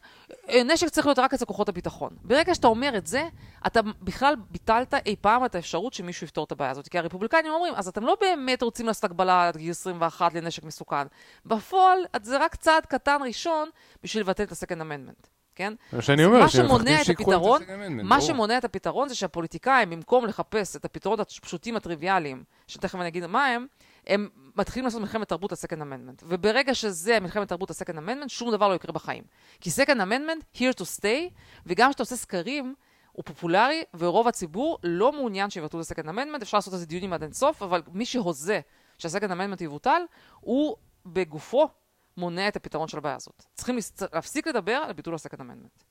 אה, 0.49 0.63
נשק 0.63 0.89
צריך 0.89 1.07
להיות 1.07 1.19
רק 1.19 1.33
אצל 1.33 1.45
כוחות 1.45 1.69
הביטחון. 1.69 2.09
ברגע 2.23 2.55
שאתה 2.55 2.67
אומר 2.67 2.97
את 2.97 3.07
זה, 3.07 3.23
אתה 3.67 3.79
בכלל 4.01 4.35
ביטלת 4.49 4.93
אי 4.93 5.15
פעם 5.21 5.45
את 5.45 5.55
האפשרות 5.55 5.93
שמישהו 5.93 6.25
יפתור 6.25 6.43
את 6.43 6.51
הבעיה 6.51 6.71
הזאת. 6.71 6.87
כי 6.87 6.97
הרפובליקנים 6.99 7.51
אומרים, 7.51 7.73
אז 7.75 7.87
אתם 7.87 8.03
לא 8.03 8.17
באמת 8.21 8.63
רוצים 8.63 8.85
לעשות 8.85 9.03
הגבלה 9.03 9.47
עד 9.47 9.57
גיל 9.57 9.71
21 9.71 10.33
לנשק 10.33 10.63
מסוכן. 10.63 11.07
בפועל, 11.45 11.99
זה 12.21 12.37
רק 12.37 12.55
צעד 12.55 12.85
קטן 12.85 13.17
ראשון 13.25 13.69
בשביל 14.03 14.23
לבטל 14.23 14.43
את 14.43 14.51
ה-Second 14.51 14.81
Amendment. 14.81 15.27
כן? 15.55 15.73
מה 15.93 16.01
שאני 16.01 16.25
אומר, 16.25 16.39
מה 16.39 16.49
שמונע 16.49 17.01
את 17.01 17.09
הפתרון, 17.09 17.61
מה 17.89 18.21
שמונע 18.21 18.57
את 18.57 18.65
הפתרון 18.65 19.09
זה 19.09 19.15
שהפוליטיקאים, 19.15 19.89
במקום 19.89 20.25
לחפש 20.25 20.75
את 20.75 20.85
הפתרונות 20.85 21.19
הפשוטים 21.19 21.75
הטריוויאליים, 21.75 22.43
שתכף 22.67 22.95
אני 22.95 23.07
אגיד 23.07 23.25
מה 23.25 23.45
הם, 23.45 23.67
הם 24.09 24.29
מתחילים 24.55 24.85
לעשות 24.85 25.01
מלחמת 25.01 25.29
תרבות 25.29 25.51
ה-Second 25.51 25.81
Amendment. 25.81 26.23
וברגע 26.23 26.75
שזה 26.75 27.19
מלחמת 27.19 27.47
תרבות 27.47 27.69
ה-Second 27.71 27.97
Amendment, 27.97 28.27
שום 28.27 28.51
דבר 28.51 28.67
לא 28.67 28.73
יקרה 28.73 28.91
בחיים. 28.91 29.23
כי 29.61 29.69
Second 29.69 29.97
Amendment, 29.97 30.57
here 30.57 30.79
to 30.79 30.83
stay, 30.99 31.33
וגם 31.65 31.89
כשאתה 31.89 32.03
עושה 32.03 32.15
סקרים, 32.15 32.75
הוא 33.11 33.23
פופולרי, 33.25 33.83
ורוב 33.93 34.27
הציבור 34.27 34.77
לא 34.83 35.11
מעוניין 35.11 35.49
שיבטלו 35.49 35.81
את 35.81 35.85
ה-Second 35.91 36.05
Amendment, 36.07 36.41
אפשר 36.41 36.57
לעשות 36.57 36.73
על 36.73 36.79
זה 36.79 36.85
דיונים 36.85 37.13
עד 37.13 37.23
אינסוף, 37.23 37.61
אבל 37.63 37.81
מי 37.93 38.05
שהוזה 38.05 38.59
שה-Second 38.97 39.29
Amendment 39.31 39.63
יבוטל, 39.63 40.01
הוא 40.39 40.75
בגופו 41.05 41.69
מונע 42.17 42.47
את 42.47 42.55
הפתרון 42.55 42.87
של 42.87 42.97
הבעיה 42.97 43.15
הזאת. 43.15 43.45
צריכים 43.53 43.77
להפסיק 44.13 44.47
לדבר 44.47 44.73
על 44.73 44.93
ביטול 44.93 45.13
ה-Second 45.13 45.39
Amendment. 45.39 45.83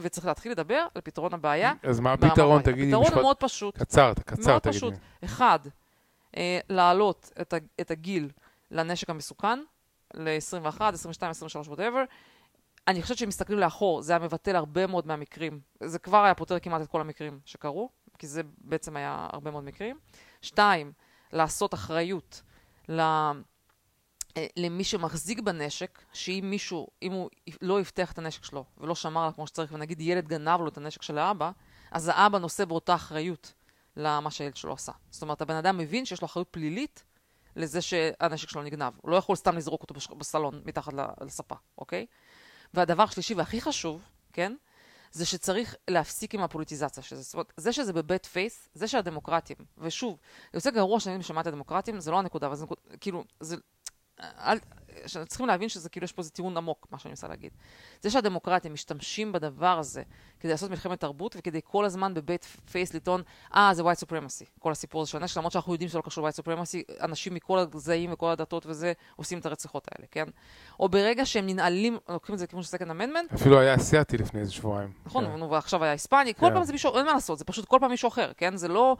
וצריך 0.00 0.26
להתחיל 0.26 0.52
לדבר 0.52 0.86
על 0.94 1.02
פתרון 1.04 1.34
הבעיה. 1.34 1.72
אז 1.82 2.00
מה 2.00 2.12
הפתרון? 2.12 2.62
תגידי 2.62 2.86
משפט. 2.86 2.94
הפתרון 2.94 3.14
הוא 3.14 3.22
מאוד 3.22 3.36
פשוט. 3.36 3.78
קצר, 3.78 4.12
קצר 4.14 4.34
תגידי. 4.34 4.48
מאוד 4.48 4.62
פשוט. 4.62 4.94
אחד, 5.24 5.58
להעלות 6.68 7.32
את, 7.40 7.54
את 7.80 7.90
הגיל 7.90 8.30
לנשק 8.70 9.10
המסוכן, 9.10 9.58
ל-21, 10.14 10.84
22, 10.84 11.30
23, 11.30 11.68
whatever. 11.68 12.06
אני 12.88 13.02
חושבת 13.02 13.18
שמסתכלים 13.18 13.58
לאחור, 13.58 14.02
זה 14.02 14.12
היה 14.12 14.18
מבטל 14.18 14.56
הרבה 14.56 14.86
מאוד 14.86 15.06
מהמקרים. 15.06 15.60
זה 15.84 15.98
כבר 15.98 16.24
היה 16.24 16.34
פותר 16.34 16.58
כמעט 16.58 16.82
את 16.82 16.88
כל 16.88 17.00
המקרים 17.00 17.40
שקרו, 17.44 17.90
כי 18.18 18.26
זה 18.26 18.42
בעצם 18.58 18.96
היה 18.96 19.28
הרבה 19.32 19.50
מאוד 19.50 19.64
מקרים. 19.64 19.98
שתיים, 20.42 20.92
לעשות 21.32 21.74
אחריות 21.74 22.42
ל... 22.88 23.00
אה, 24.36 24.46
למי 24.56 24.84
שמחזיק 24.84 25.40
בנשק, 25.40 26.02
שאם 26.12 26.44
מישהו, 26.50 26.88
אם 27.02 27.12
הוא 27.12 27.30
לא 27.62 27.80
יפתח 27.80 28.12
את 28.12 28.18
הנשק 28.18 28.44
שלו 28.44 28.64
ולא 28.78 28.94
שמר 28.94 29.20
עליו 29.20 29.32
כמו 29.34 29.46
שצריך, 29.46 29.72
ונגיד 29.72 30.00
ילד 30.00 30.28
גנב 30.28 30.60
לו 30.60 30.68
את 30.68 30.76
הנשק 30.76 31.02
של 31.02 31.18
האבא, 31.18 31.50
אז 31.90 32.10
האבא 32.14 32.38
נושא 32.38 32.64
באותה 32.64 32.94
אחריות 32.94 33.52
למה 33.96 34.30
שהילד 34.30 34.56
שלו 34.56 34.72
עשה. 34.72 34.92
זאת 35.10 35.22
אומרת, 35.22 35.42
הבן 35.42 35.54
אדם 35.54 35.78
מבין 35.78 36.04
שיש 36.04 36.22
לו 36.22 36.26
אחריות 36.26 36.48
פלילית 36.50 37.04
לזה 37.56 37.82
שהנשק 37.82 38.48
שלו 38.48 38.62
נגנב. 38.62 38.92
הוא 39.02 39.10
לא 39.10 39.16
יכול 39.16 39.36
סתם 39.36 39.56
לזרוק 39.56 39.82
אותו 39.82 39.94
בסלון 40.18 40.62
מתחת 40.64 40.92
לספה, 41.20 41.54
אוקיי? 41.78 42.06
והדבר 42.74 43.02
השלישי 43.02 43.34
והכי 43.34 43.60
חשוב, 43.60 44.02
כן? 44.32 44.54
זה 45.12 45.26
שצריך 45.26 45.76
להפסיק 45.88 46.34
עם 46.34 46.40
הפוליטיזציה 46.40 47.02
של 47.02 47.16
זה. 47.16 47.22
זאת 47.22 47.34
אומרת, 47.34 47.52
זה 47.56 47.72
שזה 47.72 47.92
בבית 47.92 48.26
פייס, 48.26 48.68
זה 48.74 48.88
שהדמוקרטים, 48.88 49.56
ושוב, 49.78 50.18
יוצא 50.54 50.70
גרוע 50.70 51.00
שאני 51.00 51.22
שומעת 51.22 51.42
את 51.42 51.52
הדמוקרטים, 51.52 52.00
זה 52.00 52.10
לא 52.10 52.18
הנקודה, 52.18 52.46
אבל 52.46 52.56
זה 52.56 52.64
נקודה, 52.64 52.80
כאילו, 53.00 53.24
זה, 53.40 53.56
אל, 54.20 54.58
צריכים 55.26 55.46
להבין 55.46 55.68
שזה 55.68 55.88
כאילו 55.88 56.04
יש 56.04 56.12
פה 56.12 56.20
איזה 56.20 56.30
טיעון 56.30 56.56
עמוק, 56.56 56.86
מה 56.90 56.98
שאני 56.98 57.10
מנסה 57.10 57.28
להגיד. 57.28 57.52
זה 58.00 58.10
שהדמוקרטים 58.10 58.72
משתמשים 58.72 59.32
בדבר 59.32 59.78
הזה 59.78 60.02
כדי 60.40 60.52
לעשות 60.52 60.70
מלחמת 60.70 61.00
תרבות 61.00 61.36
וכדי 61.38 61.60
כל 61.64 61.84
הזמן 61.84 62.14
בבית 62.14 62.44
פייס 62.44 62.94
לטעון, 62.94 63.22
אה, 63.54 63.70
זה 63.74 63.82
white 63.82 64.04
supremacy, 64.06 64.46
כל 64.58 64.72
הסיפור 64.72 65.02
הזה 65.02 65.10
של 65.10 65.18
הנשק, 65.18 65.36
למרות 65.36 65.52
שאנחנו 65.52 65.72
יודעים 65.72 65.88
שזה 65.88 65.98
לא 65.98 66.02
קשור 66.02 66.28
ל-white 66.28 66.42
supremacy, 66.42 67.04
אנשים 67.04 67.34
מכל 67.34 67.58
הגזעים 67.58 68.12
וכל 68.12 68.30
הדתות 68.30 68.66
וזה 68.66 68.92
עושים 69.16 69.38
את 69.38 69.46
הרציחות 69.46 69.88
האלה, 69.92 70.06
כן? 70.10 70.24
או 70.80 70.88
ברגע 70.88 71.26
שהם 71.26 71.46
ננעלים, 71.46 71.98
לוקחים 72.08 72.34
את 72.34 72.38
זה 72.38 72.44
לכיוון 72.44 72.62
של 72.62 72.76
second 72.76 72.90
amendment. 72.90 73.34
אפילו 73.34 73.60
היה 73.60 73.74
אסיאתי 73.74 74.18
לפני 74.18 74.40
איזה 74.40 74.52
שבועיים. 74.52 74.92
נכון, 75.06 75.24
כן. 75.26 75.42
ועכשיו 75.42 75.82
היה 75.82 75.92
היספני, 75.92 76.34
כל 76.34 76.46
כן. 76.46 76.54
פעם 76.54 76.64
זה 76.64 76.72
מישהו, 76.72 76.96
אין 76.96 77.06
מה 77.06 77.12
לעשות, 77.12 77.38
זה 77.38 77.44
פשוט 77.44 77.64
כל 77.64 77.76
פעם 77.80 77.90
מישהו 77.90 78.08
אחר, 78.08 78.32
כן? 78.36 78.56
זה 78.56 78.68
לא... 78.68 78.96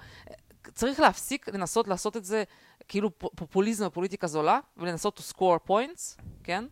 צריך 0.74 1.00
להפסיק 1.00 1.48
לנסות 1.48 1.88
לעשות 1.88 2.16
את 2.16 2.24
זה 2.24 2.44
כאילו 2.92 3.18
פופוליזם 3.18 3.86
ופוליטיקה 3.86 4.26
זולה, 4.26 4.60
ולנסות 4.76 5.18
to 5.18 5.34
score 5.34 5.68
points, 5.68 6.22
כן? 6.44 6.64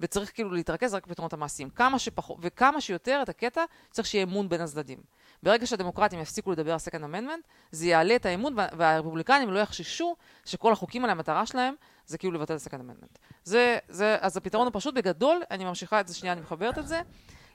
וצריך 0.00 0.34
כאילו 0.34 0.50
להתרכז 0.50 0.94
רק 0.94 1.06
בפתרונות 1.06 1.32
המעשיים. 1.32 1.70
כמה 1.70 1.98
שפחות, 1.98 2.38
וכמה 2.40 2.80
שיותר 2.80 3.20
את 3.22 3.28
הקטע, 3.28 3.64
צריך 3.90 4.08
שיהיה 4.08 4.24
אמון 4.24 4.48
בין 4.48 4.60
הצדדים. 4.60 4.98
ברגע 5.42 5.66
שהדמוקרטים 5.66 6.20
יפסיקו 6.20 6.52
לדבר 6.52 6.72
על 6.72 6.78
Second 6.78 7.02
Amendment, 7.02 7.48
זה 7.70 7.86
יעלה 7.86 8.16
את 8.16 8.26
האמון, 8.26 8.54
והרפובליקנים 8.56 9.50
לא 9.50 9.58
יחששו 9.58 10.16
שכל 10.44 10.72
החוקים 10.72 11.02
האלה, 11.02 11.12
המטרה 11.12 11.46
שלהם, 11.46 11.74
זה 12.06 12.18
כאילו 12.18 12.32
לבטל 12.32 12.56
את 12.56 12.60
Second 12.60 12.80
Amendment. 12.80 13.18
זה, 13.44 13.78
זה, 13.88 14.16
אז 14.20 14.36
הפתרון 14.36 14.66
הוא 14.66 14.72
פשוט, 14.74 14.94
בגדול, 14.94 15.42
אני 15.50 15.64
ממשיכה 15.64 16.00
את 16.00 16.08
זה 16.08 16.14
שנייה, 16.14 16.32
אני 16.32 16.40
מחברת 16.40 16.78
את 16.78 16.88
זה, 16.88 17.00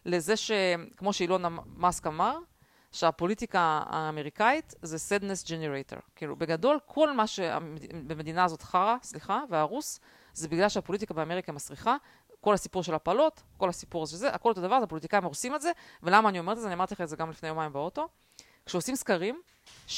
לזה 0.05 0.33
שכמו 0.35 1.13
שאילון 1.13 1.43
מאסק 1.75 2.07
אמר, 2.07 2.37
שהפוליטיקה 2.97 3.81
האמריקאית 3.85 4.73
זה 4.81 4.97
sadness 4.97 5.47
generator. 5.47 5.99
כאילו, 6.15 6.35
בגדול, 6.35 6.79
כל 6.85 7.11
מה 7.11 7.27
שבמדינה 7.27 8.43
הזאת 8.43 8.61
חרא, 8.61 8.95
סליחה, 9.03 9.41
והרוס, 9.49 9.99
זה 10.33 10.47
בגלל 10.47 10.69
שהפוליטיקה 10.69 11.13
באמריקה 11.13 11.51
מסריחה, 11.51 11.95
כל 12.41 12.53
הסיפור 12.53 12.83
של 12.83 12.93
הפלות, 12.93 13.43
כל 13.57 13.69
הסיפור 13.69 14.03
הזה, 14.03 14.11
שזה, 14.11 14.29
הכל 14.29 14.49
אותו 14.49 14.61
דבר, 14.61 14.79
זה 14.79 14.83
הפוליטיקאים 14.83 15.23
עושים 15.23 15.55
את 15.55 15.61
זה, 15.61 15.71
ולמה 16.03 16.29
אני 16.29 16.39
אומרת 16.39 16.57
את 16.57 16.61
זה? 16.61 16.67
אני 16.67 16.75
אמרתי 16.75 16.93
לך 16.93 17.01
את 17.01 17.09
זה 17.09 17.15
גם 17.15 17.29
לפני 17.29 17.49
יומיים 17.49 17.73
באוטו. 17.73 18.07
כשעושים 18.65 18.95
סקרים, 18.95 19.41
70-80 19.87 19.91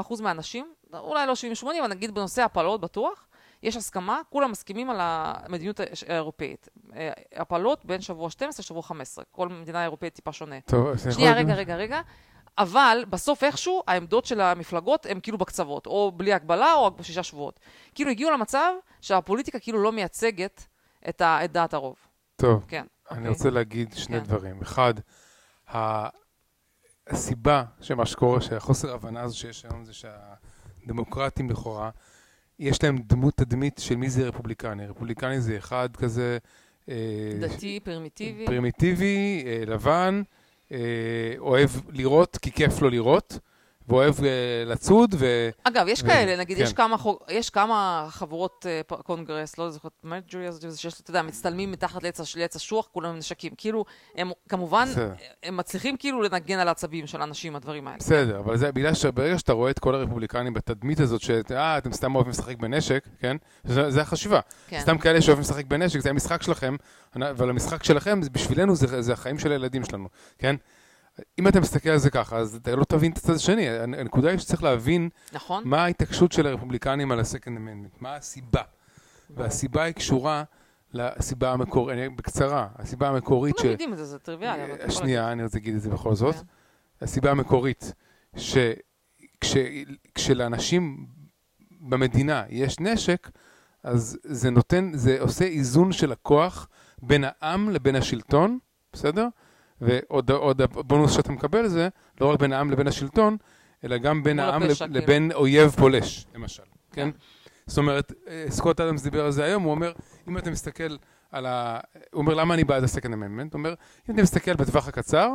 אחוז 0.00 0.20
מהאנשים, 0.20 0.74
אולי 0.92 1.26
לא 1.26 1.32
70-80, 1.62 1.66
אבל 1.80 1.86
נגיד 1.86 2.14
בנושא 2.14 2.42
הפלות 2.42 2.80
בטוח, 2.80 3.27
יש 3.62 3.76
הסכמה, 3.76 4.20
כולם 4.30 4.50
מסכימים 4.50 4.90
על 4.90 4.96
המדיניות 5.00 5.80
האירופאית. 6.08 6.68
אה, 6.96 7.10
הפלות 7.36 7.84
בין 7.84 8.00
שבוע 8.00 8.30
12 8.30 8.62
לשבוע 8.62 8.82
15. 8.82 9.24
כל 9.30 9.48
מדינה 9.48 9.82
אירופאית 9.82 10.14
טיפה 10.14 10.32
שונה. 10.32 10.60
טוב, 10.60 10.96
שנייה, 11.10 11.32
רגע, 11.32 11.54
רגע, 11.54 11.76
רגע. 11.76 12.00
אבל 12.58 13.04
בסוף 13.10 13.44
איכשהו 13.44 13.82
העמדות 13.86 14.24
של 14.24 14.40
המפלגות 14.40 15.06
הן 15.06 15.20
כאילו 15.22 15.38
בקצוות, 15.38 15.86
או 15.86 16.12
בלי 16.16 16.32
הגבלה 16.32 16.74
או 16.74 16.84
רק 16.84 16.92
בשישה 16.92 17.22
שבועות. 17.22 17.60
כאילו 17.94 18.10
הגיעו 18.10 18.30
למצב 18.30 18.72
שהפוליטיקה 19.00 19.58
כאילו 19.58 19.82
לא 19.82 19.92
מייצגת 19.92 20.66
את, 21.08 21.20
ה, 21.20 21.44
את 21.44 21.52
דעת 21.52 21.74
הרוב. 21.74 21.96
טוב, 22.36 22.64
כן, 22.68 22.84
אני 23.10 23.18
אוקיי. 23.18 23.28
רוצה 23.28 23.50
להגיד 23.50 23.92
שני 23.96 24.18
כן. 24.18 24.24
דברים. 24.24 24.60
אחד, 24.62 24.94
הסיבה 27.06 27.64
שמה 27.80 28.06
שקורה, 28.06 28.40
שהחוסר 28.40 28.90
ההבנה 28.90 29.20
הזו 29.20 29.38
שיש 29.38 29.64
היום 29.64 29.84
זה 29.84 29.92
שהדמוקרטים 29.94 31.50
לכאורה, 31.50 31.90
יש 32.58 32.82
להם 32.82 32.98
דמות 32.98 33.34
תדמית 33.36 33.78
של 33.78 33.96
מי 33.96 34.10
זה 34.10 34.28
רפובליקני. 34.28 34.86
רפובליקני 34.86 35.40
זה 35.40 35.56
אחד 35.56 35.96
כזה... 35.96 36.38
אה, 36.88 36.94
דתי, 37.40 37.80
פרימיטיבי. 37.84 38.46
פרימיטיבי, 38.46 39.44
אה, 39.46 39.62
לבן, 39.66 40.22
אה, 40.72 40.78
אוהב 41.38 41.70
לראות 41.88 42.36
כי 42.36 42.52
כיף 42.52 42.82
לו 42.82 42.90
לראות. 42.90 43.38
ואוהב 43.88 44.14
uh, 44.18 44.22
לצוד 44.66 45.14
ו... 45.18 45.48
אגב, 45.64 45.86
יש 45.88 46.02
ו... 46.02 46.06
כאלה, 46.06 46.36
נגיד, 46.36 46.56
כן. 46.56 46.62
יש, 46.62 46.72
כמה, 46.72 46.96
יש 47.28 47.50
כמה 47.50 48.06
חבורות 48.10 48.66
uh, 48.90 49.02
קונגרס, 49.02 49.58
לא 49.58 49.70
זוכרת, 49.70 49.92
מרג'ורי 50.04 50.46
הזאת, 50.46 50.76
שיש, 50.76 51.00
אתה 51.00 51.10
יודע, 51.10 51.22
מצטלמים 51.22 51.72
מתחת 51.72 52.02
לעץ 52.36 52.56
אשוח, 52.56 52.88
כולם 52.92 53.16
נשקים. 53.16 53.52
כאילו, 53.56 53.84
הם 54.14 54.30
כמובן, 54.48 54.84
בסדר. 54.90 55.12
הם 55.42 55.56
מצליחים 55.56 55.96
כאילו 55.96 56.22
לנגן 56.22 56.58
על 56.58 56.68
העצבים 56.68 57.06
של 57.06 57.22
אנשים, 57.22 57.56
הדברים 57.56 57.86
האלה. 57.86 57.98
בסדר, 57.98 58.38
אבל 58.38 58.56
זה 58.56 58.72
בגלל 58.72 58.94
שברגע 58.94 59.38
שאתה 59.38 59.52
רואה 59.52 59.70
את 59.70 59.78
כל 59.78 59.94
הרפובליקנים 59.94 60.54
בתדמית 60.54 61.00
הזאת, 61.00 61.20
שאה, 61.20 61.78
אתם 61.78 61.92
סתם 61.92 62.14
אוהבים 62.14 62.30
לשחק 62.30 62.56
בנשק, 62.56 63.08
כן? 63.20 63.36
זה, 63.64 63.90
זה 63.90 64.02
החשיבה. 64.02 64.40
כן. 64.68 64.80
סתם 64.80 64.98
כאלה 64.98 65.22
שאוהבים 65.22 65.42
לשחק 65.42 65.66
בנשק, 65.66 66.00
זה 66.00 66.10
המשחק 66.10 66.42
שלכם, 66.42 66.76
אבל 67.16 67.50
המשחק 67.50 67.84
שלכם, 67.84 68.20
בשבילנו 68.32 68.76
זה, 68.76 69.02
זה 69.02 69.12
החיים 69.12 69.38
של 69.38 69.52
הילדים 69.52 69.84
שלנו, 69.84 70.08
כן? 70.38 70.56
אם 71.38 71.48
אתה 71.48 71.60
מסתכל 71.60 71.90
על 71.90 71.98
זה 71.98 72.10
ככה, 72.10 72.36
אז 72.36 72.54
אתה 72.54 72.76
לא 72.76 72.84
תבין 72.84 73.12
את 73.12 73.16
הצד 73.18 73.34
השני. 73.34 73.68
הנקודה 73.68 74.30
היא 74.30 74.38
שצריך 74.38 74.62
להבין 74.62 75.08
נכון. 75.32 75.62
מה 75.66 75.84
ההתעקשות 75.84 76.32
של 76.32 76.46
הרפובליקנים 76.46 77.12
על 77.12 77.20
ה-Second 77.20 77.46
Amendment, 77.46 77.96
מה 78.00 78.16
הסיבה. 78.16 78.62
והסיבה 79.30 79.82
היא 79.82 79.94
קשורה 79.94 80.44
לסיבה 80.92 81.52
המקורית, 81.52 82.16
בקצרה, 82.16 82.68
הסיבה 82.76 83.08
המקורית 83.08 83.58
ש... 83.58 83.60
כולם 83.60 83.72
יודעים 83.72 83.92
את 83.92 83.98
זה, 83.98 84.04
זה 84.04 84.18
טריוויאלי. 84.18 84.90
שנייה, 84.90 85.32
אני 85.32 85.44
רוצה 85.44 85.58
להגיד 85.58 85.74
את 85.74 85.80
זה 85.80 85.90
בכל 85.90 86.14
זאת. 86.14 86.34
כן. 86.34 86.40
הסיבה 87.02 87.30
המקורית, 87.30 87.92
שכשלאנשים 89.40 91.06
במדינה 91.80 92.42
יש 92.48 92.80
נשק, 92.80 93.30
אז 93.82 94.18
זה 94.24 94.50
נותן, 94.50 94.90
זה 94.94 95.16
עושה 95.20 95.44
איזון 95.44 95.92
של 95.92 96.12
הכוח 96.12 96.68
בין 97.02 97.24
העם 97.26 97.70
לבין 97.70 97.96
השלטון, 97.96 98.58
בסדר? 98.92 99.28
ועוד 99.80 100.60
הבונוס 100.60 101.12
שאתה 101.12 101.32
מקבל 101.32 101.68
זה 101.68 101.88
לא 102.20 102.26
רק 102.26 102.40
בין 102.40 102.52
העם 102.52 102.70
לבין 102.70 102.86
השלטון, 102.86 103.36
אלא 103.84 103.98
גם 103.98 104.22
בין 104.22 104.38
העם 104.38 104.62
לב, 104.62 104.74
כאילו. 104.74 104.94
לבין 104.94 105.32
אויב 105.32 105.70
פולש, 105.70 106.26
למשל, 106.34 106.62
כן? 106.92 107.08
זאת 107.66 107.78
אומרת, 107.78 108.12
אה, 108.28 108.44
סקוט 108.48 108.80
אדמס 108.80 109.02
דיבר 109.02 109.24
על 109.24 109.30
זה 109.30 109.44
היום, 109.44 109.62
הוא 109.62 109.70
אומר, 109.70 109.92
אם 110.28 110.38
אתה 110.38 110.50
מסתכל 110.50 110.96
על 111.32 111.46
ה... 111.46 111.78
הוא 112.12 112.18
אומר, 112.20 112.34
למה 112.34 112.54
אני 112.54 112.64
בעד 112.64 112.82
ה-Second 112.82 113.06
Amendment? 113.06 113.48
הוא 113.52 113.54
אומר, 113.54 113.74
אם 114.08 114.14
אתה 114.14 114.22
מסתכל 114.22 114.54
בטווח 114.54 114.88
הקצר, 114.88 115.30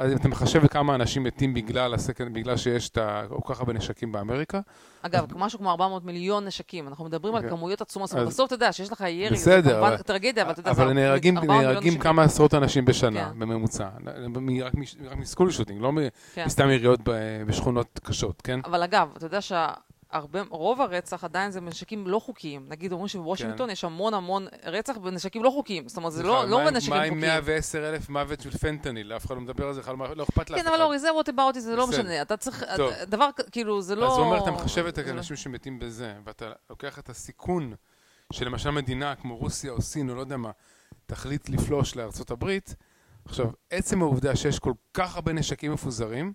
אז 0.00 0.12
אם 0.12 0.16
אתה 0.16 0.28
מחשב 0.28 0.66
כמה 0.66 0.94
אנשים 0.94 1.22
מתים 1.22 1.54
בגלל, 1.54 1.94
הסקנד, 1.94 2.34
בגלל 2.34 2.56
שיש 2.56 2.88
את 2.88 2.98
כל 3.28 3.54
כך 3.54 3.60
הרבה 3.60 3.72
נשקים 3.72 4.12
באמריקה. 4.12 4.60
אגב, 5.02 5.26
משהו 5.36 5.58
כמו 5.58 5.70
400 5.70 6.04
מיליון 6.04 6.44
נשקים, 6.44 6.88
אנחנו 6.88 7.04
מדברים 7.04 7.34
על 7.34 7.48
כמויות 7.48 7.80
עצומות, 7.80 8.14
בסוף 8.14 8.46
אתה 8.46 8.54
יודע 8.54 8.72
שיש 8.72 8.92
לך 8.92 9.00
ירי, 9.00 9.36
בסדר, 9.36 9.62
זה 9.62 9.70
כמובן 9.70 9.96
טרגדיה, 9.96 10.42
אבל 10.42 10.52
אתה 10.52 10.60
יודע, 10.60 10.70
אבל 10.70 10.92
נהרגים 10.92 11.98
כמה 12.00 12.22
עשרות 12.22 12.54
אנשים 12.54 12.84
בשנה, 12.84 13.30
כן. 13.30 13.38
בממוצע, 13.38 13.88
רק 14.64 14.74
מסקול 15.16 15.50
שוטינג, 15.50 15.82
לא 15.82 15.92
כן. 16.34 16.44
מסתם 16.46 16.70
יריות 16.70 17.00
בשכונות 17.46 18.00
קשות, 18.02 18.42
כן? 18.42 18.60
אבל 18.64 18.82
אגב, 18.82 19.08
אתה 19.16 19.26
יודע 19.26 19.40
שה... 19.40 19.68
הרבה, 20.12 20.40
רוב 20.50 20.80
הרצח 20.80 21.24
עדיין 21.24 21.50
זה 21.50 21.60
בנשקים 21.60 22.06
לא 22.06 22.18
חוקיים. 22.18 22.66
נגיד, 22.68 22.92
אומרים 22.92 23.08
שבוושינגטון 23.08 23.66
כן. 23.66 23.72
יש 23.72 23.84
המון 23.84 24.14
המון 24.14 24.46
רצח 24.64 24.96
בנשקים 24.96 25.42
לא 25.42 25.50
חוקיים. 25.50 25.88
זאת 25.88 25.96
אומרת, 25.96 26.12
זה 26.12 26.22
לא, 26.22 26.48
לא 26.48 26.64
בנשקים 26.64 26.94
חוקיים. 26.94 27.20
מה 27.20 27.26
עם 27.26 27.44
110 27.44 27.88
אלף 27.88 28.08
מוות 28.08 28.40
של 28.40 28.50
פנטניל? 28.50 29.12
אף 29.12 29.26
אחד 29.26 29.34
לא 29.34 29.40
מדבר 29.40 29.66
על 29.66 29.74
זה, 29.74 29.80
לא 30.16 30.22
אכפת 30.22 30.50
לאף 30.50 30.60
אחד. 30.60 30.68
כן, 30.68 30.74
אבל 30.74 30.82
אורי, 30.82 30.98
זה 30.98 31.14
ווט 31.14 31.28
אבאוטי, 31.28 31.60
זה 31.60 31.76
לא 31.76 31.86
משנה. 31.86 32.22
אתה 32.22 32.36
צריך, 32.36 32.64
דבר, 33.06 33.28
כאילו, 33.52 33.82
זה 33.82 33.94
לא... 33.94 34.12
אז 34.12 34.18
הוא 34.18 34.26
אומר, 34.26 34.42
אתה 34.42 34.50
מחשב 34.50 34.86
את 34.86 34.98
האנשים 34.98 35.36
שמתים 35.36 35.78
בזה, 35.78 36.14
ואתה 36.24 36.52
לוקח 36.70 36.98
את 36.98 37.08
הסיכון 37.08 37.72
שלמשל 38.32 38.70
מדינה 38.70 39.14
כמו 39.14 39.36
רוסיה 39.36 39.72
או 39.72 39.82
סין, 39.82 40.10
או 40.10 40.14
לא 40.14 40.20
יודע 40.20 40.36
מה, 40.36 40.50
תחליט 41.06 41.48
לפלוש 41.48 41.96
לארצות 41.96 42.30
הברית. 42.30 42.74
עכשיו, 43.24 43.46
עצם 43.70 44.02
העובדה 44.02 44.36
שיש 44.36 44.58
כל 44.58 44.72
כך 44.94 45.16
הרבה 45.16 45.32
נשקים 45.32 45.72
מפוזרים, 45.72 46.32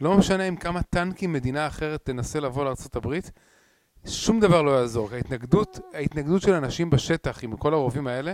לא 0.00 0.16
משנה 0.16 0.44
עם 0.44 0.56
כמה 0.56 0.82
טנקים 0.82 1.32
מדינה 1.32 1.66
אחרת 1.66 2.04
תנסה 2.04 2.40
לבוא 2.40 2.64
לארה"ב, 2.64 3.14
שום 4.06 4.40
דבר 4.40 4.62
לא 4.62 4.70
יעזור. 4.70 5.08
ההתנגדות, 5.12 5.80
ההתנגדות 5.94 6.42
של 6.42 6.52
אנשים 6.52 6.90
בשטח 6.90 7.44
עם 7.44 7.56
כל 7.56 7.74
הרובים 7.74 8.06
האלה, 8.06 8.32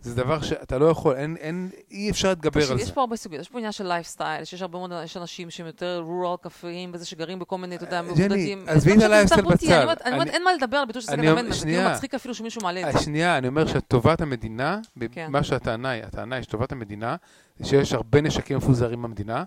זה 0.00 0.14
דבר 0.14 0.42
שאתה 0.42 0.78
לא 0.78 0.86
יכול, 0.86 1.16
אין, 1.16 1.36
אין, 1.36 1.70
אי 1.90 2.10
אפשר 2.10 2.28
להתגבר 2.28 2.70
על 2.70 2.76
זה. 2.78 2.82
יש 2.82 2.90
פה 2.90 3.00
הרבה 3.00 3.16
סוגיות, 3.16 3.40
יש 3.40 3.48
פה 3.48 3.58
עניין 3.58 3.72
של 3.72 3.86
לייפסטייל, 3.86 4.44
שיש 4.44 4.62
הרבה 4.62 4.78
מאוד, 4.78 4.92
יש 5.04 5.16
אנשים 5.16 5.50
שהם 5.50 5.66
יותר 5.66 6.02
רורל 6.06 6.36
כפריים, 6.42 6.90
וזה 6.94 7.06
שגרים 7.06 7.38
בכל 7.38 7.58
מיני, 7.58 7.76
אתה 7.76 7.84
יודע, 7.84 8.02
מבודדים. 8.02 8.64
עזבי 8.66 8.96
את 8.96 9.02
הלייפסטייל 9.02 9.46
בצד. 9.46 9.66
אני 10.04 10.14
אומרת, 10.14 10.28
אין 10.28 10.44
מה 10.44 10.52
לדבר 10.52 10.76
על 10.76 10.86
ביטוי 10.86 11.02
של 11.02 11.08
סגן 11.08 11.28
המנדמן, 11.28 11.52
זה 11.52 11.66
כאילו 11.66 11.90
מצחיק 11.90 12.14
אפילו 12.14 12.34
שמישהו 12.34 12.62
מעלה 12.62 12.88
את 12.88 12.92
זה. 12.92 12.98
שנייה, 12.98 13.38
אני 13.38 13.48
אומר 13.48 13.66
שטובת 13.66 14.20
המדינה, 14.20 14.80
כן. 15.12 15.30
מה 15.30 15.42
שהטענה 15.42 15.90
היא, 15.90 16.02
הטענה 16.02 16.36
היא 16.36 16.42
שטובת 16.42 16.72
המדינה, 16.72 17.16
שיש 17.62 17.92
הרבה 17.92 18.20
נשקים 18.20 18.56
מפוזרים 18.56 19.02
במדינה, 19.02 19.44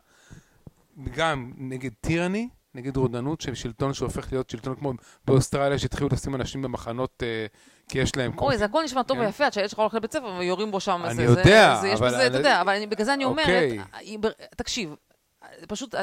גם 1.15 1.53
נגד 1.57 1.91
טירני, 2.01 2.49
נגד 2.75 2.97
רודנות 2.97 3.41
של 3.41 3.55
שלטון 3.55 3.93
שהופך 3.93 4.31
להיות 4.31 4.49
שלטון 4.49 4.75
כמו 4.75 4.93
באוסטרליה 5.25 5.79
שהתחילו 5.79 6.09
לשים 6.11 6.35
אנשים 6.35 6.61
במחנות 6.61 7.23
אה, 7.23 7.45
כי 7.89 7.99
יש 7.99 8.15
להם... 8.15 8.31
אוי, 8.37 8.57
זה 8.57 8.65
הכל 8.65 8.83
נשמע 8.83 9.03
טוב 9.03 9.17
כן. 9.17 9.23
ויפה, 9.23 9.45
עד 9.45 9.53
שהילד 9.53 9.69
שלך 9.69 9.79
הולך 9.79 9.93
לבית 9.93 10.11
ספר 10.11 10.35
ויורים 10.39 10.71
בו 10.71 10.79
שם. 10.79 11.01
אני 11.05 11.23
יודע, 11.23 11.79
אבל... 11.79 11.87
יש 11.87 12.01
בזה, 12.01 12.27
אתה 12.27 12.37
יודע, 12.37 12.61
אבל 12.61 12.85
בגלל 12.89 13.05
זה 13.05 13.13
אני 13.13 13.25
אומרת, 13.25 13.47
אוקיי. 13.47 14.17
תקשיב, 14.55 14.95
פשוט, 15.67 15.95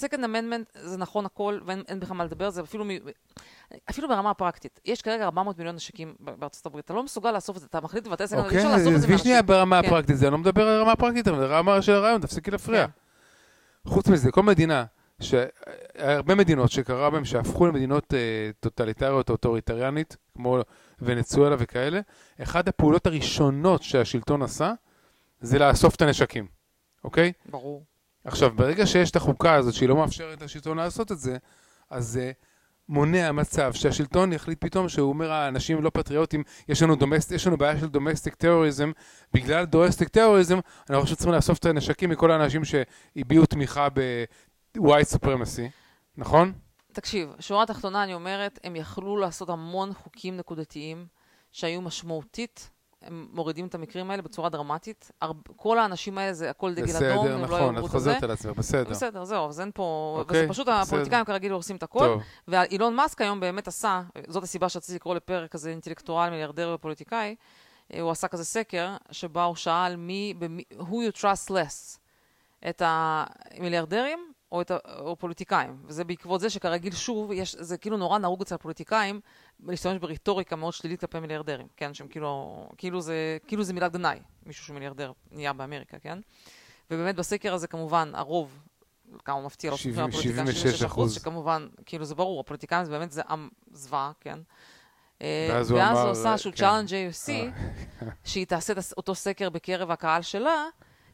second 0.00 0.18
amendment 0.18 0.78
זה 0.78 0.96
נכון 0.96 1.26
הכל, 1.26 1.58
ואין 1.66 2.00
בכלל 2.00 2.16
מה 2.16 2.24
לדבר, 2.24 2.50
זה 2.50 2.60
אפילו, 2.60 2.84
אפילו 3.90 4.08
ברמה 4.08 4.30
הפרקטית. 4.30 4.80
יש 4.84 5.02
כרגע 5.02 5.24
400 5.24 5.58
מיליון 5.58 5.76
נשקים 5.76 6.14
בארצות 6.20 6.66
הברית, 6.66 6.84
אתה 6.84 6.94
לא 6.94 7.02
מסוגל 7.02 7.32
לאסוף 7.32 7.56
את 7.56 7.60
זה, 7.60 7.66
אתה 7.70 7.80
מחליט 7.80 8.06
amendment, 8.06 8.36
אי 8.50 8.56
אפשר 8.56 8.68
לאסוף 8.68 8.74
את 8.76 8.82
זה 8.82 8.90
מאנשים. 8.90 9.02
אוקיי, 9.02 9.14
עזבי 9.14 9.18
שנייה 9.18 9.42
ברמה 9.42 9.82
כן. 9.82 9.88
הפרקטית, 9.88 10.16
זה 10.16 10.26
אני 10.26 10.32
לא 10.32 10.38
מדבר 10.38 10.68
על 10.68 10.78
הרמה 10.78 10.92
הפרקטית, 10.92 11.28
אבל 11.28 11.38
ברמה 11.38 11.82
של 11.82 11.92
הרעיון, 11.92 12.20
תפסיקי 12.20 12.50
להפריע. 12.50 12.86
חוץ 13.86 14.08
מזה, 14.08 14.30
כל 14.30 14.42
מדינה, 14.42 14.84
הרבה 15.94 16.34
מדינות 16.34 16.70
שקרה 16.70 17.10
בהן 17.10 17.24
שהפכו 17.24 17.66
למדינות 17.66 18.14
אה, 18.14 18.50
טוטליטריות 18.60 19.28
או 19.28 19.34
אוטוריטריאנית, 19.34 20.16
כמו 20.34 20.58
ונצואלה 21.02 21.56
וכאלה, 21.58 22.00
אחת 22.42 22.68
הפעולות 22.68 23.06
הראשונות 23.06 23.82
שהשלטון 23.82 24.42
עשה, 24.42 24.72
זה 25.40 25.58
לאסוף 25.58 25.94
את 25.94 26.02
הנשקים, 26.02 26.46
אוקיי? 27.04 27.32
ברור. 27.50 27.84
עכשיו, 28.24 28.50
ברגע 28.56 28.86
שיש 28.86 29.10
את 29.10 29.16
החוקה 29.16 29.54
הזאת 29.54 29.74
שהיא 29.74 29.88
לא 29.88 29.96
מאפשרת 29.96 30.42
לשלטון 30.42 30.76
לעשות 30.76 31.12
את 31.12 31.18
זה, 31.18 31.36
אז. 31.90 32.16
אה, 32.22 32.30
מונע 32.92 33.32
מצב 33.32 33.72
שהשלטון 33.72 34.32
יחליט 34.32 34.60
פתאום 34.60 34.88
שהוא 34.88 35.08
אומר 35.08 35.32
האנשים 35.32 35.82
לא 35.82 35.90
פטריוטים, 35.90 36.42
יש 36.68 36.82
לנו, 36.82 36.96
domest, 36.96 37.32
יש 37.32 37.46
לנו 37.46 37.56
בעיה 37.56 37.80
של 37.80 37.86
domestic 37.86 38.34
terrorism, 38.34 38.90
בגלל 39.34 39.64
domestic 39.64 40.08
terrorism 40.08 40.58
אנחנו 40.80 41.02
עכשיו 41.02 41.16
צריכים 41.16 41.34
לאסוף 41.34 41.58
את 41.58 41.64
הנשקים 41.64 42.10
מכל 42.10 42.30
האנשים 42.30 42.62
שהביעו 42.64 43.46
תמיכה 43.46 43.88
ב-white 43.94 45.16
supremacy, 45.16 45.70
נכון? 46.16 46.52
תקשיב, 46.92 47.28
שורה 47.40 47.66
תחתונה 47.66 48.04
אני 48.04 48.14
אומרת, 48.14 48.58
הם 48.64 48.76
יכלו 48.76 49.16
לעשות 49.16 49.48
המון 49.48 49.94
חוקים 49.94 50.36
נקודתיים 50.36 51.06
שהיו 51.52 51.80
משמעותית 51.82 52.70
הם 53.02 53.28
מורידים 53.32 53.66
את 53.66 53.74
המקרים 53.74 54.10
האלה 54.10 54.22
בצורה 54.22 54.48
דרמטית. 54.48 55.10
כל 55.56 55.78
האנשים 55.78 56.18
האלה 56.18 56.32
זה 56.32 56.50
הכל 56.50 56.74
דגל 56.74 56.84
בסדר, 56.84 57.12
אדום, 57.12 57.24
בסדר, 57.24 57.34
הם 57.34 57.40
לא 57.40 57.46
נכון, 57.46 57.60
יעברו 57.60 57.78
את 57.78 57.84
את 57.84 57.90
זה. 57.90 57.98
חוזרת 57.98 58.22
על 58.22 58.30
עצמך, 58.30 58.56
בסדר. 58.58 58.90
בסדר, 58.90 59.24
זהו, 59.24 59.48
אז 59.48 59.60
אין 59.60 59.70
פה... 59.74 60.16
אוקיי, 60.18 60.40
וזה 60.40 60.48
פשוט 60.48 60.66
בסדר. 60.66 60.80
הפוליטיקאים 60.80 61.24
כרגיל 61.24 61.52
הורסים 61.52 61.76
את 61.76 61.82
הכל. 61.82 61.98
טוב, 61.98 62.22
ואילון 62.48 62.94
מאסק 62.94 63.20
היום 63.20 63.40
באמת 63.40 63.68
עשה, 63.68 64.02
זאת 64.28 64.42
הסיבה 64.42 64.68
שרציתי 64.68 64.96
לקרוא 64.96 65.14
לפרק 65.14 65.50
כזה 65.50 65.70
אינטלקטואל, 65.70 66.30
מיליארדר 66.30 66.72
ופוליטיקאי, 66.74 67.34
אה, 67.94 68.00
הוא 68.00 68.10
עשה 68.10 68.28
כזה 68.28 68.44
סקר, 68.44 68.96
שבה 69.10 69.44
הוא 69.44 69.56
שאל 69.56 69.96
מי, 69.96 70.34
במי, 70.38 70.62
who 70.78 70.92
you 70.92 71.20
trust 71.20 71.50
less, 71.50 71.98
את 72.68 72.82
המיליארדרים 72.84 74.32
או, 74.52 74.60
את 74.60 74.70
ה, 74.70 74.76
או 74.98 75.16
פוליטיקאים. 75.16 75.76
וזה 75.84 76.04
בעקבות 76.04 76.40
זה 76.40 76.50
שכרגיל 76.50 76.92
שוב, 76.92 77.32
יש, 77.32 77.56
זה 77.58 77.76
כאילו 77.76 77.96
נורא 77.96 78.18
נהוג 78.18 78.42
אצל 78.42 78.54
הפוליטיקאים 78.54 79.20
להשתמש 79.66 79.98
ברטוריקה 79.98 80.56
מאוד 80.56 80.72
שלילית 80.72 81.00
כלפי 81.00 81.20
מיליארדרים, 81.20 81.66
כן? 81.76 81.94
שהם 81.94 82.08
כאילו, 82.08 82.68
כאילו 82.76 83.00
זה, 83.00 83.38
כאילו 83.46 83.64
זה 83.64 83.72
מילת 83.72 83.92
גנאי, 83.92 84.18
מישהו 84.46 84.64
שהוא 84.64 84.74
מיליארדר 84.74 85.12
נהיה 85.30 85.52
באמריקה, 85.52 85.98
כן? 85.98 86.18
ובאמת 86.90 87.16
בסקר 87.16 87.54
הזה 87.54 87.66
כמובן 87.66 88.10
הרוב, 88.14 88.62
כמה 89.24 89.40
מפתיע, 89.40 89.70
לא 89.70 89.76
סופרים 89.76 89.94
70, 89.94 90.08
הפוליטיקאים, 90.08 90.46
76 90.46 90.82
אחוז. 90.82 91.14
שכמובן, 91.14 91.68
כאילו 91.86 92.04
זה 92.04 92.14
ברור, 92.14 92.40
הפוליטיקאים 92.40 92.84
זה 92.84 92.90
באמת 92.90 93.10
זה 93.10 93.22
עם 93.28 93.48
זוועה, 93.72 94.12
כן? 94.20 94.38
אה, 95.22 95.48
ואז 95.50 95.70
הוא 95.70 95.78
ואז 95.78 95.96
אמר, 95.96 96.02
הוא 96.02 96.10
עשה 96.10 96.38
שהוא. 96.38 96.52
צ'אלנג' 96.52 96.88
AFC, 96.88 97.30
שהיא 98.24 98.46
תעשה 98.46 98.72
אותו 98.96 99.14
סקר 99.14 99.50
בקרב 99.50 99.90
הקהל 99.90 100.22
שלה, 100.22 100.64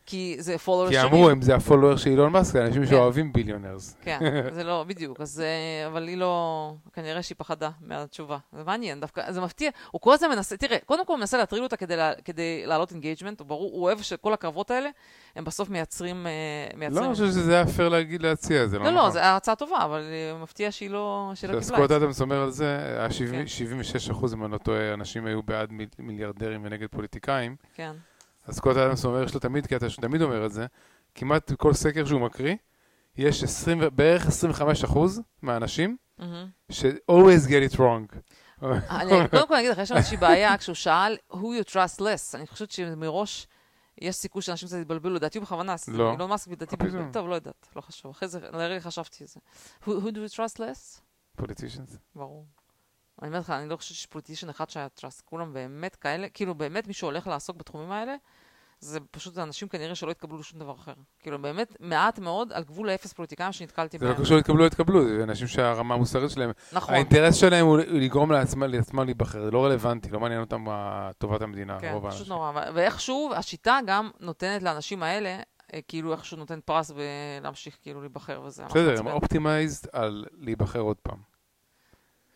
כי 0.08 0.36
זה 0.38 0.56
כי 0.58 0.64
שלי. 0.88 1.02
אמרו, 1.02 1.30
אם 1.30 1.42
זה 1.42 1.54
ה 1.54 1.58
followers 1.58 1.96
של 1.96 2.10
אילון 2.10 2.32
מאסק, 2.32 2.52
זה 2.52 2.66
אנשים 2.66 2.82
כן. 2.84 2.90
שאוהבים 2.90 3.32
billionaires. 3.32 3.96
כן, 4.02 4.18
זה 4.54 4.64
לא, 4.64 4.84
בדיוק, 4.88 5.20
אז, 5.20 5.40
אה, 5.40 5.86
אבל 5.86 6.08
היא 6.08 6.16
לא, 6.16 6.74
כנראה 6.92 7.22
שהיא 7.22 7.36
פחדה 7.38 7.70
מהתשובה. 7.80 8.38
זה 8.52 8.64
מעניין, 8.64 9.00
דווקא, 9.00 9.32
זה 9.32 9.40
מפתיע. 9.40 9.70
הוא 9.90 10.00
כל 10.00 10.12
הזמן 10.12 10.28
מנסה, 10.28 10.56
תראה, 10.56 10.76
קודם 10.86 11.06
כל 11.06 11.12
הוא 11.12 11.20
מנסה 11.20 11.38
להטריל 11.38 11.62
אותה 11.62 11.76
כדי, 11.76 11.96
לה, 11.96 12.12
כדי 12.24 12.62
להעלות 12.66 12.92
engagement, 12.92 13.40
הוא 13.40 13.46
ברור, 13.48 13.72
הוא 13.72 13.82
אוהב 13.82 14.02
שכל 14.02 14.32
הקרבות 14.32 14.70
האלה, 14.70 14.88
הם 15.36 15.44
בסוף 15.44 15.70
מייצרים, 15.70 16.26
אה, 16.26 16.32
לא, 16.72 16.78
מייצרים... 16.78 17.04
אני 17.04 17.12
חושב 17.12 17.26
שזה 17.26 17.54
היה 17.54 17.66
פייר 17.66 17.88
להגיד 17.88 18.22
להציע, 18.22 18.66
זה 18.66 18.78
לא 18.78 18.84
לא, 18.84 18.90
נכון. 18.90 19.04
לא, 19.04 19.10
זו 19.10 19.18
הצעה 19.18 19.54
טובה, 19.56 19.84
אבל 19.84 20.02
אה, 20.10 20.42
מפתיע 20.42 20.72
שהיא 20.72 20.90
לא, 20.90 21.30
שהיא 21.34 21.48
לא 21.48 21.52
קיבלה 21.52 21.66
סקוט 21.66 21.84
את 21.84 21.88
זה. 21.88 21.96
אדמס 21.96 22.20
אומר 22.20 22.42
על 22.42 22.50
זה, 22.50 22.76
היה 22.78 23.08
כן. 23.08 23.46
76 23.46 24.10
אחוז, 24.10 24.34
אם 24.34 24.44
אני 24.44 24.52
לא 24.52 24.58
טועה, 24.58 24.94
אנשים 24.94 25.26
היו 25.26 25.42
בעד 25.42 25.72
מיל- 25.72 25.88
מיליארדרים 25.98 26.60
ונגד 26.64 26.86
פוליטיקאים. 26.90 27.56
כן, 27.74 27.92
אז 28.48 28.56
סקוט 28.56 28.76
אדמס 28.76 29.04
אומר, 29.04 29.22
יש 29.22 29.34
לו 29.34 29.40
תמיד 29.40 29.66
קטע 29.66 29.90
שהוא 29.90 30.02
תמיד 30.02 30.22
אומר 30.22 30.46
את 30.46 30.52
זה, 30.52 30.66
כמעט 31.14 31.52
בכל 31.52 31.74
סקר 31.74 32.04
שהוא 32.06 32.20
מקריא, 32.20 32.54
יש 33.16 33.42
20, 33.44 33.78
ו- 33.82 33.90
בערך 33.90 34.26
25 34.26 34.84
אחוז 34.84 35.20
מהאנשים 35.42 35.96
מהמם. 36.18 36.48
ש- 36.70 36.84
always 37.10 37.48
get 37.48 37.72
it 37.72 37.76
wrong. 37.76 38.16
אני 38.90 39.28
קודם 39.30 39.48
כל 39.48 39.54
אגיד 39.54 39.70
לך, 39.70 39.78
יש 39.78 39.88
שם 39.88 39.96
איזושהי 39.96 40.16
בעיה, 40.16 40.58
כשהוא 40.58 40.74
שאל 40.74 41.16
who 41.32 41.36
you 41.36 41.70
trust 41.70 42.00
less, 42.00 42.34
אני 42.34 42.46
חושבת 42.46 42.70
שמראש 42.70 43.46
יש 44.00 44.16
סיכוי 44.16 44.42
שאנשים 44.42 44.68
קצת 44.68 44.76
יתבלבלו, 44.80 45.14
לדעתי 45.14 45.38
הוא 45.38 45.44
בכוונה, 45.44 45.74
לא. 45.88 46.12
אילון 46.12 46.30
מאסק 46.30 46.50
לדעתי 46.50 46.76
פתאום? 46.76 47.12
טוב, 47.12 47.28
לא 47.28 47.34
יודעת, 47.34 47.68
לא 47.76 47.80
חשוב, 47.80 48.10
אחרי 48.10 48.28
זה, 48.28 48.40
לרגע 48.40 48.80
חשבתי 48.80 49.24
את 49.24 49.28
זה. 49.28 49.40
who 49.84 49.88
do 50.10 50.30
you 50.30 50.34
trust 50.34 50.58
less? 50.58 51.00
politicians. 51.42 51.96
ברור. 52.14 52.46
אני 53.22 53.28
אומרת 53.28 53.42
לך, 53.44 53.50
אני 53.50 53.68
לא 53.68 53.76
חושבת 53.76 53.96
שיש 53.96 54.06
פוליטישן 54.06 54.48
אחד 54.48 54.70
שהיה 54.70 54.88
טראסט, 54.88 55.22
כולם 55.24 55.52
באמת 55.52 55.96
כאלה, 55.96 56.28
כאילו 56.28 56.54
באמת 56.54 56.86
מי 56.86 56.92
שהולך 56.92 57.26
לעסוק 57.26 57.56
בתחומים 57.56 57.90
האלה, 57.90 58.14
זה 58.80 58.98
פשוט 59.10 59.38
אנשים 59.38 59.68
כנראה 59.68 59.94
שלא 59.94 60.10
יתקבלו 60.10 60.38
לשום 60.38 60.60
דבר 60.60 60.72
אחר. 60.74 60.92
כאילו 61.20 61.42
באמת 61.42 61.76
מעט 61.80 62.18
מאוד 62.18 62.52
על 62.52 62.64
גבול 62.64 62.88
האפס 62.88 63.12
פוליטיקאים 63.12 63.52
שנתקלתי 63.52 63.98
זה 63.98 64.06
לא 64.06 64.12
בהם. 64.12 64.22
קשור 64.22 64.36
להתקבלו, 64.36 64.66
התקבלו, 64.66 65.08
זה 65.08 65.22
אנשים 65.22 65.46
שהרמה 65.46 65.94
המוסרית 65.94 66.30
שלהם, 66.30 66.50
נכון, 66.72 66.94
האינטרס 66.94 67.34
שלהם 67.34 67.66
הוא 67.66 67.78
לגרום 67.78 68.32
לעצמם 68.32 68.62
לעצמם 68.62 69.00
להיבחר, 69.00 69.44
זה 69.44 69.50
לא 69.50 69.64
רלוונטי, 69.64 70.10
לא 70.10 70.20
מעניין 70.20 70.40
אותם 70.40 70.64
טובת 71.18 71.42
המדינה, 71.42 71.78
כן, 71.80 71.92
רוב 71.92 72.10
פשוט 72.10 72.30
האנשים. 72.30 72.32
נורא. 72.32 72.52
ואיכשהו, 72.74 73.30
השיטה 73.36 73.78
גם 73.86 74.10
נותנת 74.20 74.62
לאנשים 74.62 75.02
האלה, 75.02 75.40
אה, 75.74 75.80
כאילו 75.88 76.12
איכשהו 76.12 76.36
נותן 76.36 76.60
פרס 76.64 76.90
ולהמשיך 77.40 77.78
כאילו 77.82 78.00
להיבחר 78.00 78.42
וזה. 78.44 78.64
בסדר, 78.64 78.98
הם. 78.98 79.06
optimized 79.06 79.88
על 79.92 80.24
להיבחר 80.38 80.80
עוד 80.80 80.96
פעם. 81.02 81.37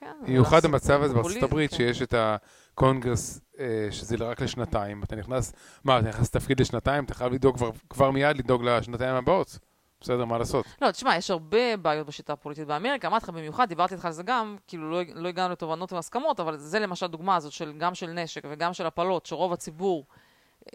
כן, 0.03 0.13
במיוחד 0.27 0.51
ולעשות 0.53 0.65
המצב 0.65 1.03
הזה 1.03 1.15
בארצות 1.15 1.43
הברית, 1.43 1.71
כן. 1.71 1.77
שיש 1.77 2.03
את 2.03 2.15
הקונגרס, 2.17 3.41
אה, 3.59 3.89
שזה 3.91 4.17
רק 4.21 4.41
לשנתיים. 4.41 5.03
אתה 5.03 5.17
נכנס, 5.17 5.53
מה, 5.85 5.99
אתה 5.99 6.09
נכנס 6.09 6.35
לתפקיד 6.35 6.61
לשנתיים, 6.61 7.05
אתה 7.05 7.15
חייב 7.15 7.33
לדאוג 7.33 7.57
כבר- 7.57 7.71
כבר 7.91 8.11
מיד 8.11 8.37
לדאוג 8.39 8.65
לשנתיים 8.65 9.15
הבאות. 9.17 9.59
בסדר, 10.01 10.25
מה 10.25 10.39
לעשות? 10.39 10.67
לא, 10.83 10.91
תשמע, 10.91 11.17
יש 11.17 11.31
הרבה 11.31 11.77
בעיות 11.77 12.07
בשיטה 12.07 12.33
הפוליטית 12.33 12.67
באמריקה, 12.67 13.09
אמרתי 13.09 13.25
לך 13.25 13.31
במיוחד, 13.31 13.69
דיברתי 13.69 13.95
איתך 13.95 14.05
על 14.05 14.13
זה 14.13 14.23
גם, 14.23 14.57
כאילו 14.69 14.91
לא, 14.91 15.01
לא 15.15 15.29
הגענו 15.29 15.53
לתובנות 15.53 15.93
והסכמות, 15.93 16.41
אבל 16.41 16.57
זה 16.57 16.79
למשל 16.79 17.07
דוגמה 17.07 17.37
הזאת 17.37 17.53
של, 17.53 17.73
גם 17.79 17.95
של 17.95 18.07
נשק 18.11 18.43
וגם 18.51 18.73
של 18.73 18.87
הפלות, 18.87 19.27
שרוב 19.27 19.53
הציבור 19.53 20.07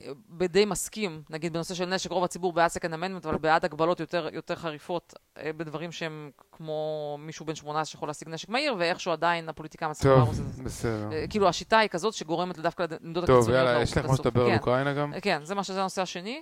אה, 0.02 0.12
בדי 0.30 0.66
מסכים, 0.66 1.22
נגיד 1.30 1.54
בנושא 1.54 1.74
של 1.74 1.86
נשק, 1.86 2.12
רוב 2.12 2.24
הציבור 2.24 2.54
בעד 2.54 2.72
second 2.72 2.94
amendment, 2.94 3.28
אבל 3.28 3.38
בעד 3.38 3.66
הגבלות 3.66 4.00
יותר, 4.00 4.30
יותר 4.34 4.56
חריפות 4.56 5.14
אה, 5.38 5.52
בדברים 5.58 5.92
שהם 5.92 6.32
כמו 6.52 7.18
מישהו 7.20 7.46
בן 7.46 7.56
18 7.56 7.86
שיכול 7.86 8.10
להשיג 8.10 8.30
נשק 8.30 8.50
מהיר, 8.50 8.76
ואיכשהו 8.78 9.12
עדיין 9.12 9.50
הפוליטיקאים 9.50 9.92
מצליחים 9.92 10.18
טוב, 10.18 10.24
להרוס 10.24 10.40
את 10.40 10.54
זה. 10.54 10.64
בסדר. 10.64 11.12
אה, 11.12 11.26
כאילו 11.30 11.48
השיטה 11.48 11.80
היא 11.80 11.90
כזאת 11.90 12.14
שגורמת 12.14 12.60
דווקא 12.60 12.86
לעמדות 12.92 13.26
טוב, 13.26 13.36
הקיצוניות 13.36 13.60
יאללה, 13.60 13.74
להרוס 13.74 13.90
יש 13.90 13.98
לך 13.98 14.06
הסוף. 14.06 14.26
לדבר 14.26 14.42
על 14.44 14.50
כן, 14.50 14.58
אוקראינה 14.58 14.94
גם? 14.94 15.14
כן, 15.22 15.40
זה 15.44 15.56
מה 15.56 15.64
שזה 15.64 15.80
הנושא 15.80 16.02
השני. 16.02 16.42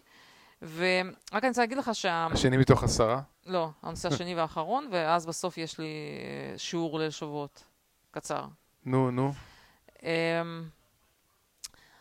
ורק 0.62 1.44
אני 1.44 1.48
רוצה 1.48 1.62
להגיד 1.62 1.78
לך 1.78 1.96
שה... 1.96 2.28
השני 2.32 2.58
מתוך 2.58 2.84
עשרה? 2.84 3.22
לא, 3.46 3.70
הנושא 3.84 4.08
השני 4.08 4.36
והאחרון, 4.36 4.88
ואז 4.92 5.26
בסוף 5.26 5.58
יש 5.58 5.80
לי 5.80 5.86
אה, 5.86 6.58
שיעור 6.58 7.00
ליל 7.00 7.10
שבועות 7.10 7.64
קצר. 8.12 8.46
נו, 8.86 9.12
נו. 9.12 9.34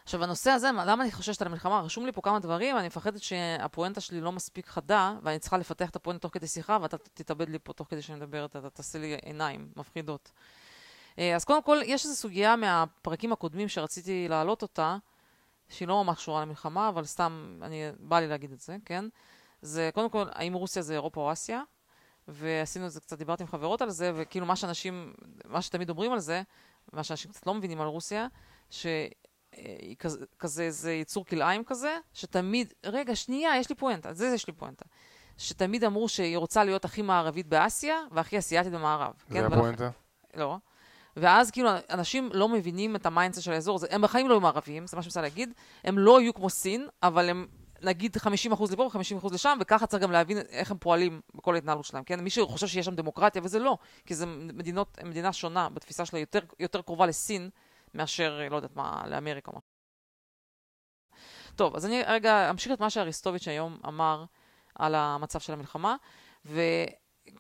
עכשיו, 0.05 0.25
הנושא 0.25 0.51
הזה, 0.51 0.71
למה 0.87 1.03
אני 1.03 1.13
חוששת 1.13 1.43
על 1.43 1.49
המלחמה? 1.49 1.81
רשום 1.81 2.07
לי 2.07 2.13
פה 2.13 2.21
כמה 2.21 2.39
דברים, 2.39 2.77
אני 2.77 2.87
מפחדת 2.87 3.23
שהפואנטה 3.23 4.01
שלי 4.01 4.21
לא 4.21 4.33
מספיק 4.33 4.67
חדה, 4.67 5.15
ואני 5.23 5.39
צריכה 5.39 5.59
לפתח 5.59 5.91
את 5.91 5.97
הפואנטה 5.97 6.23
תוך 6.23 6.35
כדי 6.35 6.47
שיחה, 6.47 6.79
ואתה 6.83 6.99
תתאבד 6.99 7.49
לי 7.49 7.59
פה 7.59 7.73
תוך 7.73 7.89
כדי 7.91 8.03
שאני 8.03 8.19
מדברת, 8.19 8.57
אתה 8.57 8.71
תעשה 8.71 8.99
לי 8.99 9.17
עיניים 9.23 9.69
מפחידות. 9.77 10.31
אה, 11.19 11.37
אז 11.37 11.45
קודם 11.45 11.63
כל, 11.63 11.79
יש 11.85 12.05
איזו 12.05 12.17
סוגיה 12.17 12.57
מהפרקים 12.57 13.33
הקודמים 13.33 13.69
שרציתי 13.69 14.29
להעלות 14.29 14.63
אותה, 14.63 14.97
שהיא 15.69 15.89
לא 15.89 16.05
ממש 16.05 16.17
קשורה 16.17 16.43
למלחמה, 16.43 16.89
אבל 16.89 17.05
סתם, 17.05 17.59
אני, 17.63 17.83
בא 17.99 18.21
לי 18.21 18.29
להגיד 18.29 18.53
את 18.53 18.61
זה, 18.61 18.77
כן? 18.85 19.05
זה, 19.63 19.91
קודם 19.95 20.11
כל, 20.11 20.25
האם 20.33 20.55
רוסיה 20.55 20.83
זה 20.83 20.93
אירופה 20.93 21.21
או 21.21 21.33
אסיה? 21.33 21.63
ועשינו 22.29 22.87
את 22.87 22.91
זה 22.91 23.01
קצת, 23.01 23.19
דיברתי 23.19 23.43
עם 23.43 23.49
חברות 23.49 23.83
על 23.83 23.91
זה, 23.91 24.13
וכאילו 24.15 24.47
מה 24.47 24.57
שאנשים, 24.57 25.15
מה 25.45 25.63
שתמיד 25.63 25.91
אומרים 25.91 26.13
על 26.13 26.19
זה, 26.19 26.43
מה 26.93 27.05
שאנשים 27.05 27.31
קצת 27.31 27.47
לא 27.47 27.55
מבינים 27.55 27.81
על 27.81 27.87
רוסיה, 27.87 28.27
שהיא 29.57 29.97
כזה, 29.99 30.19
כזה, 30.39 30.71
זה 30.71 30.93
יצור 30.93 31.25
כלאיים 31.27 31.65
כזה, 31.65 31.99
שתמיד, 32.13 32.73
רגע, 32.87 33.17
שנייה, 33.17 33.57
יש 33.59 33.69
לי 33.69 33.75
פואנטה, 33.75 34.09
על 34.09 34.15
זה 34.15 34.27
יש 34.27 34.47
לי 34.47 34.53
פואנטה. 34.53 34.85
שתמיד 35.39 35.85
אמרו 35.85 36.09
שהיא 36.09 36.37
רוצה 36.39 36.65
להיות 36.65 36.85
הכי 36.85 37.03
מערבית 37.03 37.47
באסיה, 37.47 37.97
והכי 38.13 38.39
אסיאתית 38.39 38.73
במערב. 38.73 39.13
כן? 39.29 39.35
זה 39.35 39.41
ולכן- 39.47 39.55
הפואנטה? 39.55 39.91
לא. 40.35 40.57
ואז 41.17 41.51
כאילו 41.51 41.69
אנשים 41.91 42.31
לא 42.33 42.49
מבינים 42.49 42.97
את 42.97 43.07
ה 43.07 43.11
mindset 43.11 43.43
של 43.43 43.53
האזור 43.53 43.77
הזה, 43.77 43.87
הם 43.91 44.03
בחיים 44.03 44.29
לא 44.29 44.33
יהיו 44.35 44.41
מערבים, 44.41 44.87
זה 44.87 44.97
מה 44.97 45.03
שאני 45.03 45.09
מנסה 45.09 45.21
להגיד, 45.23 45.53
הם 45.85 45.99
לא 45.99 46.21
יהיו 46.21 46.35
כמו 46.35 46.51
סין, 46.51 46.89
אבל 47.03 47.29
הם 47.31 47.47
נגיד 47.83 48.17
50% 48.17 48.27
לפה 48.73 48.83
ו-50% 48.95 49.35
לשם, 49.35 49.59
וככה 49.61 49.87
צריך 49.87 50.03
גם 50.03 50.11
להבין 50.11 50.39
איך 50.39 50.71
הם 50.71 50.77
פועלים 50.79 51.21
בכל 51.35 51.55
ההתנהלות 51.55 51.85
שלהם, 51.85 52.05
כן? 52.05 52.21
מי 52.21 52.31
שחושב 52.31 52.67
שיש 52.67 52.87
שם 52.87 52.95
דמוקרטיה, 52.95 53.43
וזה 53.45 53.59
לא, 53.59 53.79
כי 54.07 54.15
זו 54.15 54.27
מדינה 55.05 55.33
שונה 55.33 55.69
בתפיסה 55.69 56.07
שלה 56.07 56.19
יותר, 56.19 56.41
יותר 56.61 56.83
קרובה 56.83 57.07
לסין, 57.07 57.51
מאשר, 57.95 58.41
לא 58.51 58.57
יודעת 58.57 58.77
מה, 58.77 59.03
לאמריקה 59.07 59.51
או 59.51 59.57
משהו. 59.57 59.75
טוב, 61.57 61.77
אז 61.77 61.87
אני 61.87 62.03
רגע 62.07 62.51
אמשיך 62.51 62.73
את 62.73 62.81
מה 62.81 62.91
שאריסטוביץ' 62.91 63.49
היום 63.49 63.79
אמר 63.87 64.25
על 64.75 64.95
המצב 64.95 65.41
של 65.41 65.53
המלחמה, 65.53 65.97
ו... 66.47 66.61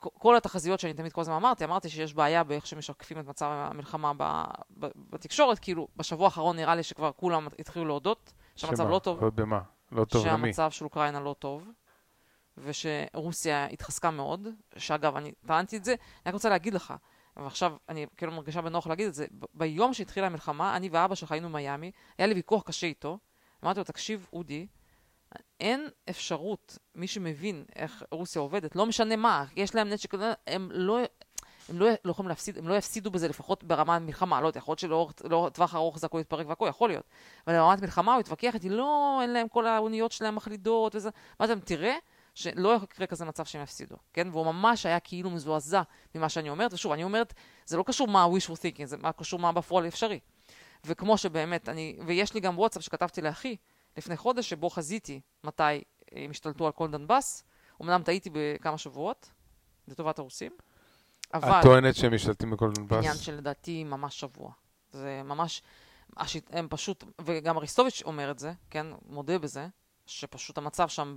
כל 0.01 0.37
התחזיות 0.37 0.81
שאני 0.81 0.95
תמיד 0.95 1.13
כל 1.13 1.21
הזמן 1.21 1.35
אמרתי, 1.35 1.65
אמרתי 1.65 1.89
שיש 1.89 2.15
בעיה 2.15 2.45
באיך 2.45 2.67
שמשקפים 2.67 3.19
את 3.19 3.27
מצב 3.27 3.47
המלחמה 3.51 4.13
ב, 4.17 4.45
ב, 4.79 4.87
בתקשורת, 5.11 5.59
כאילו 5.59 5.89
בשבוע 5.97 6.25
האחרון 6.25 6.57
נראה 6.57 6.75
לי 6.75 6.83
שכבר 6.83 7.11
כולם 7.17 7.49
התחילו 7.59 7.85
להודות 7.85 8.33
שהמצב 8.57 8.83
שמה? 8.83 8.91
לא 8.91 8.99
טוב, 8.99 9.23
עוד 9.23 9.37
במה? 9.37 9.61
לא 9.93 10.05
טוב 10.05 10.27
למי? 10.27 10.53
שהמצב 10.53 10.71
של 10.71 10.85
אוקראינה 10.85 11.21
לא 11.21 11.35
טוב, 11.39 11.69
ושרוסיה 12.59 13.67
התחזקה 13.67 14.11
מאוד, 14.11 14.49
שאגב, 14.77 15.17
אני 15.17 15.33
טענתי 15.47 15.77
את 15.77 15.85
זה, 15.85 15.93
אני 15.93 16.27
רק 16.27 16.35
רוצה 16.35 16.49
להגיד 16.49 16.75
לך, 16.75 16.95
ועכשיו 17.37 17.77
אני 17.89 18.07
כאילו 18.17 18.33
מרגישה 18.33 18.61
בנוח 18.61 18.87
להגיד 18.87 19.07
את 19.07 19.15
זה, 19.15 19.27
ב- 19.39 19.45
ביום 19.55 19.95
שהתחילה 19.95 20.27
המלחמה, 20.27 20.77
אני 20.77 20.89
ואבא 20.89 21.15
שלך 21.15 21.33
היינו 21.33 21.49
במיאמי, 21.49 21.91
היה 22.19 22.27
לי 22.27 22.35
ויכוח 22.35 22.63
קשה 22.63 22.87
איתו, 22.87 23.19
אמרתי 23.65 23.79
לו, 23.81 23.85
תקשיב, 23.85 24.27
אודי, 24.33 24.67
אין 25.61 25.89
אפשרות, 26.11 26.79
מי 26.95 27.07
שמבין 27.07 27.65
איך 27.77 28.03
רוסיה 28.11 28.43
עובדת, 28.43 28.77
לא 28.77 28.87
משנה 28.87 29.17
מה, 29.17 29.45
יש 29.57 29.75
להם 29.75 29.89
נשק, 29.89 30.15
הם 30.47 30.69
לא, 30.73 30.99
הם 31.69 31.79
לא, 31.79 31.89
לא 32.05 32.11
יכולים 32.11 32.29
להפסיד, 32.29 32.59
הם 32.59 32.69
לא 32.69 32.75
יפסידו 32.75 33.11
בזה 33.11 33.29
לפחות 33.29 33.65
ברמת 33.65 34.03
מלחמה, 34.03 34.41
לא 34.41 34.47
יודע, 34.47 34.59
יכול 34.59 34.77
להיות 34.83 35.19
שלטווח 35.19 35.75
ארוך 35.75 35.99
זה 35.99 36.07
הכל 36.07 36.19
יתפרק 36.21 36.47
והכל, 36.49 36.67
יכול 36.69 36.91
להיות. 36.91 37.05
אבל 37.47 37.57
ברמת 37.57 37.83
מלחמה 37.83 38.13
הוא 38.13 38.21
התווכח 38.21 38.55
איתי, 38.55 38.69
לא, 38.69 39.19
אין 39.23 39.31
להם 39.31 39.49
כל 39.49 39.67
האוניות 39.67 40.13
שלהם 40.13 40.35
מחלידות 40.35 40.95
וזה. 40.95 41.11
אמרתי 41.41 41.53
להם, 41.53 41.61
תראה 41.65 41.97
שלא 42.35 42.81
יקרה 42.83 43.07
כזה 43.07 43.25
מצב 43.25 43.45
שהם 43.45 43.63
יפסידו, 43.63 43.97
כן? 44.13 44.29
והוא 44.33 44.47
ממש 44.47 44.87
היה 44.87 45.01
כאילו 45.01 45.31
מזועזע 45.31 45.83
ממה 46.15 46.29
שאני 46.29 46.51
אומרת, 46.51 46.73
ושוב, 46.73 46.93
אני 46.93 47.05
אומרת, 47.05 47.35
זה 47.67 47.77
לא 47.77 47.83
קשור 47.83 48.09
מה 48.09 48.23
ה-wishful 48.23 48.53
thinking, 48.53 48.85
זה 48.85 48.97
מה 48.97 49.13
קשור 49.13 49.41
מה 49.41 49.53
בפועל 49.53 49.87
אפשרי. 49.87 50.21
וכמו 50.87 51.19
שבאמת, 51.19 51.69
אני, 51.69 51.97
ויש 52.07 52.35
לי 52.35 52.41
גם 52.41 52.59
וואטסאפ 52.59 52.83
שכתבתי 52.83 53.21
לאחי 53.21 53.57
לפני 53.97 54.17
חודש, 54.17 54.49
שבו 54.49 54.71
חזיתי 54.71 55.21
מתי 55.45 55.63
הם 56.13 56.31
השתלטו 56.31 56.67
על 56.67 56.73
כל 56.73 56.91
דנבאס. 56.91 57.45
אמנם 57.83 58.03
טעיתי 58.03 58.31
בכמה 58.33 58.79
שבועות, 58.79 59.31
לטובת 59.89 60.19
הרוסים, 60.19 60.53
אבל... 61.35 61.51
את 61.51 61.63
טוענת 61.63 61.97
שהם 61.97 62.15
משתלטים 62.15 62.51
בכל 62.51 62.73
דנבאס? 62.73 62.99
עניין 62.99 63.17
שלדעתי 63.17 63.85
ממש 63.85 64.21
שבוע. 64.21 64.53
זה 64.93 65.23
ממש, 65.25 65.63
הם 66.51 66.67
פשוט, 66.71 67.05
וגם 67.21 67.57
אריסטוביץ' 67.57 68.03
אומר 68.05 68.31
את 68.31 68.39
זה, 68.39 68.53
כן, 68.71 68.87
מודה 69.07 69.39
בזה, 69.39 69.67
שפשוט 70.07 70.59
המצב 70.59 70.89
שם 70.89 71.17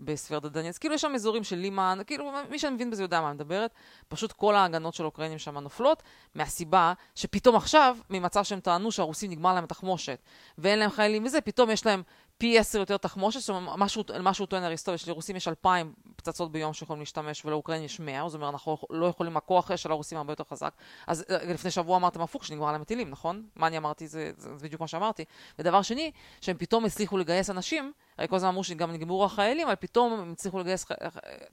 ב... 0.00 0.16
בספרדה 0.16 0.48
דניאלס, 0.48 0.78
כאילו 0.78 0.94
יש 0.94 1.00
שם 1.00 1.12
אזורים 1.14 1.44
של 1.44 1.56
לימן, 1.56 1.98
כאילו 2.06 2.32
מי 2.50 2.58
שמבין 2.58 2.90
בזה 2.90 3.02
יודע 3.02 3.20
מה 3.20 3.26
אני 3.26 3.34
מדברת, 3.34 3.70
פשוט 4.08 4.32
כל 4.32 4.54
ההגנות 4.54 4.94
של 4.94 5.02
האוקראינים 5.02 5.38
שם 5.38 5.58
נופלות, 5.58 6.02
מהסיבה 6.34 6.92
שפתאום 7.14 7.56
עכשיו, 7.56 7.96
ממצב 8.10 8.44
שהם 8.44 8.60
טענו 8.60 8.92
שהרוסים 8.92 9.30
נגמר 9.30 9.54
להם 9.54 9.64
התחמושת, 9.64 10.18
ואין 10.58 10.78
להם 10.78 10.90
חיילים 10.90 11.24
וזה, 11.24 11.40
פתאום 11.40 11.70
יש 11.70 11.86
להם 11.86 12.02
פי 12.38 12.58
עשר 12.58 12.78
יותר 12.78 12.96
תחמושת, 12.96 13.40
זאת 13.40 13.48
אומרת, 13.48 13.74
משהו, 13.78 14.02
משהו 14.20 14.46
טוען 14.46 14.62
אריסטוביץ', 14.62 15.00
שלרוסים 15.00 15.36
יש 15.36 15.48
אלפיים 15.48 15.92
פצצות 16.16 16.52
ביום 16.52 16.72
שיכולים 16.72 17.00
להשתמש, 17.00 17.44
ולאוקראינים 17.44 17.84
יש 17.86 18.00
מאה, 18.00 18.28
זאת 18.28 18.34
אומרת, 18.34 18.52
אנחנו 18.52 18.78
לא 18.90 19.06
יכולים, 19.06 19.36
הכוח 19.36 19.76
של 19.76 19.90
הרוסים 19.90 20.18
הרבה 20.18 20.32
יותר 20.32 20.44
חזק. 20.44 20.74
אז 21.06 21.24
אה, 21.30 21.52
לפני 21.52 21.70
שבוע 21.70 21.96
אמרתם 21.96 22.20
הפוך, 22.20 22.44
שנגמר 22.44 22.72
להם 22.72 22.82
הטילים, 22.82 23.10
נכון? 23.10 23.46
מה 23.56 23.66
אני 23.66 23.78
אמרתי? 23.78 24.06
זה, 24.06 24.30
זה, 24.36 24.56
זה 24.56 24.64
בדיוק 24.64 24.80
מה 24.80 24.88
שאמרתי. 24.88 25.24
ודבר 25.58 25.82
שני, 25.82 26.10
שהם 26.40 26.56
פתאום 26.58 26.84
הצליחו 26.84 27.18
לגייס 27.18 27.50
אנשים, 27.50 27.92
הרי 28.18 28.28
כל 28.28 28.36
הזמן 28.36 28.48
אמרו 28.48 28.64
שגם 28.64 28.92
נגמרו 28.92 29.24
החיילים, 29.24 29.66
אבל 29.66 29.76
פתאום 29.76 30.12
הם 30.12 30.32
הצליחו 30.32 30.58
לגייס, 30.58 30.86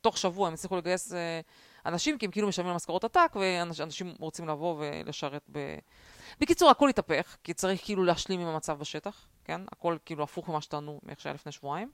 תוך 0.01 0.17
שבוע 0.17 0.47
הם 0.47 0.53
הצליחו 0.53 0.77
לגייס 0.77 1.13
אה, 1.13 1.39
אנשים, 1.85 2.17
כי 2.17 2.25
הם 2.25 2.31
כאילו 2.31 2.47
משלמים 2.47 2.75
משכורות 2.75 3.03
עתק, 3.03 3.35
ואנשים 3.39 4.13
רוצים 4.19 4.47
לבוא 4.47 4.75
ולשרת 4.79 5.43
ב... 5.51 5.77
בקיצור, 6.39 6.69
הכל 6.69 6.89
התהפך, 6.89 7.37
כי 7.43 7.53
צריך 7.53 7.81
כאילו 7.83 8.03
להשלים 8.03 8.39
עם 8.39 8.47
המצב 8.47 8.79
בשטח, 8.79 9.27
כן? 9.43 9.61
הכל 9.71 9.97
כאילו 10.05 10.23
הפוך 10.23 10.49
ממה 10.49 10.61
שטענו 10.61 10.99
מאיך 11.03 11.21
שהיה 11.21 11.33
לפני 11.33 11.51
שבועיים. 11.51 11.91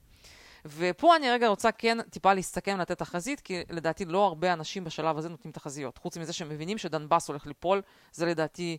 ופה 0.65 1.15
אני 1.15 1.31
רגע 1.31 1.47
רוצה 1.47 1.71
כן 1.71 2.01
טיפה 2.01 2.33
להסתכם 2.33 2.77
לתת 2.77 2.99
תחזית, 2.99 3.39
כי 3.39 3.63
לדעתי 3.69 4.05
לא 4.05 4.25
הרבה 4.25 4.53
אנשים 4.53 4.83
בשלב 4.83 5.17
הזה 5.17 5.29
נותנים 5.29 5.51
תחזיות. 5.51 5.97
חוץ 5.97 6.17
מזה 6.17 6.33
שהם 6.33 6.49
מבינים 6.49 6.77
שדנבאס 6.77 7.27
הולך 7.27 7.47
ליפול, 7.47 7.81
זה 8.11 8.25
לדעתי 8.25 8.77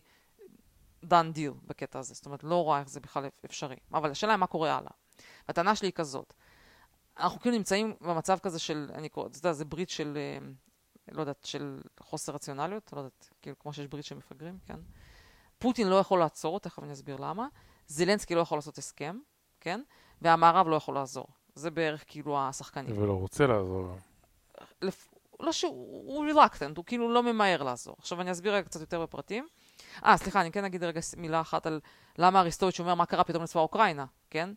done 1.05 1.35
deal 1.35 1.53
בקטע 1.63 1.99
הזה. 1.99 2.13
זאת 2.13 2.25
אומרת, 2.25 2.43
לא 2.43 2.63
רואה 2.63 2.79
איך 2.79 2.89
זה 2.89 2.99
בכלל 2.99 3.25
אפשרי. 3.45 3.75
אבל 3.93 4.11
השאלה 4.11 4.33
היא 4.33 4.39
מה 4.39 4.47
קורה 4.47 4.77
הלאה. 4.77 4.91
הטענה 5.49 5.75
שלי 5.75 5.87
היא 5.87 5.93
כזאת. 5.93 6.33
אנחנו 7.17 7.39
כאילו 7.39 7.57
נמצאים 7.57 7.93
במצב 8.01 8.39
כזה 8.39 8.59
של, 8.59 8.89
אני 8.93 9.09
קורא, 9.09 9.27
אתה 9.27 9.37
יודע, 9.37 9.53
זה 9.53 9.65
ברית 9.65 9.89
של, 9.89 10.17
אה, 10.17 10.47
לא 11.11 11.21
יודעת, 11.21 11.43
של 11.43 11.81
חוסר 11.99 12.33
רציונליות, 12.33 12.93
לא 12.93 12.97
יודעת, 12.97 13.29
כאילו 13.41 13.59
כמו 13.59 13.73
שיש 13.73 13.87
ברית 13.87 14.05
של 14.05 14.15
מפגרים, 14.15 14.57
כן? 14.65 14.79
פוטין 15.57 15.87
לא 15.87 15.95
יכול 15.95 16.19
לעצור, 16.19 16.59
תכף 16.59 16.83
אני 16.83 16.93
אסביר 16.93 17.15
למה. 17.15 17.47
זילנסקי 17.87 18.35
לא 18.35 18.41
יכול 18.41 18.57
לעשות 18.57 18.77
הסכם, 18.77 19.19
כן? 19.59 19.81
והמערב 20.21 20.67
לא 20.67 20.75
יכול 20.75 20.95
לעזור. 20.95 21.27
זה 21.55 21.71
בערך 21.71 22.03
כאילו 22.07 22.39
השחקנים. 22.39 22.97
ולא 22.97 23.13
רוצה 23.13 23.47
לעזור. 23.47 23.95
לפ... 24.81 25.07
לא 25.39 25.51
שהוא 25.51 26.15
הוא 26.15 26.25
רילקטנט, 26.25 26.77
הוא 26.77 26.85
כאילו 26.85 27.13
לא 27.13 27.23
ממהר 27.23 27.63
לעזור. 27.63 27.95
עכשיו 27.99 28.21
אני 28.21 28.31
אסביר 28.31 28.53
רגע 28.53 28.65
קצת 28.65 28.79
יותר 28.79 29.01
בפרטים. 29.01 29.47
אה, 30.05 30.17
סליחה, 30.17 30.41
אני 30.41 30.51
כן 30.51 30.65
אגיד 30.65 30.83
רגע 30.83 30.99
מילה 31.17 31.41
אחת 31.41 31.65
על 31.65 31.79
למה 32.17 32.39
אריסטוביץ' 32.39 32.79
אומר 32.79 32.95
מה 32.95 33.05
קרה 33.05 33.23
פתאום 33.23 33.43
לצבא 33.43 33.61
אוקראינה, 33.61 34.05
כן? 34.29 34.49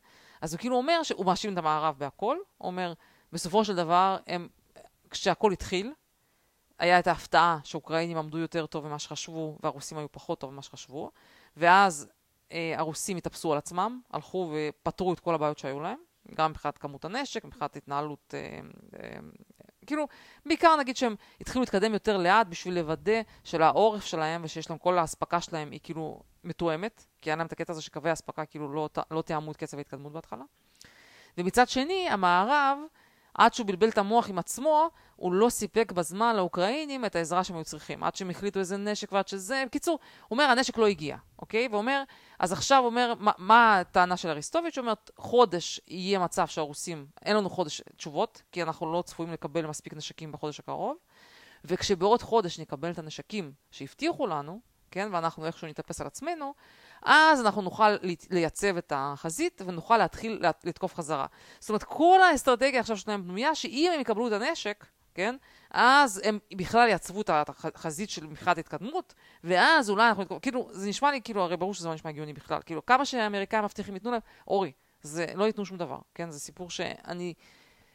אז 0.44 0.52
הוא 0.52 0.58
כאילו 0.58 0.76
אומר 0.76 1.02
שהוא 1.02 1.26
מאשים 1.26 1.52
את 1.52 1.58
המערב 1.58 1.94
בהכל, 1.98 2.36
הוא 2.58 2.66
אומר, 2.66 2.92
בסופו 3.32 3.64
של 3.64 3.76
דבר, 3.76 4.16
הם, 4.26 4.48
כשהכל 5.10 5.52
התחיל, 5.52 5.92
היה 6.78 6.98
את 6.98 7.06
ההפתעה 7.06 7.58
שהאוקראינים 7.64 8.16
עמדו 8.16 8.38
יותר 8.38 8.66
טוב 8.66 8.86
ממה 8.86 8.98
שחשבו, 8.98 9.58
והרוסים 9.62 9.98
היו 9.98 10.12
פחות 10.12 10.40
טוב 10.40 10.52
ממה 10.52 10.62
שחשבו, 10.62 11.10
ואז 11.56 12.08
אה, 12.52 12.74
הרוסים 12.76 13.16
התאפסו 13.16 13.52
על 13.52 13.58
עצמם, 13.58 14.00
הלכו 14.12 14.52
ופתרו 14.54 15.12
את 15.12 15.20
כל 15.20 15.34
הבעיות 15.34 15.58
שהיו 15.58 15.80
להם, 15.80 15.98
גם 16.34 16.50
מבחינת 16.50 16.78
כמות 16.78 17.04
הנשק, 17.04 17.44
מבחינת 17.44 17.76
התנהלות, 17.76 18.34
אה, 18.34 18.60
אה, 19.02 19.18
כאילו, 19.86 20.06
בעיקר 20.46 20.76
נגיד 20.76 20.96
שהם 20.96 21.14
התחילו 21.40 21.62
להתקדם 21.62 21.92
יותר 21.92 22.16
לאט 22.16 22.46
בשביל 22.46 22.74
לוודא 22.74 23.20
שלעורף 23.44 24.04
שלהם 24.04 24.44
ושיש 24.44 24.70
להם 24.70 24.78
כל 24.78 24.98
האספקה 24.98 25.40
שלהם 25.40 25.70
היא 25.70 25.80
כאילו 25.82 26.22
מתואמת, 26.44 27.06
כי 27.24 27.30
היה 27.30 27.36
להם 27.36 27.46
את 27.46 27.52
הקטע 27.52 27.72
הזה 27.72 27.82
שקווי 27.82 28.10
האספקה 28.10 28.44
כאילו 28.44 28.72
לא, 28.72 28.88
לא 29.10 29.22
תיאמו 29.22 29.52
את 29.52 29.56
קצב 29.56 29.76
ההתקדמות 29.76 30.12
בהתחלה. 30.12 30.44
ומצד 31.38 31.68
שני, 31.68 32.08
המערב, 32.10 32.78
עד 33.34 33.54
שהוא 33.54 33.66
בלבל 33.66 33.88
את 33.88 33.98
המוח 33.98 34.30
עם 34.30 34.38
עצמו, 34.38 34.90
הוא 35.16 35.32
לא 35.32 35.48
סיפק 35.48 35.92
בזמן 35.92 36.36
לאוקראינים 36.36 37.04
את 37.04 37.16
העזרה 37.16 37.44
שהם 37.44 37.56
היו 37.56 37.64
צריכים. 37.64 38.04
עד 38.04 38.16
שהם 38.16 38.30
החליטו 38.30 38.60
איזה 38.60 38.76
נשק 38.76 39.12
ועד 39.12 39.28
שזה... 39.28 39.64
בקיצור, 39.66 39.98
הוא 40.20 40.26
אומר, 40.30 40.44
הנשק 40.44 40.78
לא 40.78 40.86
הגיע, 40.86 41.16
אוקיי? 41.38 41.68
ואומר, 41.70 42.02
אז 42.38 42.52
עכשיו 42.52 42.82
אומר, 42.84 43.14
מה, 43.18 43.32
מה 43.38 43.80
הטענה 43.80 44.16
של 44.16 44.28
אריסטוביץ'? 44.28 44.78
הוא 44.78 44.82
אומר, 44.82 44.94
חודש 45.16 45.80
יהיה 45.88 46.18
מצב 46.18 46.46
שהרוסים, 46.46 47.06
אין 47.24 47.36
לנו 47.36 47.50
חודש 47.50 47.82
תשובות, 47.96 48.42
כי 48.52 48.62
אנחנו 48.62 48.92
לא 48.92 49.02
צפויים 49.02 49.32
לקבל 49.32 49.66
מספיק 49.66 49.94
נשקים 49.94 50.32
בחודש 50.32 50.60
הקרוב, 50.60 50.96
וכשבעוד 51.64 52.22
חודש 52.22 52.60
נקבל 52.60 52.90
את 52.90 52.98
הנשקים 52.98 53.52
שהבטיחו 53.70 54.26
לנו, 54.26 54.60
כן, 54.90 55.08
ואנחנו 55.12 55.46
איכשהו 55.46 55.68
נתאפס 55.68 56.00
על 56.00 56.06
עצמנו, 56.06 56.54
אז 57.04 57.40
אנחנו 57.40 57.62
נוכל 57.62 57.96
לייצב 58.30 58.76
את 58.76 58.92
החזית 58.96 59.62
ונוכל 59.66 59.96
להתחיל 59.96 60.42
לתקוף 60.64 60.94
חזרה. 60.94 61.26
זאת 61.60 61.70
אומרת, 61.70 61.82
כל 61.82 62.20
האסטרטגיה 62.22 62.80
עכשיו 62.80 62.96
שלהם 62.96 63.22
בנויה, 63.22 63.54
שאם 63.54 63.90
הם 63.94 64.00
יקבלו 64.00 64.28
את 64.28 64.32
הנשק, 64.32 64.86
כן, 65.14 65.36
אז 65.70 66.20
הם 66.24 66.38
בכלל 66.56 66.88
יעצבו 66.88 67.20
את 67.20 67.30
החזית 67.74 68.10
של 68.10 68.26
מבחינת 68.26 68.58
התקדמות, 68.58 69.14
ואז 69.44 69.90
אולי 69.90 70.08
אנחנו, 70.08 70.40
כאילו, 70.40 70.68
זה 70.70 70.88
נשמע 70.88 71.10
לי, 71.10 71.20
כאילו, 71.24 71.42
הרי 71.42 71.56
ברור 71.56 71.74
שזה 71.74 71.88
לא 71.88 71.94
נשמע 71.94 72.10
הגיוני 72.10 72.32
בכלל. 72.32 72.60
כאילו, 72.66 72.86
כמה 72.86 73.04
שהאמריקאים 73.04 73.64
מבטיחים 73.64 73.94
ייתנו 73.94 74.10
להם, 74.10 74.20
אורי, 74.48 74.72
זה 75.02 75.26
לא 75.34 75.44
ייתנו 75.44 75.64
שום 75.64 75.78
דבר, 75.78 75.98
כן? 76.14 76.30
זה 76.30 76.40
סיפור 76.40 76.70
שאני... 76.70 77.34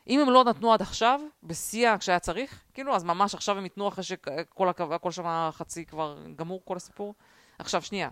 אם 0.08 0.20
הם 0.20 0.30
לא 0.30 0.44
נתנו 0.44 0.74
עד 0.74 0.82
עכשיו, 0.82 1.22
בשיא 1.44 1.98
כשהיה 1.98 2.20
צריך, 2.20 2.64
כאילו, 2.74 2.96
אז 2.96 3.04
ממש 3.04 3.36
עכשיו 3.36 3.58
הם 3.58 3.64
ייתנו 3.64 3.88
אחרי 3.88 4.04
שכל 4.04 4.70
הכל 4.70 5.12
שם 5.12 5.50
חצי 5.52 5.86
כבר 5.86 6.18
גמור, 6.36 6.62
כל 6.66 6.78
הסיפור. 6.78 7.16
עכשיו, 7.60 7.82
שנייה. 7.82 8.10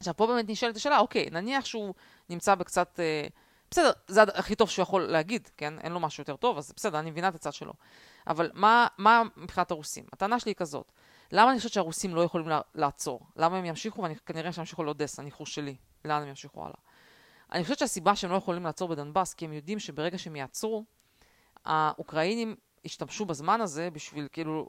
עכשיו, 0.00 0.16
פה 0.16 0.26
באמת 0.26 0.48
נשאלת 0.48 0.76
השאלה, 0.76 0.98
אוקיי, 0.98 1.28
נניח 1.32 1.64
שהוא 1.64 1.94
נמצא 2.30 2.54
בקצת... 2.54 3.00
אה, 3.00 3.26
בסדר, 3.70 3.90
זה 4.08 4.22
הכי 4.22 4.54
טוב 4.54 4.70
שהוא 4.70 4.82
יכול 4.82 5.02
להגיד, 5.02 5.48
כן? 5.56 5.78
אין 5.78 5.92
לו 5.92 6.00
משהו 6.00 6.20
יותר 6.20 6.36
טוב, 6.36 6.58
אז 6.58 6.72
בסדר, 6.76 6.98
אני 6.98 7.10
מבינה 7.10 7.28
את 7.28 7.34
הצד 7.34 7.52
שלו. 7.52 7.72
אבל 8.26 8.50
מה, 8.54 8.86
מה 8.98 9.22
מבחינת 9.36 9.70
הרוסים? 9.70 10.04
הטענה 10.12 10.40
שלי 10.40 10.50
היא 10.50 10.56
כזאת, 10.56 10.92
למה 11.32 11.50
אני 11.50 11.58
חושבת 11.58 11.72
שהרוסים 11.72 12.14
לא 12.14 12.20
יכולים 12.20 12.48
לעצור? 12.74 13.20
למה 13.36 13.58
הם 13.58 13.64
ימשיכו, 13.64 14.02
ואני 14.02 14.14
כנראה 14.16 14.52
שהם 14.52 14.62
ימשיכו 14.62 14.84
לאודסה, 14.84 15.22
ניחוש 15.22 15.54
שלי, 15.54 15.76
לאן 16.04 16.22
הם 16.22 16.28
ימשיכו 16.28 16.60
הלאה. 16.60 16.74
אני 17.52 17.62
חושבת 17.62 17.78
שהסיבה 17.78 18.16
שהם 18.16 18.30
לא 18.30 18.36
יכולים 18.36 18.64
לעצור 18.64 18.88
בדנבאס, 18.88 19.34
כי 19.34 19.44
הם 19.44 19.52
יודעים 19.52 19.78
שברגע 19.78 20.18
שהם 20.18 20.36
יעצרו, 20.36 20.84
האוקראינים 21.64 22.56
ישתמשו 22.84 23.24
בזמן 23.24 23.60
הזה 23.60 23.90
בשביל 23.90 24.28
כאילו 24.32 24.68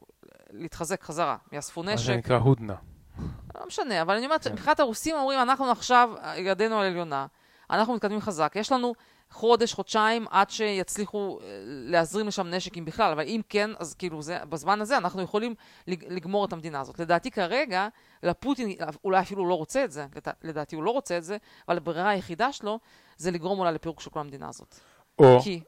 להתחזק 0.50 1.04
חזרה, 1.04 1.38
יאספו 1.52 1.84
נשק. 1.84 1.92
מה 1.92 1.98
שנקרא 1.98 2.38
הודנה. 2.38 2.76
לא 3.60 3.68
משנה, 3.68 4.02
אבל 4.02 4.16
אני 4.16 4.26
אומרת, 4.26 4.44
כן. 4.44 4.54
מבחינת 4.54 4.80
הרוסים 4.80 5.16
אומרים, 5.16 5.40
אנחנו 5.40 5.72
עכשיו, 5.72 6.10
ידנו 6.38 6.80
על 6.80 6.86
עליונה, 6.86 7.26
אנחנו 7.70 7.94
מתקדמים 7.94 8.22
חזק, 8.22 8.54
יש 8.56 8.72
לנו 8.72 8.94
חודש, 9.32 9.74
חודשיים, 9.74 10.26
עד 10.30 10.50
שיצליחו 10.50 11.40
אה, 11.42 11.48
להזרים 11.64 12.28
לשם 12.28 12.48
נשק 12.48 12.78
אם 12.78 12.86
בכלל, 12.86 13.12
אבל 13.12 13.24
אם 13.24 13.42
כן, 13.50 13.70
אז 13.80 13.94
כאילו 13.94 14.22
זה, 14.22 14.38
בזמן 14.50 14.82
הזה 14.82 14.98
אנחנו 14.98 15.22
יכולים 15.22 15.56
לגמור 15.88 16.46
את 16.46 16.54
המדינה 16.54 16.80
הזאת. 16.80 17.00
לדעתי 17.00 17.32
כרגע, 17.32 17.88
לפוטין 18.24 18.72
אולי 19.04 19.20
אפילו 19.20 19.50
לא 19.50 19.54
רוצה 19.54 19.84
את 19.84 19.92
זה, 19.92 20.06
לדעתי 20.44 20.76
הוא 20.76 20.84
לא 20.84 20.92
רוצה 20.92 21.18
את 21.18 21.24
זה, 21.24 21.38
אבל 21.68 21.78
הברירה 21.78 22.10
היחידה 22.10 22.52
שלו 22.52 22.80
זה 23.18 23.32
לגרום 23.32 23.60
אולי 23.60 23.74
לפירוק 23.74 24.02
של 24.02 24.10
כל 24.10 24.20
המדינה 24.20 24.50
הזאת. 24.50 24.76
או, 25.20 25.40
כי... 25.44 25.62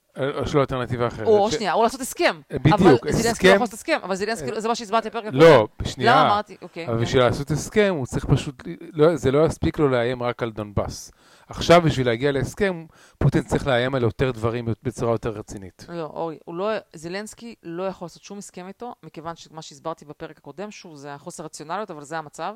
יש 0.43 0.53
לו 0.53 0.61
אלטרנטיבה 0.61 1.07
אחרת. 1.07 1.27
או, 1.27 1.51
ש... 1.51 1.55
שנייה, 1.55 1.73
או 1.73 1.83
לעשות 1.83 2.01
הסכם. 2.01 2.41
בדיוק, 2.53 2.79
אבל 2.81 2.93
הסכם. 2.93 3.07
אבל 3.07 3.11
זילנסקי 3.11 3.47
לא 3.47 3.51
יכול 3.53 3.63
לעשות 3.63 3.73
הסכם, 3.73 3.99
אבל 4.03 4.15
זילנסקי, 4.15 4.61
זה 4.61 4.67
מה 4.67 4.75
שהסברתי 4.75 5.09
בפרק 5.09 5.25
הקודם. 5.25 5.41
לא, 5.41 5.67
שנייה. 5.83 6.11
למה 6.11 6.27
אמרתי, 6.27 6.57
אוקיי. 6.61 6.87
אבל 6.87 7.01
בשביל 7.01 7.23
לעשות 7.23 7.51
הסכם, 7.51 7.95
הוא 7.97 8.05
צריך 8.05 8.25
פשוט, 8.25 8.63
לא, 8.93 9.15
זה 9.15 9.31
לא 9.31 9.45
יספיק 9.45 9.79
לו 9.79 9.89
לאיים 9.89 10.23
רק 10.23 10.43
על 10.43 10.51
דונבאס. 10.51 11.11
עכשיו, 11.47 11.81
בשביל 11.81 12.07
להגיע 12.07 12.31
להסכם, 12.31 12.85
פוטין 13.17 13.43
צריך 13.43 13.67
לאיים 13.67 13.95
על 13.95 14.03
יותר 14.03 14.31
דברים 14.31 14.67
בצורה 14.83 15.11
יותר 15.11 15.29
רצינית. 15.29 15.85
לא, 15.89 16.03
אורי, 16.03 16.37
לא, 16.47 16.69
זילנסקי 16.93 17.55
לא 17.63 17.83
יכול 17.83 18.05
לעשות 18.05 18.23
שום 18.23 18.37
הסכם 18.37 18.67
איתו, 18.67 18.95
מכיוון 19.03 19.35
שמה 19.35 19.61
שהסברתי 19.61 20.05
בפרק 20.05 20.37
הקודם, 20.37 20.71
שוב, 20.71 20.95
זה 20.95 21.13
החוסר 21.13 21.43
רציונליות, 21.43 21.91
אבל 21.91 22.03
זה 22.03 22.17
המצב. 22.17 22.53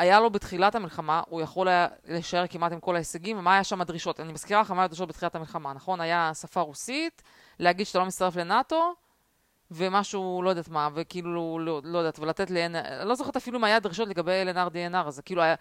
היה 0.00 0.20
לו 0.20 0.30
בתחילת 0.30 0.74
המלחמה, 0.74 1.22
הוא 1.28 1.40
יכול 1.40 1.68
היה 1.68 1.86
להישאר 2.04 2.46
כמעט 2.46 2.72
עם 2.72 2.80
כל 2.80 2.94
ההישגים, 2.94 3.38
ומה 3.38 3.54
היה 3.54 3.64
שם 3.64 3.80
הדרישות? 3.80 4.20
אני 4.20 4.32
מזכירה 4.32 4.60
לך 4.60 4.70
מה 4.70 4.84
הדרישות 4.84 5.08
בתחילת 5.08 5.34
המלחמה, 5.34 5.72
נכון? 5.72 6.00
היה 6.00 6.30
שפה 6.40 6.60
רוסית, 6.60 7.22
להגיד 7.58 7.86
שאתה 7.86 7.98
לא 7.98 8.06
מצטרף 8.06 8.36
לנאטו, 8.36 8.94
ומשהו, 9.70 10.42
לא 10.44 10.50
יודעת 10.50 10.68
מה, 10.68 10.88
וכאילו, 10.94 11.58
לא, 11.58 11.80
לא 11.84 11.98
יודעת, 11.98 12.18
ולתת 12.18 12.50
ל... 12.50 12.56
אני 12.56 13.08
לא 13.08 13.14
זוכרת 13.14 13.36
אפילו 13.36 13.58
מה 13.58 13.66
היה 13.66 13.76
הדרישות 13.76 14.08
לגבי 14.08 14.42
LNR, 14.44 14.70
DNR, 14.72 15.06
אז 15.06 15.20
כאילו 15.24 15.42
היה... 15.42 15.54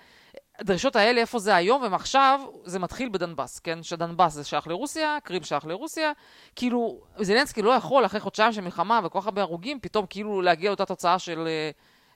הדרישות 0.60 0.96
האלה, 0.96 1.22
איפה 1.22 1.40
זה 1.40 1.56
היום, 1.56 1.84
ומעכשיו 1.84 2.42
זה 2.64 2.80
מתחיל 2.80 3.10
בדנבאס, 3.10 3.60
כן? 3.60 3.84
שדנבאס 3.84 4.34
זה 4.34 4.44
שייך 4.44 4.68
לרוסיה, 4.68 5.18
קרים 5.24 5.44
שייך 5.44 5.66
לרוסיה. 5.66 6.12
כאילו, 6.56 7.02
זלנסקי 7.18 7.62
לא 7.62 7.72
יכול, 7.72 8.06
אחרי 8.06 8.20
חודשיים 8.20 8.52
של 8.52 8.62
מלחמה 8.62 9.00
וכל 9.04 9.22
כך 9.22 9.26
הרבה 9.26 9.42
הרוגים, 9.42 9.80
פתאום 9.80 10.06
כאילו 10.10 10.42
להגיע 10.42 10.70
לאותה 10.70 10.86
תוצאה 10.86 11.20
של... 11.20 11.48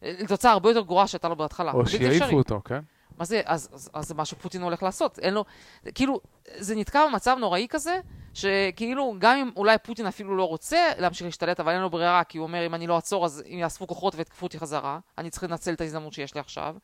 לתוצאה 0.03 0.51
הרבה 0.51 0.69
יותר 0.69 0.81
גרועה 0.81 1.07
שהייתה 1.07 1.29
לו 1.29 1.35
בהתחלה. 1.35 1.71
או 1.71 1.85
שיעיפו 1.87 2.37
אותו, 2.37 2.61
כן? 2.65 2.79
מה 3.17 3.25
זה, 3.25 3.41
אז, 3.45 3.69
אז, 3.73 3.89
אז 3.93 4.07
זה 4.07 4.13
מה 4.15 4.25
שפוטין 4.25 4.61
הולך 4.61 4.83
לעשות. 4.83 5.19
אין 5.19 5.33
לו, 5.33 5.45
כאילו, 5.95 6.19
זה 6.57 6.75
נתקע 6.75 7.07
במצב 7.07 7.37
נוראי 7.39 7.67
כזה, 7.69 7.99
שכאילו, 8.33 9.15
גם 9.19 9.37
אם 9.37 9.51
אולי 9.55 9.77
פוטין 9.83 10.05
אפילו 10.05 10.37
לא 10.37 10.43
רוצה 10.43 10.91
להמשיך 10.97 11.25
להשתלט, 11.25 11.59
אבל 11.59 11.71
אין 11.71 11.81
לו 11.81 11.89
ברירה, 11.89 12.23
כי 12.23 12.37
הוא 12.37 12.47
אומר, 12.47 12.65
אם 12.65 12.75
אני 12.75 12.87
לא 12.87 12.95
אעצור, 12.95 13.25
אז 13.25 13.43
אם 13.53 13.57
יאספו 13.59 13.87
כוחות 13.87 14.15
ויתקפו 14.15 14.45
אותי 14.45 14.59
חזרה, 14.59 14.99
אני 15.17 15.29
צריך 15.29 15.43
לנצל 15.43 15.73
את 15.73 15.81
ההזדמנות 15.81 16.13
שיש 16.13 16.35
לי 16.35 16.39
עכשיו. 16.39 16.75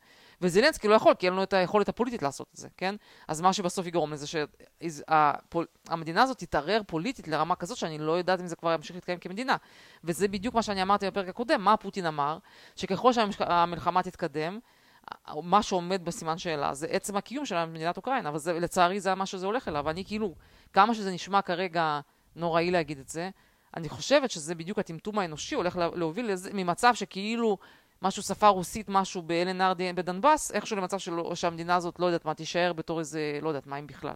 וזילנסקי 0.42 0.88
לא 0.88 0.94
יכול, 0.94 1.14
כי 1.14 1.26
אין 1.26 1.34
לו 1.34 1.42
את 1.42 1.52
היכולת 1.52 1.88
הפוליטית 1.88 2.22
לעשות 2.22 2.46
את 2.52 2.56
זה, 2.56 2.68
כן? 2.76 2.94
אז 3.28 3.40
מה 3.40 3.52
שבסוף 3.52 3.86
יגרום 3.86 4.12
לזה 4.12 4.26
שהמדינה 4.26 6.22
הזאת 6.22 6.38
תתערער 6.38 6.80
פוליטית 6.86 7.28
לרמה 7.28 7.56
כזאת 7.56 7.76
שאני 7.76 7.98
לא 7.98 8.12
יודעת 8.12 8.40
אם 8.40 8.46
זה 8.46 8.56
כבר 8.56 8.72
ימשיך 8.72 8.96
להתקיים 8.96 9.18
כמדינה. 9.18 9.56
וזה 10.04 10.28
בדיוק 10.28 10.54
מה 10.54 10.62
שאני 10.62 10.82
אמרתי 10.82 11.06
בפרק 11.06 11.28
הקודם, 11.28 11.64
מה 11.64 11.76
פוטין 11.76 12.06
אמר, 12.06 12.38
שככל 12.76 13.12
שהמלחמה 13.12 14.02
תתקדם, 14.02 14.58
מה 15.42 15.62
שעומד 15.62 16.04
בסימן 16.04 16.38
שאלה 16.38 16.74
זה 16.74 16.86
עצם 16.86 17.16
הקיום 17.16 17.46
של 17.46 17.64
מדינת 17.64 17.96
אוקראינה, 17.96 18.28
אבל 18.28 18.38
זה, 18.38 18.60
לצערי 18.60 19.00
זה 19.00 19.14
מה 19.14 19.26
שזה 19.26 19.46
הולך 19.46 19.68
אליו. 19.68 19.82
ואני 19.86 20.04
כאילו, 20.04 20.34
כמה 20.72 20.94
שזה 20.94 21.12
נשמע 21.12 21.42
כרגע 21.42 22.00
נוראי 22.36 22.70
להגיד 22.70 22.98
את 22.98 23.08
זה, 23.08 23.30
אני 23.76 23.88
חושבת 23.88 24.30
שזה 24.30 24.54
בדיוק 24.54 24.78
הטמטום 24.78 25.18
האנושי 25.18 25.54
הולך 25.54 25.76
להוביל 25.76 26.32
לזה, 26.32 26.50
ממצב 26.54 26.94
שכאילו 26.94 27.58
משהו 28.02 28.22
שפה 28.22 28.48
רוסית, 28.48 28.86
משהו 28.88 29.22
באלנר 29.22 29.72
בדנבאס, 29.94 30.50
איכשהו 30.50 30.76
למצב 30.76 30.98
של, 30.98 31.12
שהמדינה 31.34 31.76
הזאת 31.76 31.98
לא 31.98 32.06
יודעת 32.06 32.24
מה, 32.24 32.34
תישאר 32.34 32.72
בתור 32.72 32.98
איזה, 32.98 33.38
לא 33.42 33.48
יודעת 33.48 33.66
מה 33.66 33.78
אם 33.78 33.86
בכלל. 33.86 34.14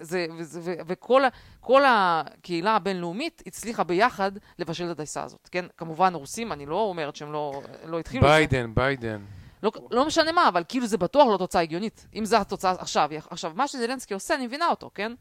זה, 0.00 0.26
וזה, 0.38 0.60
ו, 0.62 0.74
וכל 0.86 1.82
הקהילה 1.86 2.76
הבינלאומית 2.76 3.42
הצליחה 3.46 3.84
ביחד 3.84 4.32
לבשל 4.58 4.84
את 4.84 4.90
הדייסה 4.90 5.22
הזאת, 5.22 5.48
כן? 5.52 5.64
כמובן 5.76 6.14
רוסים, 6.14 6.52
אני 6.52 6.66
לא 6.66 6.80
אומרת 6.80 7.16
שהם 7.16 7.32
לא, 7.32 7.62
לא 7.84 7.98
התחילו 7.98 8.22
ביידן, 8.22 8.66
זה. 8.66 8.74
ביידן. 8.74 9.20
לא, 9.62 9.72
לא 9.90 10.06
משנה 10.06 10.32
מה, 10.32 10.48
אבל 10.48 10.62
כאילו 10.68 10.86
זה 10.86 10.98
בטוח 10.98 11.28
לא 11.32 11.36
תוצאה 11.36 11.62
הגיונית. 11.62 12.06
אם 12.14 12.24
זו 12.24 12.36
התוצאה 12.36 12.70
עכשיו. 12.70 13.10
עכשיו, 13.30 13.52
מה 13.54 13.68
שזלנסקי 13.68 14.14
עושה, 14.14 14.34
אני 14.34 14.46
מבינה 14.46 14.68
אותו, 14.68 14.90
כן? 14.94 15.12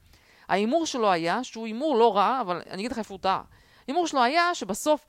ההימור 0.49 0.85
שלו 0.85 1.11
היה, 1.11 1.43
שהוא 1.43 1.65
הימור 1.65 1.97
לא 1.97 2.15
רע, 2.15 2.41
אבל 2.41 2.61
אני 2.69 2.81
אגיד 2.81 2.91
לך 2.91 2.97
איפה 2.97 3.13
הוא 3.13 3.19
טעה. 3.19 3.41
ההימור 3.87 4.07
שלו 4.07 4.23
היה 4.23 4.55
שבסוף 4.55 5.05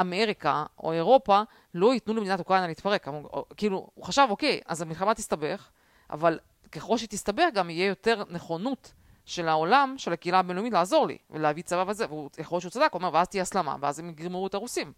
אמריקה 0.00 0.64
או 0.82 0.92
אירופה 0.92 1.42
לא 1.74 1.94
ייתנו 1.94 2.14
למדינת 2.14 2.38
אוקראינה 2.38 2.66
להתפרק. 2.66 3.08
כאילו, 3.56 3.88
הוא 3.94 4.04
חשב, 4.04 4.26
אוקיי, 4.30 4.60
אז 4.66 4.82
המלחמה 4.82 5.14
תסתבך, 5.14 5.68
אבל 6.10 6.38
ככל 6.72 6.98
שהיא 6.98 7.08
תסתבך 7.08 7.44
גם 7.54 7.70
יהיה 7.70 7.86
יותר 7.86 8.22
נכונות 8.30 8.92
של 9.24 9.48
העולם, 9.48 9.94
של 9.98 10.12
הקהילה 10.12 10.38
הבינלאומית, 10.38 10.72
לעזור 10.72 11.06
לי 11.06 11.18
ולהביא 11.30 11.62
צבא 11.62 11.84
וזה, 11.88 12.06
והוא 12.08 12.30
יכול 12.38 12.56
להיות 12.56 12.62
שהוא 12.62 12.70
צדק, 12.70 12.88
הוא 12.92 12.98
אומר, 12.98 13.10
ואז 13.12 13.28
תהיה 13.28 13.42
הסלמה, 13.42 13.76
ואז 13.80 13.98
הם 13.98 14.08
יגמרו 14.08 14.46
את 14.46 14.54
הרוסים. 14.54 14.92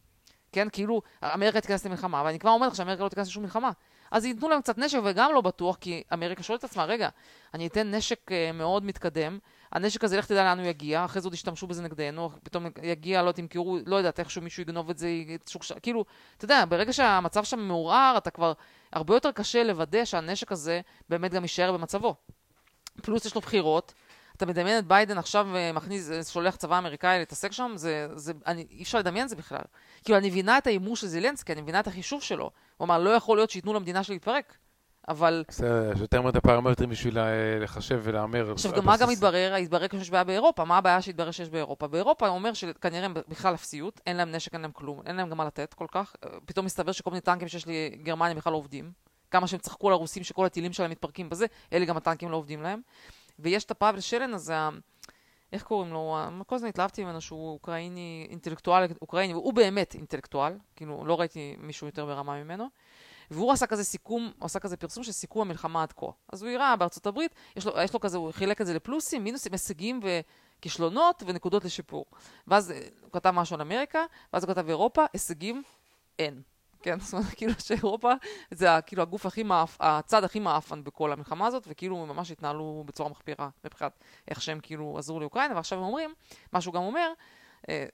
כן, 0.52 0.68
כאילו, 0.72 1.02
אמריקה 1.24 1.60
תיכנס 1.60 1.86
למלחמה, 1.86 2.22
ואני 2.24 2.38
כבר 2.38 2.50
אומר 2.50 2.68
לך 2.68 2.76
שאמריקה 2.76 3.04
לא 3.04 3.08
תיכנס 3.08 3.28
לשום 3.28 3.42
מלחמה. 3.42 3.70
אז 4.10 4.24
ייתנו 4.24 4.48
להם 4.48 4.60
קצת 4.60 4.78
נשק, 4.78 4.98
וגם 5.04 5.30
לא 5.34 5.40
בטוח, 5.40 5.76
כי 5.76 6.02
אמריקה 6.12 6.42
שואלת 6.42 6.60
את 6.60 6.64
עצמה, 6.64 6.84
רגע, 6.84 7.08
אני 7.54 7.66
אתן 7.66 7.94
נשק 7.94 8.30
uh, 8.30 8.52
מאוד 8.54 8.84
מתקדם, 8.84 9.38
הנשק 9.72 10.04
הזה, 10.04 10.16
לך 10.16 10.26
תדע 10.26 10.44
לאן 10.44 10.58
הוא 10.58 10.66
יגיע, 10.66 11.04
אחרי 11.04 11.20
זה 11.22 11.26
עוד 11.26 11.34
ישתמשו 11.34 11.66
בזה 11.66 11.82
נגדנו, 11.82 12.30
פתאום 12.42 12.66
יגיע, 12.82 13.22
לא 13.22 13.32
תמכרו, 13.32 13.78
לא 13.86 13.96
יודעת, 13.96 14.20
איכשהו 14.20 14.42
מישהו 14.42 14.62
יגנוב 14.62 14.90
את 14.90 14.98
זה, 14.98 15.08
שוק, 15.48 15.62
ש... 15.62 15.72
כאילו, 15.82 16.04
אתה 16.36 16.44
יודע, 16.44 16.64
ברגע 16.68 16.92
שהמצב 16.92 17.44
שם 17.44 17.58
מעורער, 17.58 18.14
אתה 18.18 18.30
כבר, 18.30 18.52
הרבה 18.92 19.14
יותר 19.14 19.32
קשה 19.32 19.64
לוודא 19.64 20.04
שהנשק 20.04 20.52
הזה 20.52 20.80
באמת 21.08 21.32
גם 21.32 21.42
יישאר 21.42 21.72
במצבו. 21.72 22.14
פלוס 23.02 23.24
יש 23.24 23.34
לו 23.34 23.40
בחירות, 23.40 23.92
אתה 24.36 24.46
מדמיין 24.46 24.78
את 24.78 24.86
ביידן 24.86 25.18
עכשיו 25.18 25.56
אה, 25.56 25.72
מכניס, 25.72 26.10
אה, 26.10 26.24
שולח 26.24 26.56
צבא 26.56 26.78
אמריקאי 26.78 27.18
להתעסק 27.18 27.52
שם, 27.52 27.72
זה, 27.74 28.08
זה, 28.14 28.32
אני, 28.46 28.66
אי 28.70 28.82
אפשר 28.82 28.98
לדמיין 28.98 29.24
את 29.24 29.28
זה 29.28 29.36
בכלל. 29.36 29.62
כאילו, 30.04 30.18
אני 30.18 30.28
מבינה 30.28 30.58
את 30.58 30.66
ההימור 30.66 30.96
של 30.96 31.06
זילנסקי, 31.06 31.52
אני 31.52 31.60
מבינה 31.60 31.80
את 31.80 31.86
החישוב 31.86 32.22
שלו. 32.22 32.50
הוא 32.76 32.86
אמר, 32.86 32.98
לא 32.98 33.10
יכול 33.10 33.38
להיות 33.38 33.50
שייתנו 33.50 33.74
למדינה 33.74 34.02
שלי 34.02 34.14
להתפרק. 34.14 34.56
אבל... 35.08 35.44
בסדר, 35.48 35.92
יש 35.92 36.00
יותר 36.00 36.22
מדי 36.22 36.40
פרמטרים 36.40 36.90
בשביל 36.90 37.18
אה, 37.18 37.58
לחשב 37.60 38.00
ולהמר. 38.02 38.52
עכשיו, 38.52 38.72
גם 38.72 38.84
מה 38.84 38.96
גם 38.96 39.10
התברר? 39.10 39.54
התברר 39.54 39.86
שיש 39.90 40.10
בעיה 40.10 40.24
באירופה. 40.24 40.64
מה 40.64 40.78
הבעיה 40.78 41.02
שהתברר 41.02 41.30
שיש 41.30 41.48
באירופה? 41.48 41.86
באירופה 41.86 42.28
הוא 42.28 42.34
אומר 42.34 42.52
שכנראה 42.52 43.08
בכלל 43.08 43.54
אפסיות, 43.54 44.00
אין 44.06 44.16
להם 44.16 44.32
נשק, 44.32 44.54
אין 44.54 44.62
להם 44.62 44.72
כלום, 44.72 45.02
אין 45.06 45.16
להם 45.16 45.30
גם 45.30 45.36
מה 45.36 45.44
לתת 45.44 45.74
כל 45.74 45.86
כך. 45.92 46.16
פתאום 46.44 46.66
מסתבר 46.66 46.92
שכל 46.92 47.10
מיני 47.10 47.20
טנקים 47.20 47.48
שיש 47.48 47.64
לגרמניה 47.66 48.34
בכלל 48.34 48.52
לא 48.52 48.56
עובדים. 48.56 48.92
כמה 49.30 49.46
שהם 49.46 49.60
צחקו 49.60 49.86
על 49.86 49.92
הרוסים 49.92 50.24
שכל 50.24 50.46
הטילים 50.46 50.72
שלהם 50.72 50.90
מתפרקים 50.90 51.28
בזה, 51.28 51.46
אלה 51.72 51.84
גם 51.84 51.96
הטנקים 51.96 52.30
לא 52.30 52.36
עובדים 52.36 52.62
להם. 52.62 52.80
ויש 53.38 53.64
את 53.64 53.70
הפאבל 53.70 54.00
שלן 54.00 54.34
הזה, 54.34 54.54
איך 55.52 55.62
קוראים 55.62 55.92
לו? 55.92 56.16
כל 56.46 56.54
הזמן 56.56 56.68
התלהבתי 56.68 57.04
ממנו 57.04 57.20
שהוא 57.20 57.52
אוקראיני, 57.52 58.26
אינטלקטואל 58.30 58.86
אוקראיני, 59.02 59.34
והוא 59.34 59.54
באמת 59.54 59.94
אינטלקטואל, 59.94 60.52
כאילו 60.76 61.04
לא 61.06 61.20
ראיתי 61.20 61.56
מישהו 61.58 61.86
יותר 61.86 62.06
ברמה 62.06 62.44
ממנו. 62.44 62.68
והוא 63.30 63.52
עשה 63.52 63.66
כזה 63.66 63.84
סיכום, 63.84 64.32
עשה 64.40 64.58
כזה 64.58 64.76
פרסום 64.76 65.04
של 65.04 65.12
סיכום 65.12 65.42
המלחמה 65.42 65.82
עד 65.82 65.92
כה. 65.92 66.06
אז 66.32 66.42
הוא 66.42 66.50
הראה 66.50 66.76
בארצות 66.76 67.06
הברית, 67.06 67.34
יש 67.56 67.66
לו, 67.66 67.72
יש 67.82 67.94
לו 67.94 68.00
כזה, 68.00 68.18
הוא 68.18 68.32
חילק 68.32 68.60
את 68.60 68.66
זה 68.66 68.74
לפלוסים, 68.74 69.24
מינוסים, 69.24 69.52
הישגים 69.52 70.00
וכישלונות 70.02 71.22
ונקודות 71.26 71.64
לשיפור. 71.64 72.06
ואז 72.46 72.70
הוא 73.02 73.12
כתב 73.12 73.30
משהו 73.30 73.54
על 73.54 73.60
אמריקה, 73.60 74.04
ואז 74.32 74.44
הוא 74.44 74.54
כתב 74.54 74.68
אירופה, 74.68 75.04
הישגים 75.12 75.62
אין. 76.18 76.42
כן, 76.82 77.00
זאת 77.00 77.14
אומרת, 77.14 77.34
כאילו 77.36 77.52
שאירופה 77.58 78.12
זה 78.50 78.68
כאילו 78.86 79.02
הגוף 79.02 79.26
הכי 79.26 79.42
מאף, 79.42 79.76
הצד 79.80 80.24
הכי 80.24 80.40
מאפן 80.40 80.84
בכל 80.84 81.12
המלחמה 81.12 81.46
הזאת, 81.46 81.64
וכאילו 81.68 82.02
הם 82.02 82.08
ממש 82.08 82.30
התנהלו 82.30 82.84
בצורה 82.86 83.08
מחפירה 83.10 83.48
מבחינת 83.64 83.92
איך 84.28 84.42
שהם 84.42 84.60
כאילו 84.62 84.98
עזרו 84.98 85.20
לאוקראינה, 85.20 85.54
ועכשיו 85.54 85.78
הם 85.78 85.84
אומרים, 85.84 86.14
מה 86.52 86.60
שהוא 86.60 86.74
גם 86.74 86.82
אומר, 86.82 87.12
אה, 87.68 87.86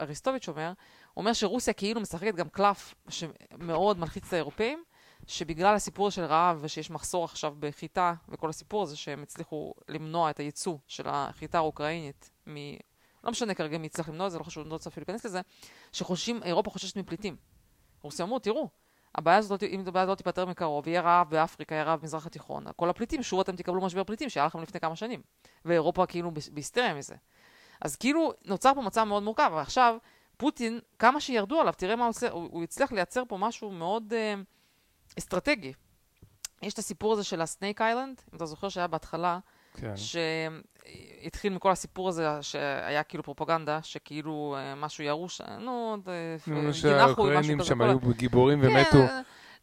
אריסטוביץ' 0.00 0.48
אומר, 0.48 0.72
אומר 1.16 1.32
שרוסיה 1.32 1.74
כאילו 1.74 2.00
משחקת 2.00 2.34
גם 2.34 2.48
קלף 2.48 2.94
שמאוד 3.08 3.98
מלחיץ 3.98 4.26
את 4.26 4.32
האירופאים, 4.32 4.84
שבגלל 5.26 5.74
הסיפור 5.74 6.10
של 6.10 6.24
רעב 6.24 6.58
ושיש 6.60 6.90
מחסור 6.90 7.24
עכשיו 7.24 7.54
בחיטה 7.58 8.14
וכל 8.28 8.50
הסיפור 8.50 8.82
הזה 8.82 8.96
שהם 8.96 9.22
הצליחו 9.22 9.74
למנוע 9.88 10.30
את 10.30 10.40
הייצוא 10.40 10.76
של 10.86 11.04
החיטה 11.08 11.58
האוקראינית 11.58 12.30
מ... 12.48 12.56
לא 13.24 13.30
משנה 13.30 13.54
כרגע 13.54 13.78
מי 13.78 13.86
יצטרך 13.86 14.08
למנוע 14.08 14.26
את 14.26 14.32
זה, 14.32 14.38
לא 14.38 14.44
חשוב, 14.44 14.66
לא 14.66 14.72
רוצה 14.72 14.90
אפילו 14.90 15.04
להיכנס 15.08 15.26
לזה, 15.26 15.40
שחושבים, 15.92 16.42
אירופה 16.42 16.70
חוששת 16.70 16.96
מפליטים. 16.96 17.36
רוסיה 18.02 18.24
אמרו, 18.24 18.38
תראו, 18.38 18.68
הבעיה 19.14 19.36
הזאת, 19.36 19.62
אם 19.62 19.82
הבעיה 19.86 20.04
הזאת 20.04 20.18
תיפתר 20.18 20.44
מקרוב, 20.44 20.88
יהיה 20.88 21.00
רעב 21.00 21.30
באפריקה, 21.30 21.74
יהיה 21.74 21.84
רעב 21.84 22.00
במזרח 22.00 22.26
התיכון, 22.26 22.64
כל 22.76 22.90
הפליטים, 22.90 23.22
שוב 23.22 23.40
אתם 23.40 23.56
תקבלו 23.56 23.80
משבר 23.80 24.04
פליטים 24.04 24.28
שהיה 24.28 24.46
לכם 24.46 24.60
לפני 24.60 24.80
כמה 24.80 24.96
שנים. 24.96 25.22
ואירופה 25.64 26.06
כאילו 26.06 26.30
בהיסטריה 26.52 26.94
מזה. 26.94 27.14
אז 27.80 27.96
כאילו 27.96 28.32
נוצר 28.44 28.74
פה 28.74 28.82
מצב 28.82 29.04
מאוד 29.04 29.22
מורכב, 29.22 29.50
ועכשיו 29.54 29.96
פוטין, 30.36 30.80
כמה 30.98 31.20
שירדו 31.20 31.60
עליו, 31.60 31.72
תראה 31.76 31.96
מה 31.96 32.04
הוא 32.04 32.10
עושה, 32.10 32.30
הוא, 32.30 32.48
הוא 32.52 32.62
הצליח 32.62 32.92
לייצר 32.92 33.22
פה 33.28 33.36
משהו 33.36 33.70
מאוד 33.70 34.12
אה, 34.12 34.34
אסטרטגי. 35.18 35.72
יש 36.62 36.72
את 36.72 36.78
הסיפור 36.78 37.12
הזה 37.12 37.24
של 37.24 37.40
הסנייק 37.40 37.80
איילנד, 37.80 38.22
אם 38.32 38.36
אתה 38.36 38.46
זוכר 38.46 38.68
שהיה 38.68 38.86
בהתחלה, 38.86 39.38
כן. 39.74 39.94
שהתחיל 39.96 41.52
מכל 41.52 41.70
הסיפור 41.70 42.08
הזה 42.08 42.28
שהיה 42.42 43.02
כאילו 43.02 43.22
פרופגנדה, 43.22 43.82
שכאילו 43.82 44.56
אה, 44.58 44.74
משהו 44.74 45.04
ירוש, 45.04 45.40
נו, 45.40 45.96
נו, 46.46 46.66
אה, 46.66 46.72
שהאוקראינים 46.72 47.64
שם 47.64 47.80
היו 47.80 47.98
גיבורים 48.16 48.62
כן, 48.62 48.68
ומתו. 48.68 49.12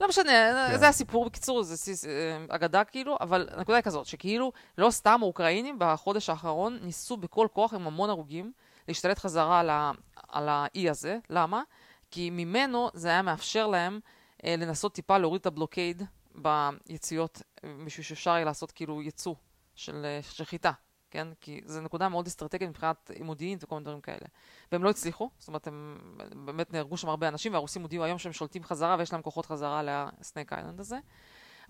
לא 0.02 0.08
משנה, 0.08 0.32
כן. 0.72 0.78
זה 0.78 0.88
הסיפור, 0.88 1.26
בקיצור, 1.26 1.64
זה 1.64 2.38
אגדה 2.50 2.84
כאילו, 2.84 3.18
אבל 3.22 3.50
הנקודה 3.52 3.78
היא 3.78 3.84
כזאת, 3.84 4.06
שכאילו 4.06 4.52
לא 4.78 4.90
סתם 4.90 5.20
האוקראינים 5.22 5.76
בחודש 5.80 6.30
האחרון 6.30 6.80
ניסו 6.82 7.18
בכל 7.18 7.48
כוח 7.54 7.74
עם 7.74 7.88
המון 7.88 8.10
הרוגים 8.10 8.52
להשתלט 8.88 9.20
חזרה 9.20 9.60
על, 9.60 9.70
ה, 9.70 9.92
על 10.28 10.50
האי 10.50 10.90
הזה, 10.90 11.18
למה? 11.30 11.64
כי 12.12 12.30
ממנו 12.30 12.90
זה 12.94 13.08
היה 13.08 13.22
מאפשר 13.22 13.68
להם 13.68 14.00
אה, 14.46 14.56
לנסות 14.58 14.94
טיפה 14.94 15.18
להוריד 15.18 15.40
את 15.40 15.46
הבלוקייד 15.46 16.04
ביציאות, 16.36 17.42
בשביל 17.86 18.04
שאפשר 18.04 18.32
יהיה 18.32 18.46
לעשות 18.46 18.72
כאילו 18.72 19.02
ייצוא 19.02 19.36
של, 19.76 20.06
אה, 20.06 20.20
של 20.22 20.46
חיטה, 20.46 20.72
כן? 21.12 21.28
כי 21.42 21.62
זו 21.66 21.82
נקודה 21.82 22.10
מאוד 22.10 22.28
אסטרטגית 22.28 22.70
מבחינת 22.70 23.12
מודיעין 23.20 23.58
וכל 23.62 23.76
מיני 23.76 23.84
דברים 23.86 24.02
כאלה. 24.02 24.28
והם 24.72 24.84
לא 24.84 24.90
הצליחו, 24.90 25.30
זאת 25.40 25.48
אומרת, 25.48 25.68
הם 25.68 25.98
באמת 26.46 26.74
נהרגו 26.74 26.98
שם 26.98 27.10
הרבה 27.10 27.28
אנשים, 27.28 27.54
והרוסים 27.54 27.82
הודיעו 27.82 28.04
היום 28.04 28.18
שהם 28.18 28.34
שולטים 28.34 28.64
חזרה 28.64 28.96
ויש 29.00 29.14
להם 29.14 29.22
כוחות 29.22 29.46
חזרה 29.46 29.82
לסנייק 30.20 30.54
איילנד 30.54 30.80
הזה. 30.80 31.00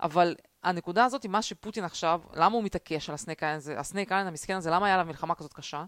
אבל 0.00 0.34
הנקודה 0.62 1.04
הזאת, 1.04 1.26
מה 1.26 1.42
שפוטין 1.42 1.84
עכשיו, 1.84 2.20
למה 2.34 2.54
הוא 2.54 2.64
מתעקש 2.64 3.08
על 3.08 3.14
הסנייק 3.14 3.42
איילנד 3.42 3.62
הסנייק 3.76 4.12
איילנד 4.12 4.28
המסכן 4.28 4.56
הזה, 4.56 4.70
למה 4.70 4.86
היה 4.86 4.96
לה 4.96 5.04
מלחמה 5.04 5.34
כזאת 5.34 5.52
קשה? 5.52 5.84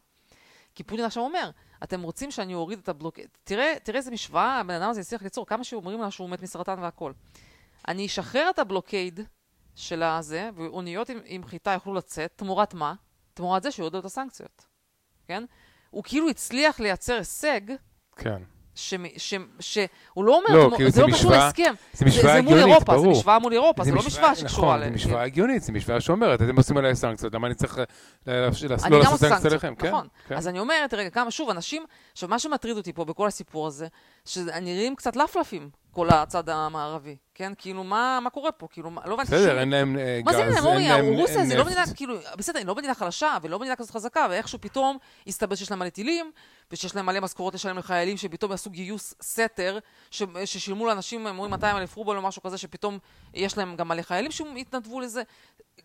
כי 0.77 0.83
פוטין 0.83 1.05
עכשיו 1.05 1.23
אומר, 1.23 1.51
אתם 1.83 2.03
רוצים 2.03 2.31
שאני 2.31 2.55
אוריד 2.55 2.79
את 2.79 2.89
הבלוקד, 2.89 3.27
תראה, 3.45 3.73
תראה 3.83 3.99
איזה 3.99 4.11
משוואה 4.11 4.61
הבן 4.61 4.75
אדם 4.75 4.91
הזה 4.91 5.01
הצליח 5.01 5.23
ליצור, 5.23 5.47
כמה 5.47 5.65
שאומרים 5.65 6.01
לה 6.01 6.11
שהוא 6.11 6.31
מת 6.31 6.43
מסרטן 6.43 6.79
והכל. 6.81 7.13
אני 7.89 8.07
אשחרר 8.07 8.51
את 8.51 8.59
הבלוקייד 8.59 9.21
של 9.75 10.03
הזה, 10.03 10.51
ואוניות 10.55 11.09
עם, 11.09 11.19
עם 11.25 11.45
חיטה 11.45 11.73
יוכלו 11.73 11.95
לצאת, 11.95 12.33
תמורת 12.37 12.75
מה? 12.75 12.95
תמורת 13.35 13.63
זה 13.63 13.71
שיורידו 13.71 13.99
את 13.99 14.05
הסנקציות, 14.05 14.67
כן? 15.27 15.45
הוא 15.91 16.05
כאילו 16.05 16.29
הצליח 16.29 16.81
לייצר 16.81 17.15
הישג, 17.15 17.61
כן. 18.17 18.43
שהוא 18.77 20.25
לא 20.25 20.37
אומר, 20.39 20.69
לא, 20.69 20.77
כאילו 20.77 20.91
זה, 20.91 21.03
לא 21.03 21.13
קשור 21.13 21.31
להסכם. 21.31 21.75
זה 21.93 22.05
משוואה 22.05 22.35
הגיונית, 22.37 22.65
ברור. 22.65 22.65
זה 22.65 22.69
מול 22.73 22.73
אירופה, 22.73 22.99
זה 22.99 23.09
משוואה 23.09 23.39
מול 23.39 23.53
אירופה, 23.53 23.85
זה, 23.85 23.93
לא 23.93 24.03
משוואה 24.07 24.35
שקשורה 24.35 24.77
נכון, 24.77 24.89
זה 24.89 24.95
משוואה 24.95 25.23
הגיונית, 25.23 25.63
זה 25.63 25.73
משוואה 25.73 26.01
שאומרת, 26.01 26.43
אתם 26.43 26.57
עושים 26.57 26.77
עליי 26.77 26.95
סנקציות, 26.95 27.35
למה 27.35 27.47
אני 27.47 27.55
צריך 27.55 27.79
לא 28.27 28.99
לעשות 28.99 29.21
סנקציות 29.21 29.45
עליכם? 29.45 29.75
כן, 29.75 29.89
נכון. 29.89 30.07
כן. 30.29 30.37
אז 30.37 30.49
אני 30.49 30.59
אומרת, 30.59 30.95
רגע, 30.95 31.11
כמה, 31.11 31.31
שוב, 31.31 31.51
אנשים, 31.51 31.85
עכשיו, 32.13 32.29
מה 32.29 32.39
שמטריד 32.39 32.77
אותי 32.77 32.93
פה 32.93 33.05
בכל 33.05 33.27
הסיפור 33.27 33.67
הזה, 33.67 33.87
שנראים 34.25 34.97
קצת 34.97 35.17
לפלפים, 35.17 35.71
כל 35.91 36.09
הצד 36.11 36.49
המערבי, 36.49 37.17
כן? 37.35 37.53
כאילו, 37.59 37.85
מה, 37.85 38.19
מה 38.23 38.31
קורה 38.31 38.53
פה? 38.53 38.67
כאילו, 38.71 38.91
לא 39.05 39.15
הבנתי 39.15 39.33
בסדר, 39.33 39.61
אין 39.61 39.71
להם 39.71 39.97
גז, 39.97 40.25
מה 40.25 40.33
זה 40.33 40.45
אין 40.45 40.53
להם, 40.53 40.65
אורי, 40.65 41.17
רוסיה 41.21 41.47
זה 41.47 41.57
לא 41.57 41.65
מדינה, 41.65 41.83
כאילו, 41.95 42.15
בסדר, 42.37 42.59
היא 42.59 42.67
לא 42.67 42.75
מדינה 42.75 42.95
חלשה, 42.95 43.37
ולא 43.43 43.59
מדינה 43.59 43.77
כזאת 43.77 43.91
חזקה, 43.91 44.27
ואיכשהו 44.31 44.61
פתאום 44.61 44.99
הסתבר 45.27 45.55
שיש 45.55 45.71
להם 45.71 45.79
מלא 45.79 45.89
טילים, 45.89 46.31
ושיש 46.73 46.97
להם 46.97 47.07
מלא 47.07 47.21
משכורות 47.21 47.55
לשלם 47.55 47.79
לחיילים, 47.79 48.17
שפתאום 48.17 48.51
יעשו 48.51 48.71
גיוס 48.71 49.15
סתר, 49.23 49.79
ש, 50.11 50.23
ששילמו 50.45 50.87
לאנשים, 50.87 51.27
הם 51.27 51.35
אומרים 51.35 51.51
200 51.51 51.77
אלף 51.77 51.97
רובל 51.97 52.17
או 52.17 52.23
משהו 52.23 52.43
כזה, 52.43 52.59
שפתאום 52.59 52.99
יש 53.35 53.59
להם 53.59 53.77
גם 53.77 53.89
מלא 53.89 54.03
חיילים 54.03 54.31
שהתנדבו 54.31 55.01
לזה. 55.01 55.23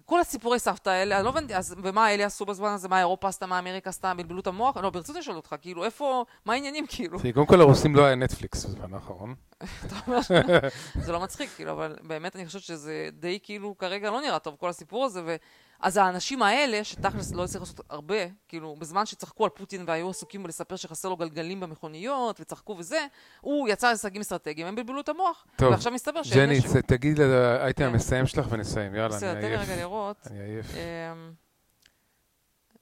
כל 0.06 0.20
הסיפורי 0.20 0.60
סבתא 0.60 0.90
האלה, 0.90 1.18
אני 1.18 1.26
לא 1.26 1.30
הבנתי, 1.30 1.56
אז 1.56 1.76
ומה 1.84 2.14
אלה 2.14 2.26
עשו 2.26 2.46
בזמן 2.46 2.70
הזה, 2.70 2.90
מה 2.90 3.00
אירופה 3.00 3.28
עשתה, 3.28 3.46
מה 3.46 3.60
אמריקה 3.60 3.90
עשתה, 3.90 4.14
בלבלו 4.14 4.40
את 4.40 4.48
המוח? 4.48 4.78
לא, 4.78 4.90
ברצינות 4.90 5.22
לשאול 5.22 5.36
אותך, 5.36 5.56
כאילו, 5.62 5.86
איפה, 5.86 6.26
מה 6.46 6.54
העניינים, 6.54 6.88
כאילו? 6.88 7.20
קודם 7.34 7.46
כל 7.46 7.62
הרוסים 7.62 7.96
לא 7.96 8.06
היה 8.06 8.16
נטפליקס 8.16 8.66
בזמן 8.66 8.94
האחרון. 8.94 9.36
זה 11.06 11.12
לא 11.12 11.20
מצחיק, 11.20 11.50
כאילו, 11.56 11.72
אבל 11.72 11.96
באמת 12.02 12.36
אני 12.36 12.46
חושבת 12.46 12.62
שזה 12.62 13.10
די, 13.12 13.40
כאילו, 13.44 13.78
כרגע 13.78 14.12
לא 14.12 14.22
נראה 14.22 14.40
טוב, 14.40 14.56
כל 14.60 14.70
הסיפור 14.70 15.06
הזה, 15.06 15.38
אז 15.82 15.98
האנשים 15.98 16.42
האלה, 16.42 16.84
שתכלס 16.84 17.32
לא 17.32 17.44
הצליחו 17.44 17.64
לעשות 17.64 17.82
הרבה, 17.90 18.16
כאילו, 18.48 18.76
בזמן 18.80 19.06
שצחקו 19.06 19.44
על 19.44 19.50
פוטין 19.50 19.84
והיו 19.88 20.10
עסוקים 20.10 20.44
בלספר 20.44 20.76
שחסר 20.76 21.10
לו 21.10 21.18
גלגלים 21.18 21.60
במכוניות, 21.60 22.40
וצחקו 22.40 22.76
וזה, 22.78 23.06
הוא 23.42 23.70
יצא 23.70 23.88
להישגים 23.88 24.22
אסטרטגיים, 24.22 24.68
הם 24.68 24.76
בלבלו 24.76 25.00
את 25.00 25.10
המוח. 25.10 25.46
טוב, 25.56 25.72
ועכשיו 25.72 25.92
מסתבר 25.92 26.24
שאין. 26.24 26.50
ג'ני, 26.50 26.82
תגיד 26.88 27.20
לי 27.20 27.36
האייטם 27.36 27.84
המסיים 27.84 28.28
שלך 28.28 28.48
ונסיים, 28.50 28.96
יאללה, 28.96 29.18
אני 29.18 29.26
עייף. 29.26 29.36
בסדר, 29.36 29.42
תן 29.42 29.50
לי 29.50 29.56
רגע 29.56 29.76
לראות. 29.76 30.28
אני 30.28 30.40
עייף. 30.40 30.66
אמ, 30.76 31.34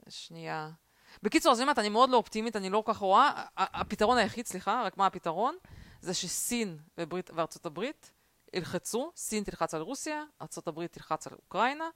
שנייה. 0.10 0.70
בקיצור, 1.24 1.52
אז 1.52 1.60
באמת, 1.60 1.80
אני 1.80 1.90
מאוד 1.90 2.10
לא 2.10 2.18
אופטימית, 2.18 2.56
אני 2.56 2.70
לא 2.70 2.84
כל 2.86 2.94
כך 2.94 3.00
רואה. 3.00 3.44
הפתרון 3.58 4.18
היחיד, 4.18 4.46
סליחה, 4.46 4.84
רק 4.86 4.98
מה 4.98 5.06
הפתרון? 5.06 5.56
זה 6.02 6.14
שסין 6.14 6.78
וארצות 7.34 7.66
הברית 7.66 8.12
ילחצו, 8.54 9.12
סין 9.16 9.44
תלחץ 9.44 9.74
על 9.74 9.82
רוסיה, 9.82 10.24
ארצות 10.42 10.68
הברית 10.68 10.94
תלחץ 10.94 11.28
על 11.28 11.34
אוקראינה. 11.34 11.90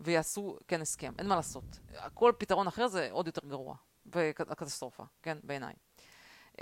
ויעשו, 0.00 0.58
כן, 0.68 0.80
הסכם, 0.80 1.12
אין 1.18 1.26
מה 1.26 1.36
לעשות. 1.36 1.78
כל 2.14 2.32
פתרון 2.38 2.66
אחר 2.66 2.88
זה 2.88 3.08
עוד 3.10 3.26
יותר 3.26 3.48
גרוע, 3.48 3.74
וקטסטרופה, 4.06 5.04
כן, 5.22 5.38
בעיניי. 5.44 5.74
Um, 6.54 6.60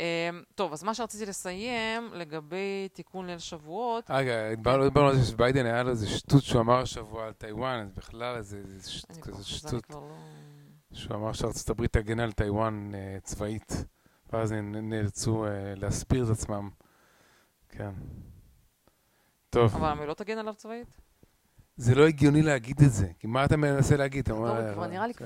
טוב, 0.54 0.72
אז 0.72 0.82
מה 0.82 0.94
שרציתי 0.94 1.26
לסיים 1.26 2.10
לגבי 2.14 2.88
תיקון 2.92 3.26
ליל 3.26 3.38
שבועות... 3.38 4.10
רגע, 4.10 4.54
דיברנו 4.54 5.08
על 5.08 5.16
זה 5.16 5.26
שביידן 5.26 5.66
היה 5.66 5.82
לו 5.82 5.90
איזה 5.90 6.08
שטות 6.08 6.42
שהוא 6.42 6.60
אמר 6.60 6.80
השבוע 6.80 7.26
על 7.26 7.32
טיוואן, 7.32 7.80
אז 7.80 7.92
בכלל 7.92 8.36
איזה 8.36 8.62
שטות. 9.42 9.90
לא... 9.90 10.16
שהוא 10.92 11.16
אמר 11.16 11.32
שארצות 11.32 11.70
הברית 11.70 11.92
תגן 11.92 12.20
על 12.20 12.32
טיוואן 12.32 12.92
uh, 12.92 13.20
צבאית, 13.24 13.72
ואז 14.32 14.52
הם 14.52 14.88
נאלצו 14.88 15.46
uh, 15.46 15.48
להסביר 15.76 16.24
את 16.24 16.30
עצמם. 16.30 16.70
כן. 17.68 17.90
טוב. 19.50 19.74
אבל 19.74 19.88
הם 19.88 20.02
לא 20.02 20.14
תגן 20.14 20.38
עליו 20.38 20.54
צבאית? 20.54 21.05
זה 21.76 21.94
לא 21.94 22.06
הגיוני 22.06 22.42
להגיד 22.42 22.82
את 22.82 22.92
זה, 22.92 23.06
כי 23.18 23.26
מה 23.26 23.44
אתה 23.44 23.56
מנסה 23.56 23.96
להגיד? 23.96 24.24
אתה 24.24 24.32
אומר... 24.32 24.68
לא, 24.68 24.72
כבר 24.72 24.86
נראה 24.86 25.06
לי 25.06 25.14
כן. 25.14 25.24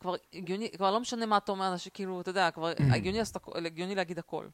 כבר 0.00 0.14
הגיוני, 0.34 0.70
כבר 0.76 0.90
לא 0.90 1.00
משנה 1.00 1.26
מה 1.26 1.36
אתה 1.36 1.52
אומר, 1.52 1.74
כאילו, 1.94 2.20
אתה 2.20 2.30
יודע, 2.30 2.50
כבר 2.50 2.72
הגיוני 3.64 3.94
להגיד 3.94 4.18
הכל. 4.18 4.46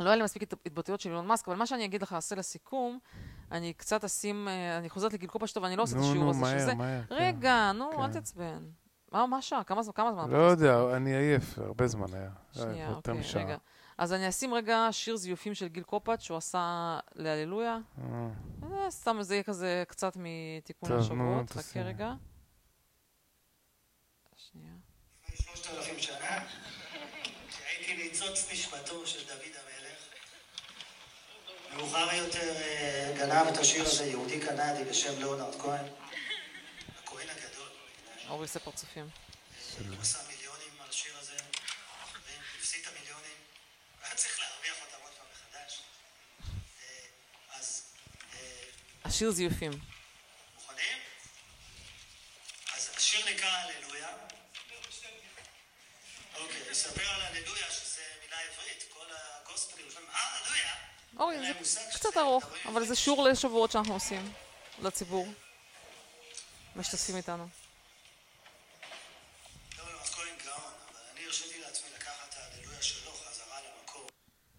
לא 0.00 0.08
היה 0.08 0.16
לי 0.16 0.22
מספיק 0.22 0.42
התבטאויות 0.42 1.00
של 1.00 1.08
אילון 1.08 1.26
מאסק, 1.26 1.48
אבל 1.48 1.56
מה 1.56 1.66
שאני 1.66 1.84
אגיד 1.84 2.02
לך, 2.02 2.12
אעשה 2.12 2.36
לסיכום, 2.36 2.98
אני 3.52 3.72
קצת 3.72 4.04
אשים, 4.04 4.48
אה, 4.48 4.78
אני 4.78 4.88
חוזרת 4.88 5.12
לגיל 5.12 5.28
קופה 5.28 5.46
שטוב, 5.46 5.64
אני 5.64 5.76
לא 5.76 5.82
עושה 5.82 5.96
את 5.96 6.02
השיעור 6.02 6.30
הזה 6.30 6.58
שזה. 6.58 6.72
כן. 6.78 7.00
רגע, 7.10 7.72
נו, 7.74 7.92
אל 7.92 8.06
כן. 8.06 8.12
תעצבן. 8.12 8.58
מה, 9.12 9.26
מה 9.26 9.36
השעה? 9.36 9.64
כמה 9.64 9.82
זמן? 9.82 10.30
לא 10.30 10.38
יודע, 10.38 10.96
אני 10.96 11.16
עייף, 11.16 11.58
הרבה 11.58 11.86
זמן 11.86 12.06
היה. 12.12 12.30
שנייה, 12.52 12.94
אוקיי, 12.94 13.20
רגע. 13.34 13.56
אז 13.98 14.12
אני 14.12 14.28
אשים 14.28 14.54
רגע 14.54 14.88
שיר 14.90 15.16
זיופים 15.16 15.54
של 15.54 15.68
גיל 15.68 15.82
קופאץ' 15.82 16.20
שהוא 16.20 16.36
עשה 16.36 16.98
להללויה. 17.14 17.78
אה. 17.98 18.28
אה, 18.62 18.90
סתם 18.90 19.18
זה 19.20 19.34
יהיה 19.34 19.42
כזה 19.42 19.84
קצת 19.88 20.16
מתיקון 20.16 20.92
השבועות. 20.92 21.50
חכה 21.50 21.80
רגע. 21.80 22.12
שנייה. 24.36 24.72
שלושת 25.34 25.70
אלפים 25.70 25.98
שנה, 25.98 26.44
כשהייתי 27.48 27.96
ניצוץ 27.96 28.52
נשמתו 28.52 29.06
של 29.06 29.26
דוד 29.26 29.54
המלך, 29.54 29.98
מאוחר 31.76 32.14
יותר 32.14 32.52
אה, 32.56 33.14
גנב 33.18 33.46
את 33.52 33.58
השיר 33.58 33.82
הזה 33.82 34.04
יהודי 34.04 34.40
קנדי 34.40 34.84
בשם 34.90 35.18
ליאונרד 35.18 35.54
כהן, 35.60 35.84
הכהן 37.02 37.28
הגדול. 37.28 37.68
אורי 38.28 38.42
עושה 38.42 38.58
פרצופים. 38.60 39.08
הוא 39.78 39.96
עשה 40.00 40.18
מיליונים 40.28 40.82
על 40.82 40.88
השיר 40.88 41.12
הזה, 41.18 41.36
והפסיד 42.26 42.80
את 42.82 42.88
המיליונים. 42.92 43.38
צריך 44.18 44.40
להרוויח 44.40 44.76
אותם 44.84 45.02
עוד 45.02 45.12
פעם 45.12 45.26
מחדש. 45.32 45.82
אה, 46.80 47.58
אז... 47.58 47.82
אה, 48.34 48.64
השיר 49.08 49.30
זיופים. 49.30 49.70
מוכנים? 50.54 50.98
אז 52.76 52.90
השיר 52.96 53.34
נקרא 53.34 53.48
הללויה. 53.48 54.08
אוקיי, 56.36 56.70
נספר 56.70 57.10
על 57.10 57.20
הללויה, 57.20 57.70
שזה 57.70 58.02
מילה 58.24 58.36
עברית. 58.40 58.84
כל 58.92 59.06
הגוספלים 59.10 59.86
שומעים, 59.90 60.10
הללויה. 60.12 60.74
אוקיי, 61.16 61.64
זה 61.64 61.80
קצת 61.94 62.16
ארוך, 62.16 62.44
אבל 62.66 62.86
זה 62.86 62.96
שיעור 62.96 63.28
לשבועות 63.28 63.70
שאנחנו 63.70 63.94
עושים 63.94 64.32
לציבור. 64.82 65.28
משתתפים 66.76 67.16
איתנו. 67.16 67.48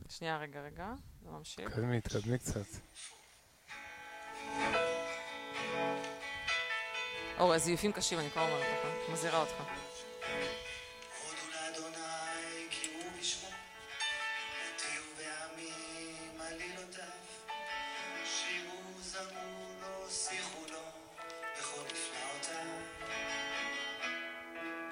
שנייה, 0.10 0.38
רגע, 0.38 0.62
רגע, 0.62 0.94
זה 1.24 1.30
ממשיך. 1.30 1.70
תקדמי, 1.70 2.02
תקדמי 2.02 2.40
קצת. 2.40 2.66
או, 7.40 7.54
הזיופים 7.54 7.92
קשים, 7.92 8.20
אני 8.20 8.30
כבר 8.30 8.42
אומרת 8.42 8.62
לך, 8.62 9.10
מזהירה 9.14 9.40
אותך. 9.40 9.54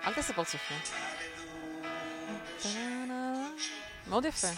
אל 0.05 0.13
תעשה 0.13 0.33
פרצופים. 0.33 0.77
מאוד 4.07 4.25
יפה. 4.25 4.47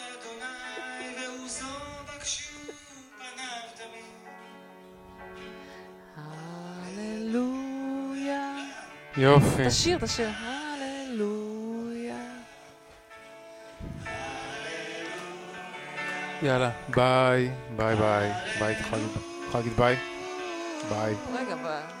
יופי. 9.17 9.67
תשיר, 9.67 9.97
תשיר. 9.97 10.29
הללויה. 10.39 12.15
יאללה, 16.43 16.69
ביי, 16.89 17.51
ביי 17.75 17.95
ביי. 17.95 18.31
ביי, 18.59 18.75
יכול 18.79 18.99
להגיד 19.53 19.73
ביי? 19.73 19.95
ביי. 20.89 21.13
רגע. 21.33 21.55
ביי. 21.55 21.96